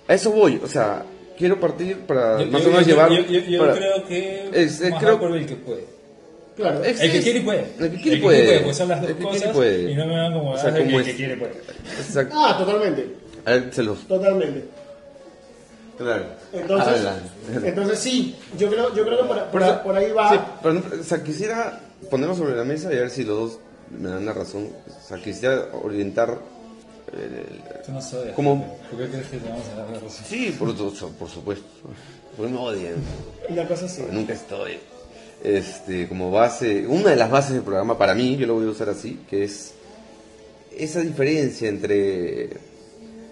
[0.08, 1.04] A eso voy, o sea,
[1.38, 3.10] quiero partir para Yo, más o menos llevar.
[3.10, 5.84] yo, yo- yo para- creo que Es- es- más creo- por el que puede.
[6.56, 6.82] Claro.
[6.82, 7.64] Es- El que quiere puede.
[7.78, 8.60] El que quiere puede.
[8.60, 9.54] pues son las dos El que quiere cosas.
[9.54, 9.92] puede.
[9.92, 11.52] Y no me van como O sea, el que quiere puede.
[12.00, 12.34] Exacto.
[12.36, 13.06] Ah, totalmente,
[13.44, 14.00] A ver, se los.
[14.08, 14.64] totalmente.
[16.00, 16.24] Claro.
[16.52, 17.06] Entonces,
[17.62, 20.30] entonces sí, yo creo, yo creo que por, por- Por eso- por ahí va.
[20.32, 21.78] sí, pero o sea, quisiera
[22.10, 23.58] ponerlo sobre la mesa y a ver si los dos
[23.90, 24.68] me dan la razón.
[24.88, 26.38] O sea, quisiera orientar.
[27.12, 28.32] eh, Tú no sabes.
[28.34, 28.78] ¿Cómo?
[28.90, 30.24] ¿Por qué crees que te vamos a dar la razón?
[30.26, 31.66] sí, por, por supuesto.
[32.36, 32.94] Porque me odian.
[33.48, 34.78] Una cosa porque nunca estoy.
[35.44, 38.70] Este, como base, una de las bases del programa para mí, yo lo voy a
[38.70, 39.72] usar así, que es
[40.76, 42.50] esa diferencia entre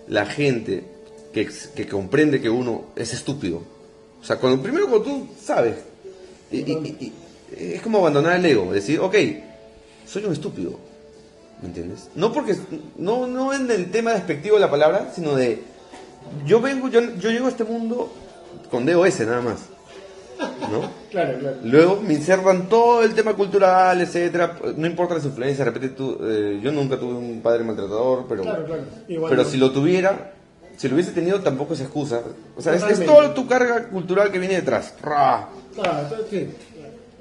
[0.08, 0.84] la gente
[1.46, 3.62] que, que comprende que uno es estúpido.
[4.20, 5.76] O sea, cuando, primero cuando tú sabes,
[6.50, 7.12] y, y- y-
[7.56, 9.14] y es como abandonar el ego, decir, ok,
[10.06, 10.72] soy un estúpido,
[11.62, 12.08] ¿me entiendes?
[12.14, 12.56] No porque,
[12.96, 15.62] no, no en el tema despectivo de la palabra, sino de,
[16.46, 18.12] yo vengo, yo, yo llego a este mundo
[18.70, 19.58] con DOS nada más,
[20.70, 20.90] ¿no?
[21.08, 21.56] Claro, claro.
[21.64, 24.58] Luego me insertan todo el tema cultural, etcétera.
[24.76, 28.42] No importa las influencias, de repente tú, eh, yo nunca tuve un padre maltratador, pero,
[28.42, 28.66] Claro,
[29.26, 30.34] pero si lo tuviera,
[30.78, 32.22] si lo hubiese tenido tampoco es excusa.
[32.56, 34.94] O sea, es, es toda tu carga cultural que viene detrás.
[35.02, 35.48] Ra.
[35.74, 36.48] Claro, entonces, sí.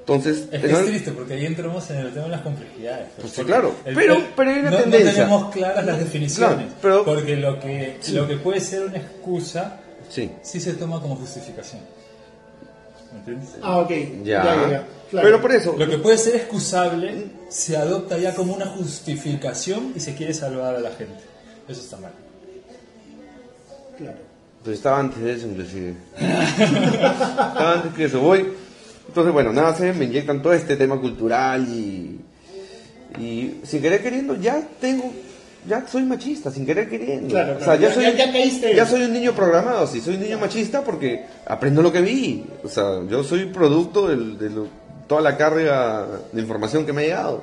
[0.00, 3.08] Entonces, Es que tener- es triste porque ahí entramos en el tema de las complejidades.
[3.20, 3.74] Pues sí, Porque claro.
[3.84, 5.12] Pero- pero hay una no, no tendencia.
[5.12, 6.56] tenemos claras las definiciones.
[6.56, 11.02] Claro, pero- porque lo que, lo que puede ser una excusa sí, sí se toma
[11.02, 11.82] como justificación.
[13.12, 13.50] ¿me entiendes?
[13.62, 13.90] Ah, ok.
[14.22, 14.44] Ya.
[14.44, 14.86] Ya, ya, ya.
[15.10, 15.26] Claro.
[15.28, 15.74] Pero por eso.
[15.78, 20.74] Lo que puede ser excusable se adopta ya como una justificación y se quiere salvar
[20.74, 21.20] a la gente.
[21.68, 22.12] Eso está mal.
[23.98, 24.16] Claro.
[24.64, 25.94] Pues estaba antes de eso, inclusive.
[26.18, 28.20] estaba antes que eso.
[28.20, 28.46] Voy.
[29.08, 32.20] Entonces, bueno, nada, se me inyectan todo este tema cultural y.
[33.18, 35.12] Y sin querer queriendo, ya tengo.
[35.66, 37.28] Ya soy machista, sin querer queriendo.
[37.30, 38.74] Claro, o sea, ya, Ya- soy, ya- caíste.
[38.74, 42.44] ya soy un niño programado, sí, soy un niño machista porque aprendo lo que vi.
[42.62, 44.68] O sea, yo soy producto de lo-
[45.08, 47.42] toda la carga de información que me ha llegado.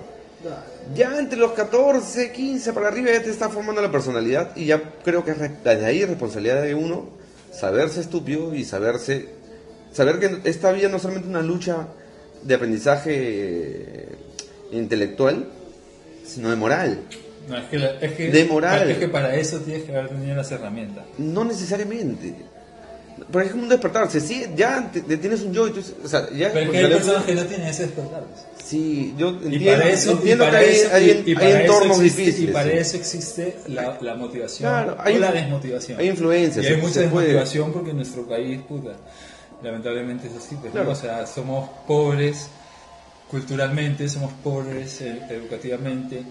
[0.94, 4.82] Ya entre los 14, 15 para arriba ya te está formando la personalidad y ya
[5.04, 7.10] creo que es desde ahí es responsabilidad de uno
[7.52, 9.30] saberse estúpido y saberse
[9.94, 11.88] saber que esta vida no es solamente una lucha
[12.44, 14.10] de aprendizaje eh,
[14.74, 15.48] intelectual,
[16.26, 17.00] sino de moral.
[17.50, 18.92] No, es que, la- es que, De moral.
[18.92, 21.06] Es que para eso tienes que haber tenido las herramientas.
[21.18, 22.34] No necesariamente.
[23.32, 26.30] Por ejemplo, un despertarse, sí, ya te- te tienes un yo y tú, o sea,
[26.32, 28.24] ya Pero es que hay personas que no tienen ese despertar.
[28.66, 28.70] Pues.
[28.70, 32.50] Sí, yo entiendo, eso, que hay, eso- hay, y- y hay entornos existe- difíciles.
[32.50, 32.78] Y para sí.
[32.78, 36.00] eso existe la, la motivación Claro, hay o la desmotivación.
[36.00, 37.06] hay influencias, Y hay mucha puede.
[37.28, 38.92] desmotivación porque en nuestro país, puta,
[39.62, 40.56] lamentablemente es así.
[40.56, 40.82] pues, ¿no?
[40.82, 40.92] Claro.
[40.92, 42.48] O sea, somos pobres
[43.30, 46.24] culturalmente, somos pobres eh, educativamente.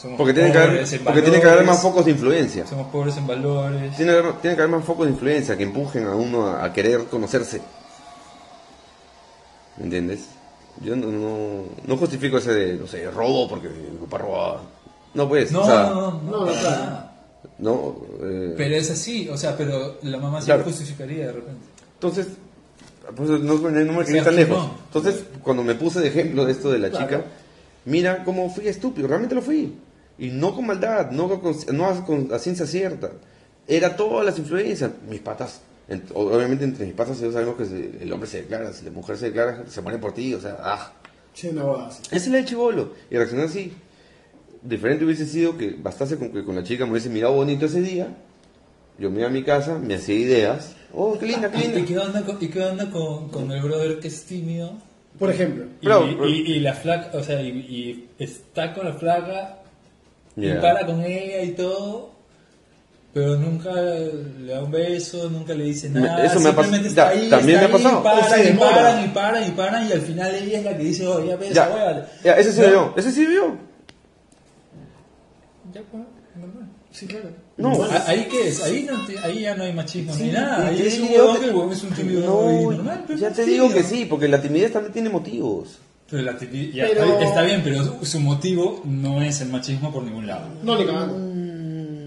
[0.00, 2.66] Somos Porque tiene que haber, en porque tiene que haber valores, más focos de influencia.
[2.66, 3.96] Somos pobres en valores.
[3.96, 6.64] Tiene que, haber, tiene que haber más focos de influencia que empujen a uno a,
[6.64, 7.60] a querer conocerse.
[9.76, 10.20] ¿Me entiendes?
[10.82, 14.62] Yo no, no, no justifico ese de, no sé, robo porque mi papá robaba.
[15.14, 17.10] No, pues, No, o sea, no, no, no, no, para
[18.22, 20.64] eh, Pero es así, o sea, pero la mamá sí Claro.
[20.64, 21.60] justificaría de repente.
[21.94, 22.26] Entonces,
[23.14, 24.68] pues no, no me quedé tan lejos.
[24.86, 27.06] Entonces, cuando me puse de ejemplo de esto de la Claro.
[27.06, 27.24] chica,
[27.84, 29.74] mira cómo fui estúpido, realmente lo fui.
[30.18, 33.10] Y no con maldad, no con, no a- con a ciencia cierta.
[33.68, 35.60] Era todas las influencias, mis patas.
[35.88, 38.90] En- obviamente entre mis patas ellos sabemos que se- el hombre se declara, si la
[38.90, 40.92] mujer se declara, se muere por ti, o sea, ah.
[41.52, 42.00] Boda así.
[42.06, 42.92] Esa es la de chivolo.
[43.10, 43.72] Y reaccionar así.
[44.62, 47.80] Diferente hubiese sido que bastase con que con la chica me hubiese mirado bonito ese
[47.82, 48.08] día.
[48.98, 50.74] Yo me iba a mi casa, me hacía ideas.
[50.94, 51.84] Oh, qué linda, qué ¿Y, y linda.
[51.86, 54.72] qué onda, con, y qué onda con, con el brother que es tímido?
[55.18, 55.66] Por ejemplo.
[55.82, 55.88] Y,
[56.30, 59.58] y- y la flaca, o sea, y, y está con la flaca
[60.36, 60.58] Yeah.
[60.58, 62.10] y para con ella y todo,
[63.14, 66.24] pero nunca le da un beso, nunca le dice nada.
[66.26, 67.98] eso me ha pas- simplemente ya, está ahí, también me ha pasado.
[68.00, 68.70] O Paran, se y demora.
[68.74, 71.36] paran, y paran, y paran, y al final ella es la que dice, oh, ya
[71.36, 72.68] ves, Ya, ya, ese sí ¿No?
[72.70, 73.54] yo, ese sí yo.
[75.72, 76.02] Ya, pues,
[76.36, 76.68] normal.
[76.90, 77.30] Sí, claro.
[77.56, 77.90] No, Igual.
[77.92, 78.62] ¿A- ¿Ahí qué es?
[78.64, 80.66] Ahí, no te- ahí ya no hay machismo Sí, ni nada.
[80.68, 83.04] Ahí y es un huevón que el huevón es un tímido No, y normal.
[83.06, 85.78] pero ya es te digo que sí, porque la timidez también tiene motivos.
[86.10, 90.02] Pero la tipi- ya, Pero- está, bien, pero su, motivo no es el machismo por
[90.02, 90.46] ningún lado.
[90.62, 91.16] No, ni cagando.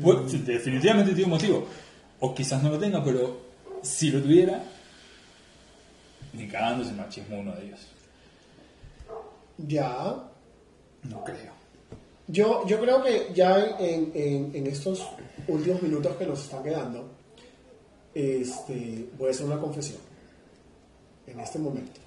[0.02, 1.68] Pues, definitivamente tiene un motivo.
[2.19, 3.40] O quizás no lo tenga, pero
[3.82, 4.64] si lo tuviera,
[6.34, 6.48] ni
[6.90, 7.80] el machismo uno de ellos.
[9.57, 10.15] Ya.
[11.03, 11.53] No creo.
[12.28, 15.06] Yo, yo creo que ya en, en- en estos
[15.48, 17.10] últimos minutos que nos están quedando,
[18.14, 19.99] este, voy a hacer una confesión.
[21.28, 21.99] En este momento.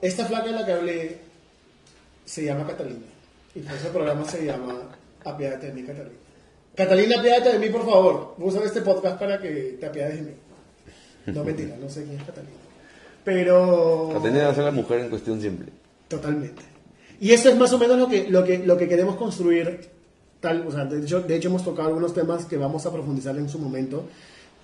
[0.00, 1.18] Esta flaca de la que hablé
[2.24, 3.06] se llama Catalina.
[3.54, 6.10] Y por eso el programa se llama Apiádate de mí, Catalina.
[6.74, 8.34] Catalina, apiádate de mí, por favor.
[8.38, 10.32] Usa este podcast para que te apiades de mí.
[11.26, 12.54] No mentira, no sé quién es Catalina.
[13.24, 14.10] Pero...
[14.14, 15.68] Catalina va a ser la mujer en cuestión siempre.
[16.08, 16.62] Totalmente.
[17.20, 19.88] Y eso es más o menos lo que, lo que, lo que queremos construir.
[20.40, 23.36] Tal, o sea, de, hecho, de hecho, hemos tocado algunos temas que vamos a profundizar
[23.36, 24.04] en su momento.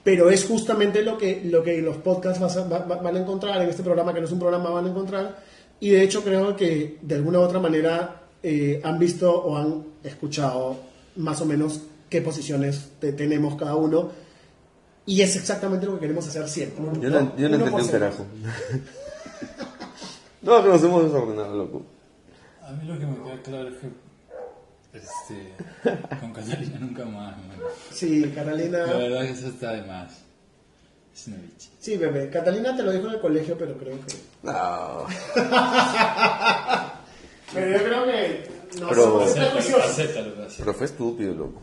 [0.05, 3.21] Pero es justamente lo que, lo que los podcasts vas a- va- va- van a
[3.21, 5.39] encontrar en este programa, que no es un programa, van a encontrar.
[5.81, 9.85] Y de hecho, creo que de alguna u otra manera eh, han visto o han
[10.05, 10.77] escuchado
[11.17, 11.81] más o menos
[12.11, 14.11] qué posiciones te- tenemos cada uno.
[15.07, 16.85] Y es exactamente lo que queremos hacer siempre.
[17.01, 18.25] Yo no, yo no entendí un carajo.
[20.43, 21.83] no, que nos hemos desordenado, loco.
[22.63, 23.89] A mí lo que me queda claro es que
[24.99, 25.53] este,
[26.21, 27.57] con Catalina nunca más, man.
[27.93, 28.79] Sí, Catalina.
[28.87, 30.13] La verdad que eso está de más.
[31.15, 31.69] Es una bicha.
[31.81, 32.29] Sí, bebé.
[32.31, 34.15] Catalina te lo dijo en el colegio, pero creo que.
[34.43, 35.07] No.
[37.55, 38.51] Pero yo creo que.
[38.81, 40.55] No Pero- somos prejuiciosos.
[40.59, 41.63] Pero fue estúpido, loco.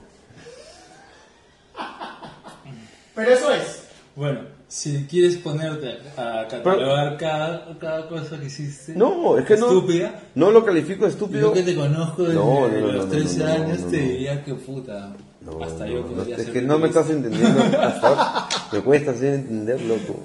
[3.15, 3.84] Pero eso es.
[4.15, 9.68] Bueno, si quieres ponerte a catalogar cada, cada cosa que hiciste No, es que no.
[9.68, 11.41] estúpida, No lo califico de estúpido.
[11.49, 13.80] yo que te conozco desde No, no, no, los no, no, 13 no, no, años
[13.81, 14.03] no, te no.
[14.09, 17.09] diría que puta, No, hasta no, yo no, podría es ser que no me estás
[17.09, 17.61] entendiendo.
[17.80, 20.19] Hasta me cuesta hacer entender, loco.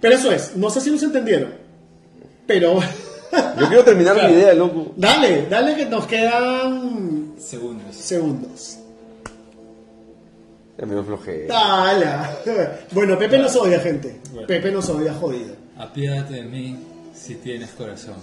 [0.00, 0.56] Pero eso es.
[0.56, 1.54] No sé si nos entendieron.
[2.46, 2.80] Pero.
[3.58, 4.28] Yo quiero terminar Claro.
[4.28, 4.92] mi idea, loco.
[4.96, 7.94] dale, dale que nos quedan segundos.
[7.96, 8.78] segundos.
[10.78, 11.54] Ya me dio flojera.
[11.88, 12.36] ¡Hala!
[12.92, 14.20] Bueno, Pepe nos odia, gente.
[14.32, 14.46] Bueno.
[14.46, 15.54] Pepe nos odia, jodido.
[15.78, 16.76] Apiádate de mí
[17.14, 18.16] si tienes corazón.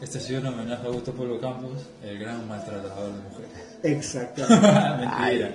[0.00, 1.72] Este ha sido un homenaje a Augusto Polo Campos,
[2.04, 3.52] el gran maltratador de mujeres.
[3.82, 4.66] Exactamente.
[5.06, 5.50] Mentira.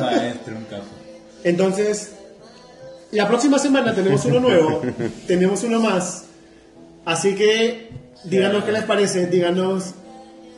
[0.00, 0.84] Maestro, un capo.
[1.42, 2.12] Entonces,
[3.10, 4.82] la próxima semana tenemos uno nuevo,
[5.26, 6.24] tenemos uno más.
[7.04, 7.90] Así que,
[8.24, 9.94] díganos qué les parece, díganos.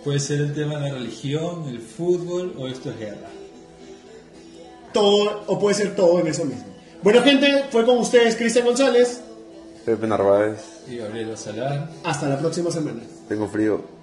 [0.04, 3.28] Puede ser el tema de la religión, el fútbol o esto es guerra.
[4.92, 6.64] todo, o puede ser todo en eso mismo.
[7.02, 9.20] Bueno, gente, fue con ustedes Cristian González.
[9.84, 11.90] Pepe Narváez, Y Gabriela Salar.
[12.02, 13.00] Hasta la próxima semana.
[13.28, 13.95] tengo frío.